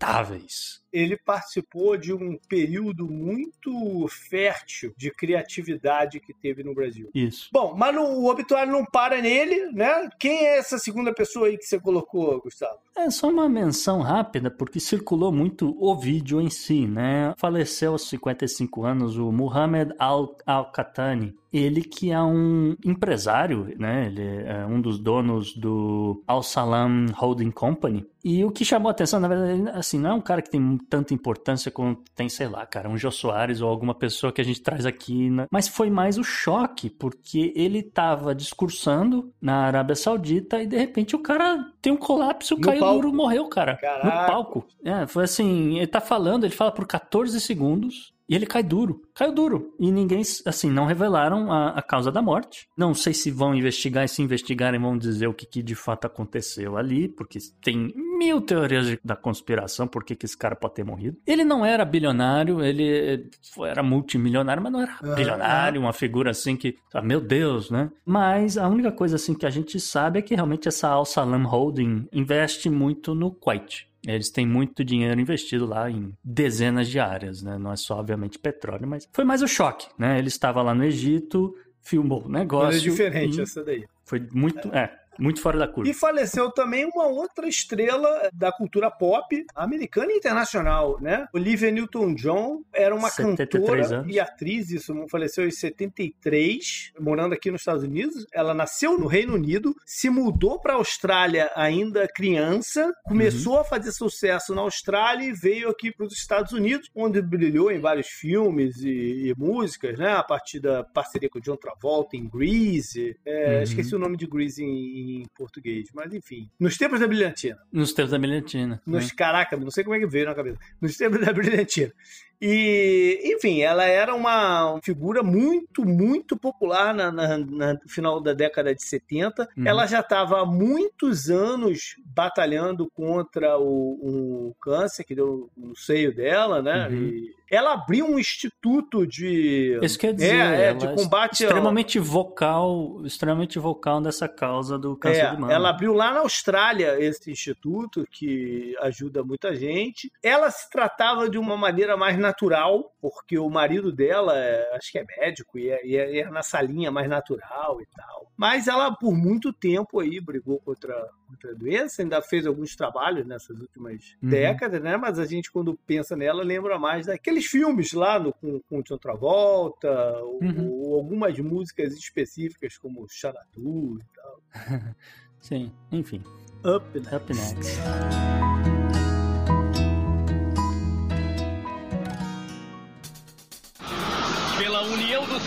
[0.93, 7.11] Ele participou de um período muito fértil de criatividade que teve no Brasil.
[7.15, 7.49] Isso.
[7.53, 10.09] Bom, mas no- o obituário não para nele, né?
[10.19, 12.79] Quem é essa segunda pessoa aí que você colocou, Gustavo?
[12.97, 17.35] É só uma menção rápida, porque circulou muito o vídeo em si, né?
[17.37, 21.35] Faleceu aos 55 anos o Muhammad Al- Al-Qahtani.
[21.53, 24.07] Ele que é um empresário, né?
[24.07, 28.05] Ele é um dos donos do Al Salam Holding Company.
[28.25, 30.51] E o que chamou a atenção, na verdade, ele, assim, não é um cara que
[30.51, 34.41] tem tanta importância quanto tem, sei lá, cara, um Jô Soares ou alguma pessoa que
[34.41, 35.47] a gente traz aqui, né?
[35.49, 41.15] mas foi mais o choque, porque ele tava discursando na Arábia Saudita e de repente
[41.15, 43.01] o cara tem um colapso, No caiu palco.
[43.01, 43.77] duro, morreu, cara.
[43.77, 44.07] Caraca.
[44.23, 44.67] No palco.
[44.85, 48.13] É, foi assim, ele tá falando, ele fala por 14 segundos.
[48.29, 49.75] E ele cai duro, caiu duro.
[49.79, 52.67] E ninguém, assim, não revelaram a, a causa da morte.
[52.77, 56.07] Não sei se vão investigar, e se investigarem vão dizer o que, que de fato
[56.07, 60.85] aconteceu ali, porque tem mil teorias de- da conspiração, por que esse cara pode ter
[60.85, 61.17] morrido.
[61.27, 66.31] Ele não era bilionário, ele foi- era multimilionário, mas não era Ah, bilionário, uma figura
[66.31, 67.91] assim que, ah, meu Deus, né?
[68.05, 71.45] Mas a única coisa assim que a gente sabe é que realmente essa Al Salam
[71.45, 73.87] Holding investe muito no Kuwait.
[74.15, 77.59] Eles têm muito dinheiro investido lá em dezenas de áreas, né?
[77.59, 80.19] Não é só, obviamente, petróleo, mas foi mais o choque, né?
[80.19, 82.79] Ele estava lá no Egito, filmou o negócio.
[82.79, 83.85] é diferente e essa daí.
[84.05, 85.89] Foi muito, é, muito fora da curva.
[85.91, 91.27] E faleceu também uma outra estrela da cultura pop americana e internacional, né?
[91.33, 94.15] Olivia Newton-John era uma 73 cantora anos.
[94.15, 98.27] e atriz, isso faleceu em 73, morando aqui nos Estados Unidos.
[98.33, 103.61] Ela nasceu no Reino Unido, se mudou para a Austrália ainda criança, começou Uhum.
[103.61, 107.79] a fazer sucesso na Austrália e veio aqui para os Estados Unidos, onde brilhou em
[107.81, 110.13] vários filmes e, e músicas, né?
[110.13, 113.17] A partir da parceria com o John Travolta em Grease.
[113.25, 113.63] É, Uhum.
[113.63, 116.51] Esqueci o nome de Grease em, em português, mas enfim.
[116.59, 117.59] Nos tempos da Brilhantina.
[117.73, 118.83] Nos tempos da Brilhantina.
[118.87, 119.11] Nos, né?
[119.17, 120.59] Caraca, não sei como é que veio na cabeça.
[120.81, 121.93] Nos tempos da Brilhantina.
[122.41, 128.33] E, enfim, ela era uma figura muito, muito popular na, na- na- no final da
[128.33, 129.49] década de 70.
[129.57, 129.67] Uhum.
[129.67, 136.15] Ela já estava há muitos anos batalhando contra o, o câncer que deu no seio
[136.15, 136.89] dela, né?
[136.89, 136.95] Uhum.
[136.97, 139.79] E ela abriu um instituto de.
[139.81, 144.77] Isso quer dizer, é, é, ela de combate ao- extremamente vocal, extremamente vocal nessa causa
[144.77, 145.53] do câncer É, de mama.
[145.53, 150.11] ela abriu lá na Austrália esse instituto que ajuda muita gente.
[150.23, 154.99] Ela se tratava de uma maneira mais natural, porque o marido dela, é, acho que
[154.99, 158.27] é médico, e é, e é- é na salinha mais natural e tal.
[158.37, 160.95] Mas ela, por muito tempo aí, brigou contra,
[161.27, 164.29] contra a doença, ainda fez alguns trabalhos nessas últimas Uhum.
[164.29, 164.97] décadas, né?
[164.97, 168.83] Mas a gente, quando pensa nela, lembra mais daqueles filmes lá no, com, com o
[168.83, 169.91] John Travolta,
[170.23, 170.71] ou, Uhum.
[170.71, 174.41] ou algumas músicas específicas, como Xanadu e tal.
[175.41, 176.23] Sim, enfim.
[176.65, 177.17] Up, né?
[177.17, 178.76] Up next.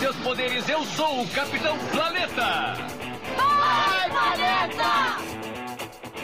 [0.00, 2.74] Seus poderes, eu sou o Capitão Planeta!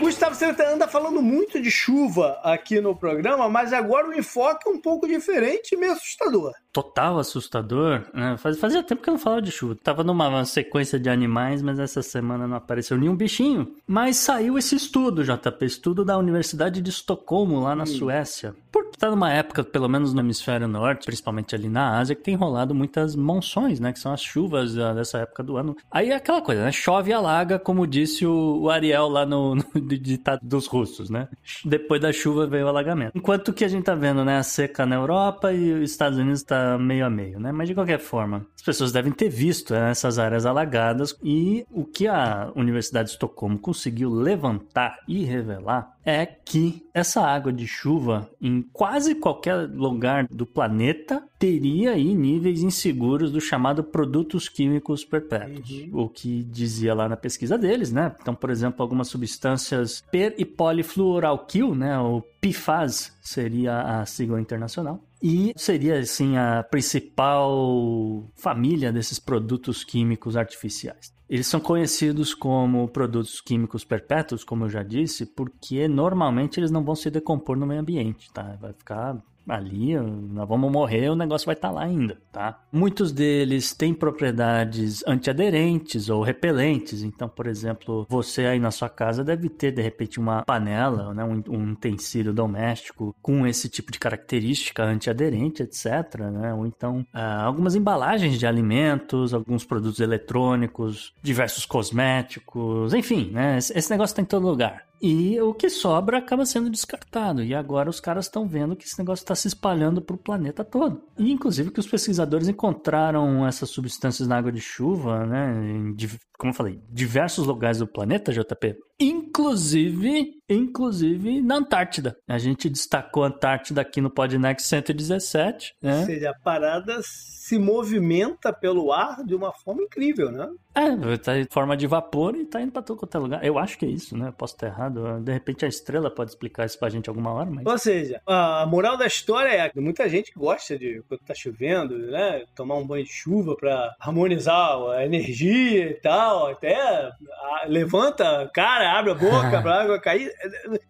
[0.01, 4.73] Gustavo, você anda falando muito de chuva aqui no programa, mas agora o enfoque é
[4.73, 6.53] um pouco diferente e meio assustador.
[6.77, 8.03] Total assustador.
[8.13, 8.37] Né?
[8.37, 9.75] Faz- Fazia tempo que eu não falava de chuva.
[9.83, 13.67] Tava numa sequência de animais, mas essa semana não apareceu nenhum bichinho.
[13.87, 18.55] Mas saiu esse estudo, JP, estudo da Universidade de Estocolmo, lá na Suécia.
[18.71, 22.35] Por estar numa época, pelo menos no hemisfério norte, principalmente ali na Ásia, que tem
[22.35, 23.91] rolado muitas monções, né?
[23.91, 25.75] Que são as chuvas ah, dessa época do ano.
[25.91, 26.73] Aí é aquela coisa, né?
[26.73, 31.27] Chove e alaga, como disse o, o Ariel lá no, no ditado dos russos, né?
[31.65, 33.13] Depois da chuva veio o alagamento.
[33.15, 34.37] Enquanto que a gente tá vendo, né?
[34.37, 37.53] A seca na Europa e os Estados Unidos tá meio a meio, né?
[37.53, 41.85] Mas de qualquer forma, as pessoas devem ter visto né, essas áreas alagadas e o
[41.85, 48.31] que a Universidade de Estocolmo conseguiu levantar e revelar é que essa água de chuva
[48.41, 55.87] em quase qualquer lugar do planeta teria aí níveis inseguros do chamado produtos químicos perpétuos,
[55.93, 58.15] o que dizia lá na pesquisa deles, né?
[58.21, 65.03] Então, por exemplo, algumas substâncias per e polifluoralquil, né, o PFAS seria a sigla internacional.
[65.23, 71.13] E seria, assim, a principal família desses produtos químicos artificiais.
[71.29, 76.85] Eles são conhecidos como produtos químicos perpétuos, como eu já disse, porque normalmente eles não
[76.85, 78.57] vão se decompor no meio ambiente, tá?
[78.61, 79.17] Vai ficar
[79.49, 82.61] ali, nós vamos morrer, o negócio vai estar lá ainda, tá?
[82.73, 89.25] Muitos deles têm propriedades antiaderentes ou repelentes, então, por exemplo, você aí na sua casa
[89.25, 93.99] deve ter, de repente, uma panela, né, um, um utensílio doméstico com esse tipo de
[93.99, 96.55] característica antiaderente, etc, né?
[96.55, 103.59] Ou então, ah, algumas embalagens de alimentos, alguns produtos eletrônicos, diversos cosméticos, enfim, né?
[103.59, 104.85] Esse, negócio tá em todo lugar.
[105.01, 107.43] E o que sobra acaba sendo descartado.
[107.43, 110.65] E agora os caras estão vendo que esse negócio está se espalhando para o planeta
[110.65, 111.03] todo.
[111.19, 115.55] E inclusive que os pesquisadores encontraram essas substâncias na água de chuva, né?
[115.55, 115.95] Em,
[116.39, 118.77] como eu falei, diversos lugares do planeta, JP.
[118.99, 122.17] Inclusive, inclusive na Antártida.
[122.27, 126.05] A gente destacou a Antártida aqui no Podnext 117, Ou né?
[126.07, 130.49] seja, a parada se movimenta pelo ar de uma forma incrível, né?
[130.75, 133.45] É, tá em forma de vapor e tá indo pra todo quanto é lugar.
[133.45, 134.33] Eu acho que é isso, né?
[134.37, 135.21] Posso estar errado.
[135.23, 137.65] De repente a estrela pode explicar isso pra gente alguma hora, mas.
[137.65, 141.97] Ou seja, a moral da história é que muita gente gosta de, quando tá chovendo,
[141.99, 142.45] né?
[142.55, 146.26] Tomar um banho de chuva pra harmonizar a energia e tal.
[146.51, 150.31] Até ah, levanta cara, abre a boca pra água cair.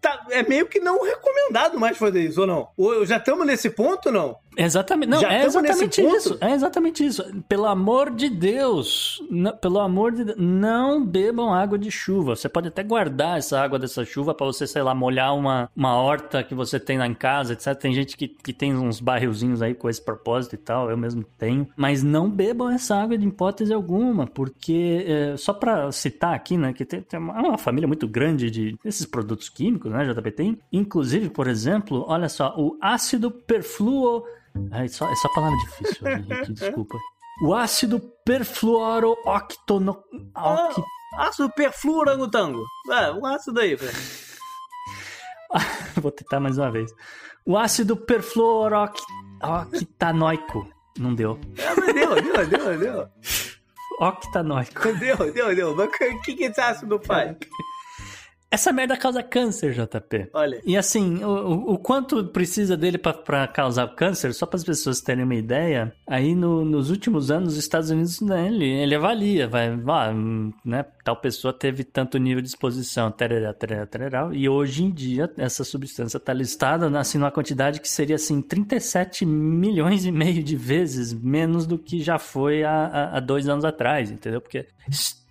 [0.00, 2.68] Tá, é meio que não recomendado mais fazer isso, ou não?
[2.76, 4.36] Ou já estamos nesse ponto, não?
[4.58, 6.16] Exatamente, não, Já é exatamente ponto?
[6.16, 6.38] isso.
[6.40, 7.22] É exatamente isso.
[7.46, 12.34] Pelo amor de Deus, n- pelo amor de Deus, não bebam água de chuva.
[12.34, 15.96] Você pode até guardar essa água dessa chuva pra você, sei lá, molhar uma, uma
[15.96, 17.74] horta que você tem lá em casa, etc.
[17.74, 21.22] Tem gente que, que tem uns barrilzinhos aí com esse propósito e tal, eu mesmo
[21.36, 21.68] tenho.
[21.76, 26.72] Mas não bebam essa água de hipótese alguma, porque é, só pra citar aqui, né,
[26.72, 30.58] que tem, tem uma, uma família muito grande de desses produtos químicos, né, JP tem.
[30.72, 34.24] Inclusive, por exemplo, olha só, o ácido perfluo
[34.70, 36.96] Ai, só, essa palavra é difícil, gente, desculpa.
[37.42, 40.02] O ácido perfluorooctono...
[40.34, 40.82] oc-
[41.18, 42.62] Ácido perfluorangotango.
[42.90, 43.92] É, um ácido aí, velho.
[46.00, 46.90] Vou tentar mais uma vez.
[47.44, 50.68] O ácido perfluorooctanoico.
[50.98, 51.38] Não deu.
[51.58, 53.08] É, mas deu, deu, deu, deu.
[53.98, 54.92] Octanoico.
[54.94, 55.70] Deu, deu, deu.
[55.70, 55.88] O
[56.22, 57.36] que, que esse ácido faz?
[58.56, 60.30] Essa merda causa câncer, JP.
[60.32, 60.58] Olha.
[60.64, 65.02] E assim, o, o- quanto precisa dele pra- pra causar câncer, só para as pessoas
[65.02, 69.46] terem uma ideia, aí no- nos últimos anos os Estados Unidos, né, ele, ele avalia,
[69.46, 70.10] vai, ah,
[70.64, 75.30] né, tal pessoa teve tanto nível de exposição, tererá, tererá, tererá, e hoje em dia
[75.36, 80.56] essa substância está listada assim, numa quantidade que seria assim 37 milhões e meio de
[80.56, 84.40] vezes menos do que já foi há, há- dois anos atrás, entendeu?
[84.40, 84.64] Porque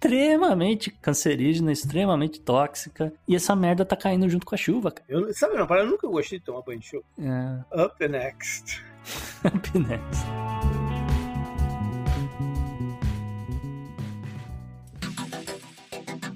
[0.06, 5.06] extremamente cancerígena, extremamente tóxica, e essa merda tá caindo junto com a chuva, cara.
[5.10, 7.04] Eu, sabe, não, para, eu nunca gostei de tomar banho de chuva.
[7.20, 8.84] É, Up next.
[9.46, 10.26] up next.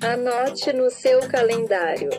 [0.02, 2.10] Anote no seu calendário.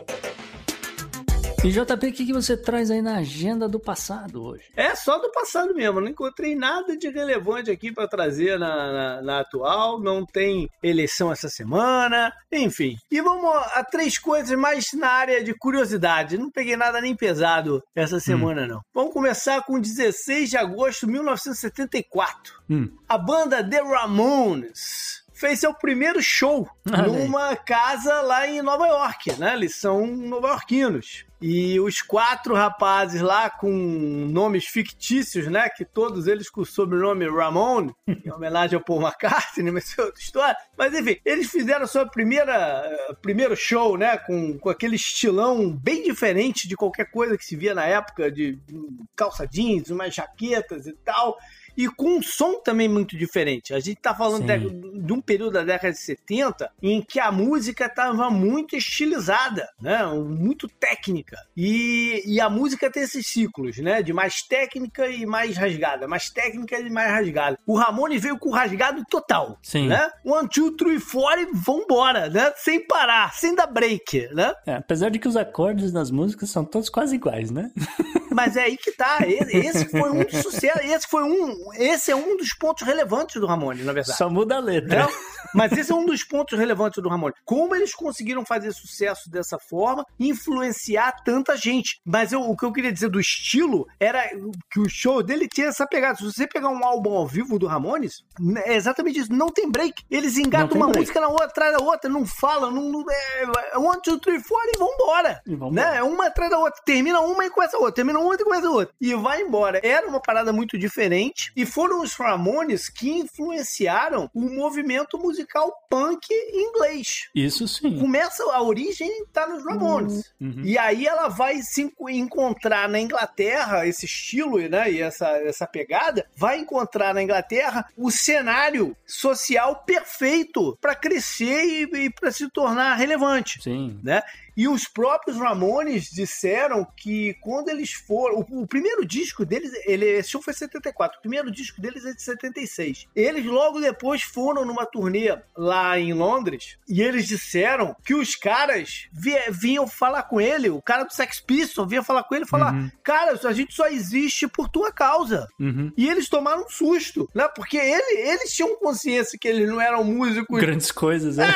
[1.63, 4.63] E JP, o que, que você traz aí na agenda do passado hoje?
[4.75, 9.21] É só do passado mesmo, não encontrei nada de relevante aqui para trazer na, na,
[9.21, 12.97] na atual, não tem eleição essa semana, enfim.
[13.11, 17.83] E vamos a três coisas mais na área de curiosidade, não peguei nada nem pesado
[17.93, 18.81] essa semana não.
[18.91, 22.53] Vamos começar com 16 de agosto de 1974.
[22.67, 22.89] Hum.
[23.07, 25.10] A banda The Ramones
[25.41, 29.55] fez seu primeiro show numa casa lá em Nova York, né?
[29.55, 31.25] Eles são nova-iorquinos.
[31.41, 35.67] E os quatro rapazes lá com nomes fictícios, né?
[35.69, 40.21] Que todos eles com o sobrenome Ramon, em homenagem ao Paul McCartney, mas é outra
[40.21, 40.55] história.
[40.77, 44.19] Mas enfim, eles fizeram sua primeira eh, primeiro show, né?
[44.19, 48.59] Com, com aquele estilão bem diferente de qualquer coisa que se via na época, de
[48.71, 51.35] hum, calça jeans, umas jaquetas e tal.
[51.77, 53.73] E com um som também muito diferente.
[53.73, 57.31] A gente tá falando de, de um período da década de 70 em que a
[57.31, 60.05] música estava muito estilizada, né?
[60.05, 61.37] Muito técnica.
[61.55, 64.01] E, e a música tem esses ciclos, né?
[64.01, 66.07] De mais técnica e mais rasgada.
[66.07, 67.57] Mais técnica e mais rasgada.
[67.65, 69.57] O Ramone veio com rasgado total.
[69.61, 69.87] Sim.
[69.87, 70.09] Né?
[70.25, 72.53] One, two, three, four e vambora, né?
[72.57, 74.53] Sem parar, sem dar break, né?
[74.65, 77.71] É, apesar de que os acordes das músicas são todos quase iguais, né?
[78.33, 79.19] Mas é aí que tá.
[79.27, 80.79] Esse, foi um sucesso.
[80.81, 81.73] Esse foi um.
[81.73, 84.17] Esse é um dos pontos relevantes do Ramone, na verdade.
[84.17, 85.03] Só muda a letra.
[85.03, 85.09] Não,
[85.53, 87.33] mas esse é um dos pontos relevantes do Ramone.
[87.45, 91.99] Como eles conseguiram fazer sucesso dessa forma, influenciar tanta gente.
[92.05, 94.23] Mas eu- o que eu queria dizer do estilo era
[94.71, 96.17] que o show dele tinha essa pegada.
[96.17, 98.23] Se você pegar um álbum ao vivo do Ramones,
[98.65, 99.31] é exatamente isso.
[99.33, 100.03] Não tem break.
[100.09, 100.99] Eles engatam uma break.
[100.99, 103.43] música na outra, atrás da outra, não falam, não, não, é,
[103.73, 105.41] é one, two, three, four e vambora.
[105.45, 105.71] E vambora.
[105.91, 105.97] Né?
[105.97, 106.81] É uma atrás da outra.
[106.85, 107.95] Termina uma e começa a outra.
[107.95, 108.93] Termina uma e começa a outra.
[108.99, 109.79] E vai embora.
[109.83, 111.51] Era uma parada muito diferente.
[111.55, 117.29] E foram os Ramones que influenciaram o movimento musical punk inglês.
[117.35, 117.99] Isso sim.
[117.99, 120.33] Começa, a origem tá nos Ramones.
[120.39, 120.61] Uhum.
[120.63, 125.67] E aí ela vai se enco- encontrar na Inglaterra, esse estilo né, e essa, essa
[125.67, 132.49] pegada, vai encontrar na Inglaterra o cenário social perfeito para crescer e, e para se
[132.49, 133.99] tornar relevante Sim.
[134.03, 134.21] né?
[134.61, 138.45] E os próprios Ramones disseram que quando eles foram.
[138.47, 142.05] O, o primeiro disco deles, ele, esse show foi em 74, o primeiro disco deles
[142.05, 143.07] é de 76.
[143.15, 149.07] Eles logo depois foram numa turnê lá em Londres e eles disseram que os caras
[149.11, 152.47] vi- vinham falar com ele, o cara do Sex Pistols vinha falar com ele e
[152.47, 152.91] falar: Uhum.
[153.03, 155.47] Cara, a gente só existe por tua causa.
[155.59, 155.91] Uhum.
[155.97, 157.47] E eles tomaram um susto, né?
[157.55, 161.51] Porque ele, eles tinham consciência que eles não eram músicos Grandes coisas, é.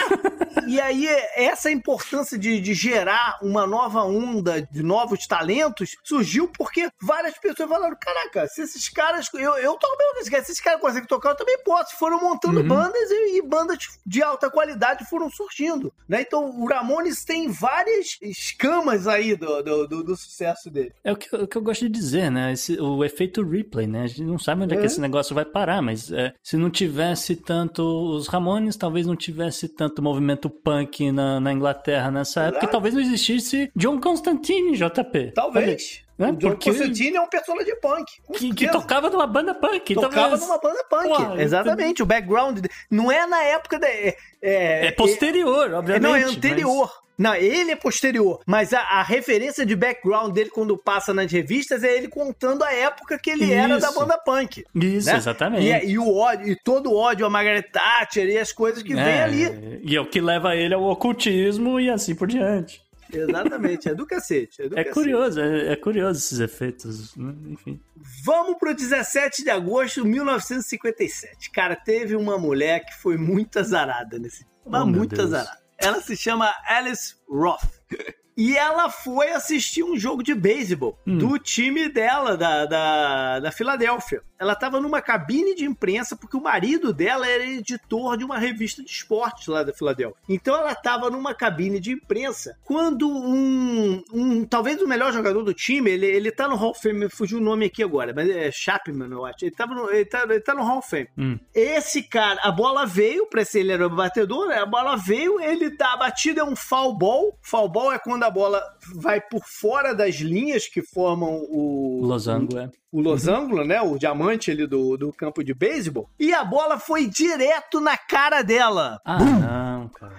[0.68, 2.94] e aí, essa importância de, de gerar
[3.41, 9.27] uma nova onda de novos talentos surgiu porque várias pessoas falaram: caraca, se esses caras.
[9.34, 11.97] Eu, eu toco bem se esses caras conseguem tocar, eu também posso.
[11.97, 12.67] Foram montando Uhum.
[12.67, 15.91] bandas e, e bandas de alta qualidade foram surgindo.
[16.07, 16.22] Né?
[16.22, 20.93] Então, o Ramones tem várias escamas aí do, do, do- do sucesso dele.
[21.03, 22.53] É o que, eu- o que eu gosto de dizer, né?
[22.53, 24.03] Esse- o efeito replay, né?
[24.03, 24.85] A gente não sabe onde é, que É.
[24.85, 29.67] esse negócio vai parar, mas é, se não tivesse tanto os Ramones, talvez não tivesse
[29.67, 35.31] tanto movimento punk na, na Inglaterra nessa época, talvez não existisse John Constantine, JP.
[35.34, 36.03] Talvez.
[36.18, 36.30] Né?
[36.30, 38.06] O John Porque- Constantine é um personagem punk.
[38.38, 39.93] Que, que tocava numa banda punk.
[39.95, 41.39] Tocava talvez- numa banda punk.
[41.41, 42.03] Exatamente.
[42.03, 42.60] O background.
[42.60, 43.88] de- Não é na época da.
[43.88, 46.03] É, É posterior, É, obviamente.
[46.03, 46.91] não, é anterior.
[47.18, 48.42] Não, ele é posterior.
[48.46, 52.74] Mas a, a referência de background dele quando passa nas revistas é ele contando a
[52.74, 54.00] época que ele era da Isso.
[54.00, 54.64] banda punk.
[54.76, 55.16] Isso, né?
[55.16, 55.64] exatamente.
[55.66, 58.84] E, é- e o ódio, e todo o ódio a Margaret Thatcher e as coisas
[58.84, 59.80] que vem É, ali.
[59.84, 62.84] E é o que leva ele ao ocultismo e assim por diante.
[63.14, 64.62] Exatamente, é do cacete.
[64.64, 64.94] É, do É cacete.
[64.94, 67.34] curioso, é, é curioso esses efeitos, né?
[67.48, 67.80] enfim.
[68.26, 71.52] Vamos pro 17 de agosto de 1957.
[71.52, 74.46] Cara, teve uma mulher que foi muito azarada nesse.
[74.66, 75.32] Mas Oh, muito Deus.
[75.34, 75.65] azarada.
[75.77, 77.81] Ela se chama Alice Roth.
[78.38, 81.18] E ela foi assistir um jogo de beisebol Hum.
[81.18, 84.22] do time dela, da, da, da Filadélfia.
[84.38, 88.84] Ela estava numa cabine de imprensa porque o marido dela era editor de uma revista
[88.84, 90.18] de esportes lá da Filadélfia.
[90.28, 95.53] Então ela estava numa cabine de imprensa quando um, um talvez o melhor jogador do
[95.53, 98.30] time, ele, ele tá no Hall of Fame, me fugiu o nome aqui agora, mas
[98.30, 99.45] é Chapman, eu acho.
[99.45, 101.07] Ele, tava no, ele, tá, ele tá no Hall of Fame.
[101.18, 101.40] Hum.
[101.53, 104.57] Esse cara, a bola veio, pra ser ele era o batedor, né?
[104.57, 107.38] a bola veio, ele tá a batida é um foul ball.
[107.41, 108.61] Foul ball é quando a bola
[108.95, 112.69] vai por fora das linhas que formam o Losango, é.
[112.91, 113.81] o losango, né?
[113.81, 116.10] O diamante ali do, do campo de beisebol.
[116.19, 118.99] E a bola foi direto na cara dela.
[119.06, 120.15] Ah, não, cara.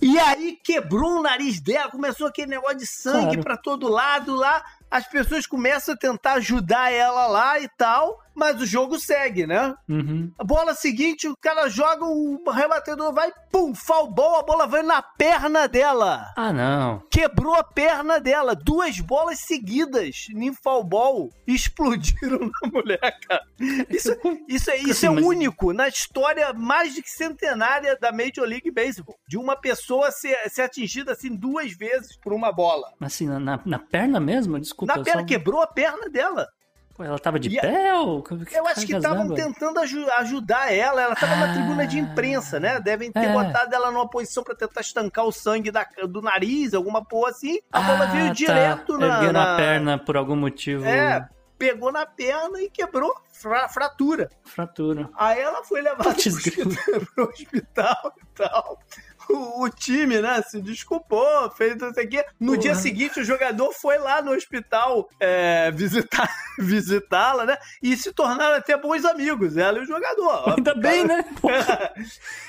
[0.00, 3.42] E aí quebrou o nariz dela, começou aquele negócio de sangue Claro.
[3.42, 4.62] pra todo lado lá.
[4.92, 8.22] As pessoas começam a tentar ajudar ela lá e tal.
[8.34, 9.74] mas o jogo segue, né?
[9.88, 10.32] Uhum.
[10.38, 13.72] A bola seguinte, o cara joga, o rebatedor vai, pum,
[14.10, 16.32] ball, a bola vai na perna dela.
[16.36, 17.02] Ah, não.
[17.10, 18.54] Quebrou a perna dela.
[18.54, 23.42] Duas bolas seguidas em foul ball explodiram na mulher, cara.
[23.90, 24.16] Isso,
[24.48, 29.16] isso, é, isso é único na história mais de que centenária da Major League Baseball.
[29.28, 32.92] De uma pessoa ser, ser atingida assim duas vezes por uma bola.
[33.00, 34.58] Assim, na, na perna mesmo?
[34.58, 34.81] Desculpa.
[34.86, 36.48] Na eu perna, só- quebrou a perna dela.
[36.94, 38.22] Pô, ela tava de E a- pé ou...
[38.52, 41.00] Eu acho que estavam tentando aju- ajudar ela.
[41.00, 41.54] Ela estava na Ah.
[41.54, 42.78] tribuna de imprensa, né?
[42.80, 43.32] Devem ter É.
[43.32, 47.60] botado ela numa posição para tentar estancar o sangue da- do nariz, alguma porra assim.
[47.72, 48.32] A bola veio tá.
[48.34, 50.84] direto na, Ergueram na- perna por algum motivo.
[50.84, 51.26] É,
[51.58, 53.14] pegou na perna e quebrou.
[53.32, 54.28] Fra- fratura.
[54.44, 55.08] Fratura.
[55.16, 56.66] Aí ela foi levada hospital,
[57.14, 58.78] pro hospital e tal.
[59.28, 62.24] O, o time, né, se desculpou, fez não sei o quê.
[62.40, 66.28] No dia seguinte, o jogador foi lá no hospital é, visitar,
[66.58, 67.56] visitá-la, né?
[67.82, 70.54] E se tornaram até bons amigos, ela e o jogador.
[70.56, 71.92] Ainda O bem, cara- né?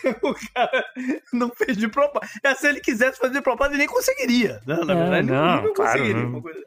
[0.22, 0.86] O cara
[1.32, 2.40] não fez de propósito.
[2.44, 4.62] É, se ele quisesse fazer de propósito, ele nem conseguiria.
[4.66, 4.76] Né?
[4.86, 6.24] Na É, verdade, não, ele claro, conseguiria.
[6.30, 6.42] não.
[6.42, 6.64] coisa-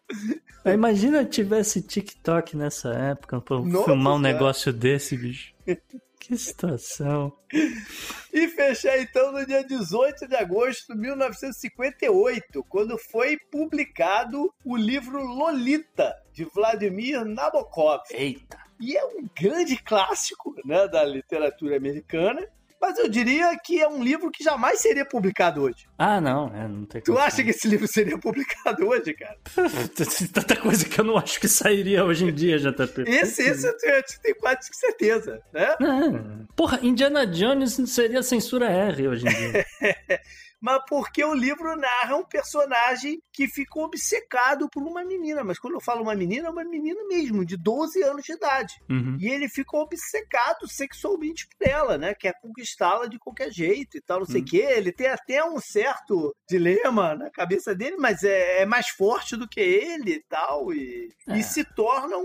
[0.65, 4.33] Aí Imagina tivesse TikTok nessa época pra Nossa filmar um Senhora.
[4.33, 5.55] negócio desse, bicho.
[6.19, 7.33] Que situação.
[8.33, 15.25] E fechar então no dia 18 de agosto de 1958, quando foi publicado o livro
[15.25, 18.03] Lolita, de Vladimir Nabokov.
[18.11, 18.59] Eita.
[18.79, 22.47] E é um grande clássico né, da literatura americana,
[22.81, 25.87] mas eu diria que é um livro que jamais seria publicado hoje.
[25.99, 29.37] Ah, não, é, não tem Tu acha que esse livro seria publicado hoje, cara?
[30.33, 33.05] Tanta coisa que eu não acho que sairia hoje em dia, JP.
[33.07, 35.75] Esse, esse eu tenho, eu tenho quase certeza, né?
[35.81, 39.67] Ah, porra, Indiana Jones seria censura R hoje em dia.
[40.61, 45.45] mas porque o livro narra um personagem que ficou obcecado por uma menina.
[45.45, 48.75] Mas quando eu falo uma menina, é uma menina mesmo, de 12 anos de idade.
[48.89, 49.17] Uhum.
[49.21, 52.15] E ele ficou obcecado sexualmente por ela, né?
[52.15, 54.47] Quer conquistá-la de qualquer jeito e tal, não sei o Hum.
[54.49, 54.67] quê.
[54.71, 59.49] Ele tem até um certo dilema na cabeça dele, mas é, é mais forte do
[59.49, 60.73] que ele e tal.
[60.73, 61.39] E, É.
[61.39, 62.23] e se torna um,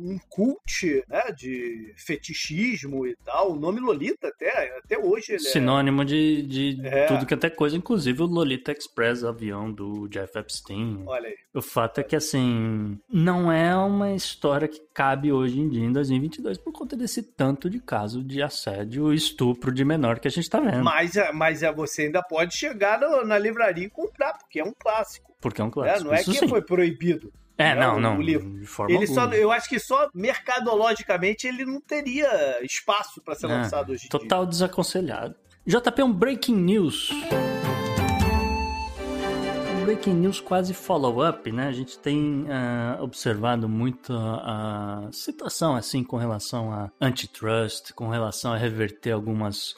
[0.00, 1.32] um cult né?
[1.36, 3.52] de fetichismo e tal.
[3.52, 5.38] O nome Lolita até, até hoje é...
[5.38, 7.06] Sinônimo de, de É.
[7.06, 11.02] tudo que até coisa, inclusive o Lolita Express, avião do Jeff Epstein.
[11.06, 11.34] Olha aí.
[11.54, 15.92] O fato é que, assim, não é uma história que cabe hoje em dia, em
[15.92, 20.30] 2022, por conta desse tanto de caso de assédio e estupro de menor que a
[20.30, 20.84] gente tá vendo.
[20.84, 24.64] Mas, é- mas é, você ainda pode chegar no- na livraria e comprar, porque é
[24.64, 25.34] um clássico.
[25.40, 25.72] Porque é um né?
[25.72, 26.04] clássico.
[26.04, 26.48] Não é Isso que sim.
[26.48, 27.32] foi proibido.
[27.58, 28.16] É, né, não, o- não.
[28.18, 28.58] o livro.
[28.58, 29.36] De forma Ele só, alguma.
[29.36, 34.08] eu acho que só mercadologicamente ele não teria espaço para ser É, lançado hoje em
[34.08, 35.34] Total desaconselhado.
[35.66, 37.10] JP, um breaking news.
[39.84, 41.68] Breaking news quase follow-up, né?
[41.68, 48.54] A gente tem ah, observado muito a, situação assim com relação a antitrust, com relação
[48.54, 49.74] a reverter algumas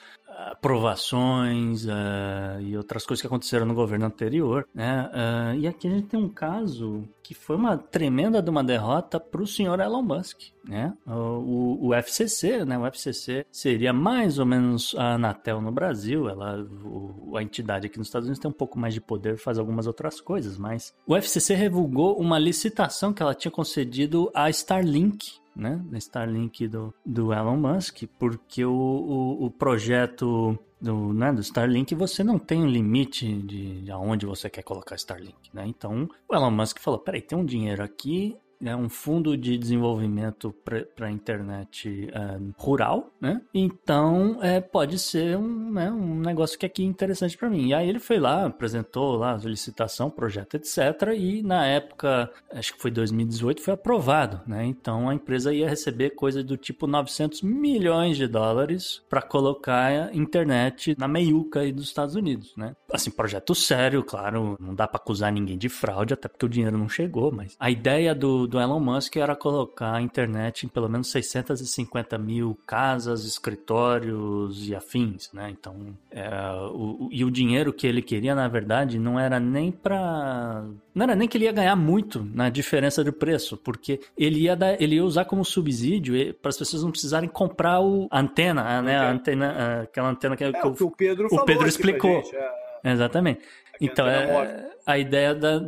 [0.51, 5.09] aprovações ah, e outras coisas que aconteceram no governo anterior, né?
[5.13, 9.19] Ah, e aqui a gente tem um caso que foi uma tremenda de uma derrota
[9.21, 10.93] para o senhor Elon Musk, né?
[11.07, 12.79] O, o FCC, né?
[12.79, 16.29] O FCC seria mais ou menos a Anatel no Brasil.
[16.29, 19.59] Ela, o- a entidade aqui nos Estados Unidos tem um pouco mais de poder, faz
[19.59, 25.41] algumas outras coisas, mas o FCC revogou uma licitação que ela tinha concedido à Starlink,
[25.55, 25.81] né?
[25.85, 31.95] Da Starlink do, do Elon Musk, porque o, o, o projeto do, né, do Starlink,
[31.95, 35.65] você não tem um limite de, de aonde você quer colocar Starlink, né?
[35.67, 40.55] Então, o Elon Musk falou, peraí, tem um dinheiro aqui, é um fundo de desenvolvimento
[40.65, 43.41] para a internet é, rural, né?
[43.53, 47.69] Então, é, pode ser um, né, um negócio que aqui é interessante para mim.
[47.69, 50.79] E aí ele foi lá, apresentou lá a licitação, projeto, etc.
[51.17, 54.65] E na época, acho que foi 2018, foi aprovado, né?
[54.65, 60.15] Então a empresa ia receber coisa do tipo 900 milhões de dólares para colocar a
[60.15, 62.75] internet na meiuca aí dos Estados Unidos, né?
[62.93, 66.79] Assim, projeto sério, claro, não dá para acusar ninguém de fraude, até porque o dinheiro
[66.79, 70.87] não chegou, mas a ideia do, do Elon Musk era colocar a internet em pelo
[70.89, 75.49] menos 650 mil casas, escritórios e afins, né?
[75.51, 75.75] Então,
[76.11, 76.29] é,
[76.73, 80.65] o, o- e o dinheiro que ele queria, na verdade, não era nem para
[80.95, 84.55] não era nem que ele ia ganhar muito na diferença de preço, porque ele ia,
[84.55, 88.83] dar, ele ia usar como subsídio para as pessoas não precisarem comprar o, a antena,
[88.83, 88.99] né?
[88.99, 89.15] A Ok.
[89.15, 92.23] antena, a- aquela antena que, É, que o que o Pedro o Pedro explicou.
[92.23, 92.63] gente, é.
[92.85, 93.41] Exatamente.
[93.83, 95.61] Então, é, a ideia da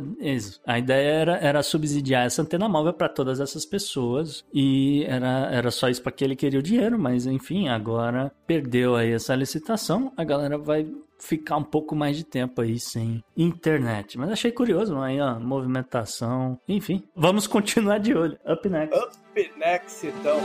[0.65, 5.69] a ideia era, era subsidiar essa antena móvel para todas essas pessoas e era, era
[5.69, 10.13] só isso para que ele queria o dinheiro, mas enfim, agora perdeu aí essa licitação,
[10.15, 10.87] a galera vai
[11.19, 14.17] ficar um pouco mais de tempo aí sem internet.
[14.17, 17.03] Mas achei curioso, aí, ó, movimentação, enfim.
[17.15, 18.37] Vamos continuar de olho.
[18.45, 18.97] Up next.
[18.97, 20.39] Up next, então.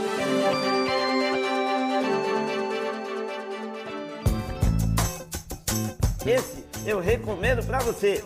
[6.25, 8.23] Esse eu recomendo pra você.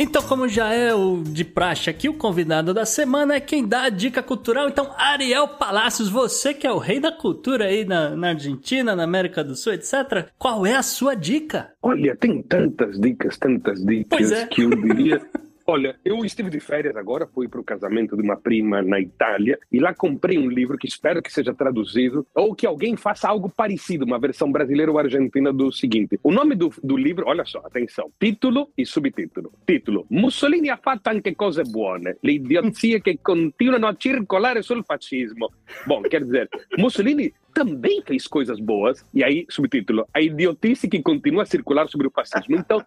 [0.00, 3.82] Então, como já é o de praxe aqui, o convidado da semana é quem dá
[3.82, 4.68] a dica cultural.
[4.68, 9.02] Então, Ariel Palacios, você que é o rei da cultura aí na, na Argentina, na
[9.02, 10.28] América do Sul, etc.
[10.38, 11.72] Qual é a sua dica?
[11.82, 14.46] Olha, tem tantas dicas, tantas Pois dicas é.
[14.46, 15.20] que eu diria.
[15.70, 19.58] Olha, eu estive de férias agora, fui para o casamento de uma prima na Itália
[19.70, 23.50] e lá comprei um livro que espero que seja traduzido ou que alguém faça algo
[23.50, 26.18] parecido, uma versão brasileira ou argentina do seguinte.
[26.22, 29.52] O nome do, do livro, olha só, atenção, título e subtítulo.
[29.66, 35.52] Título, Mussolini ha fatto anche cose buone, le idiozie che continuano a circolare sul fascismo.
[35.84, 41.42] Bom, quer dizer, Mussolini também fez coisas boas, e aí, subtítulo, a idiotice que continua
[41.42, 42.56] a circular sobre o fascismo.
[42.56, 42.80] Então,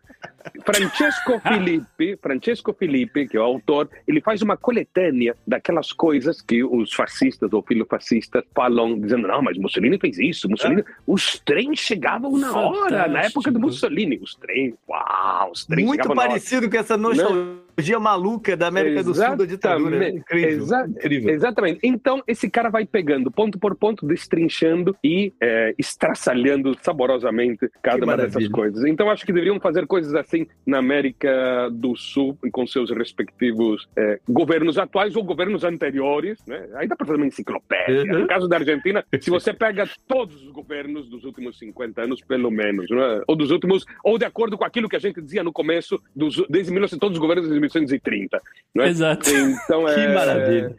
[0.66, 6.64] Francesco Filippi, Francesco Filippi, que é o autor, ele faz uma coletânea daquelas coisas que
[6.64, 10.84] os fascistas ou filofascistas falam, dizendo, não, mas Mussolini fez isso, Mussolini...
[11.06, 14.20] Os trens chegavam na hora, na época do Mussolini.
[14.22, 19.36] Os trens, uau, os trens Muito parecido com essa nostalgia maluca da América do Sul
[19.36, 19.96] da ditadura.
[19.96, 20.18] Exatamente.
[20.20, 20.58] Incrível.
[20.58, 21.34] Exa- Incrível.
[21.34, 21.80] Exatamente.
[21.84, 28.04] Então, esse cara vai pegando ponto por ponto, destrinchando e é, estraçalhando saborosamente cada Que
[28.04, 28.86] uma dessas coisas.
[28.86, 30.31] Então, acho que deveriam fazer coisas assim
[30.66, 36.40] na América do Sul com seus respectivos é, governos atuais ou governos anteriores.
[36.48, 36.68] Né?
[36.76, 38.14] Aí dá para fazer uma enciclopédia.
[38.14, 38.20] Uhum.
[38.22, 42.52] No caso da Argentina, se você pega todos os governos dos últimos 50 anos, pelo
[42.52, 43.22] menos, né?
[43.28, 46.44] ou dos últimos, ou de acordo com aquilo que a gente dizia no começo, dos,
[46.50, 48.42] desde 1900, todos os governos desde 1930.
[48.76, 48.88] Né?
[48.90, 49.30] Exato.
[49.30, 50.76] Então, Que é, maravilha.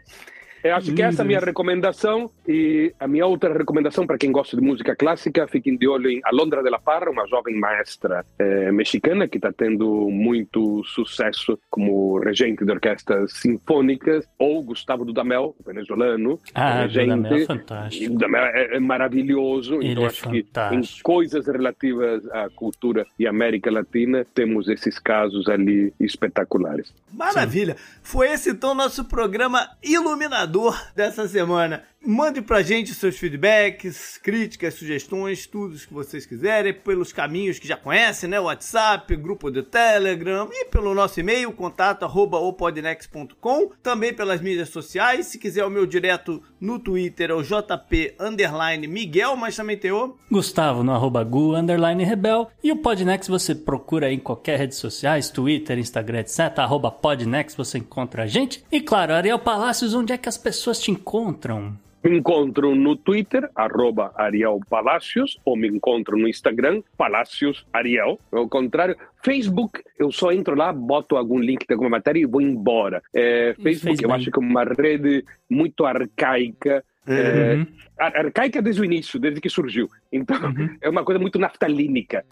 [0.62, 2.30] Eu acho que essa é a minha recomendação.
[2.47, 6.20] E a minha outra recomendação para quem gosta de música clássica, fiquem de olho em
[6.24, 12.18] Alondra de la Parra, uma jovem maestra eh, mexicana que está tendo muito sucesso como
[12.18, 17.06] regente de orquestras sinfônicas, ou Gustavo Dudamel, venezuelano, Ah, regente.
[17.16, 18.12] Dudamel é fantástico.
[18.12, 19.74] Dudamel é, é maravilhoso.
[19.76, 21.02] Ele então é acho que em fantástico.
[21.02, 26.93] coisas relativas à cultura e América Latina, temos esses casos ali espetaculares.
[27.12, 27.76] Maravilha.
[28.02, 30.52] Foi esse então nosso programa iluminador
[30.95, 31.85] dessa semana.
[32.05, 37.77] Mande pra gente seus feedbacks, críticas, sugestões, tudo que vocês quiserem, pelos caminhos que já
[37.77, 38.41] conhecem, né?
[38.41, 45.27] WhatsApp, grupo do Telegram e pelo nosso e-mail, contato arroba opodnex.com, também pelas mídias sociais.
[45.27, 49.93] Se quiser o meu direto no Twitter, é o JP underline Miguel, mas também tem
[49.93, 52.51] o Gustavo no arroba Gu, underline Rebel.
[52.65, 56.59] E o Podnext você procura em qualquer rede sociais, Twitter, Instagram, etc.
[56.59, 58.65] Arroba Podnext você encontra a gente.
[58.73, 61.78] E claro, Ariel Palácios, onde é que as pessoas te encontram?
[62.05, 68.19] Me encontro no Twitter, arroba Ariel Palacios, ou me encontro no Instagram, Palacios Ariel.
[68.32, 72.40] Ao contrário, Facebook, eu só entro lá, boto algum link de alguma matéria e vou
[72.40, 73.01] embora.
[73.14, 76.85] É, Facebook, fez eu acho que é uma rede muito arcaica.
[77.06, 77.64] é,
[77.97, 79.89] ar- arcaica desde o início, desde que surgiu.
[80.10, 80.36] Então,
[80.82, 82.24] é uma coisa muito naftalínica.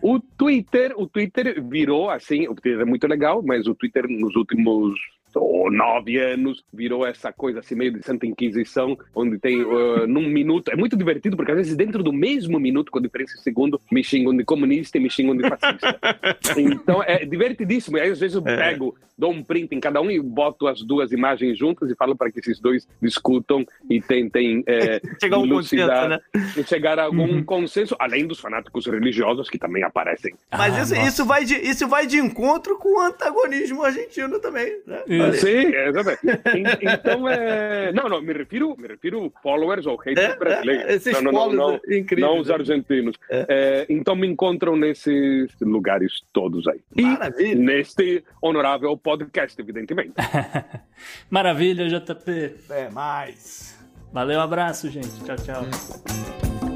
[0.00, 4.34] o Twitter, o Twitter virou assim, o Twitter é muito legal, mas o Twitter nos
[4.36, 4.98] últimos
[5.40, 10.28] oh, nove anos virou essa coisa assim meio de Santa Inquisição, onde tem uh, num
[10.28, 13.80] minuto, é muito divertido porque às vezes dentro do mesmo minuto, com diferença de segundo,
[13.90, 15.98] me xingam de comunista e me xingam de fascista.
[16.56, 20.10] então é divertidíssimo, e aí às vezes eu pego, dou um print em cada um
[20.10, 24.62] e boto as duas imagens juntas e falo para que esses dois discutam e tentem
[24.66, 26.52] é, Chegar a um elucidar- consenso, né?
[26.56, 30.34] e chegar a algum consenso, além dos fanáticos religiosos que também aparecem.
[30.50, 31.08] Mas Ah, isso, nossa.
[31.08, 35.02] isso, vai de, isso vai de encontro com o antagonismo argentino também, né?
[35.06, 35.25] Isso.
[35.32, 36.20] Sim, exatamente.
[36.54, 37.92] En- Então, é...
[37.92, 40.84] não, não, me refiro, me refiro followers ou haters É, brasileiros.
[40.86, 42.54] é, esses não, não, não, não, incríveis, não os né?
[42.54, 43.16] argentinos.
[43.30, 46.80] É, então me encontram nesses lugares todos aí.
[46.96, 47.54] E Maravilha.
[47.56, 50.12] neste honorável podcast, evidentemente.
[51.30, 52.54] Maravilha, JP.
[52.70, 53.76] É, mais.
[54.12, 55.10] Valeu, abraço, gente.
[55.24, 56.75] Tchau, tchau.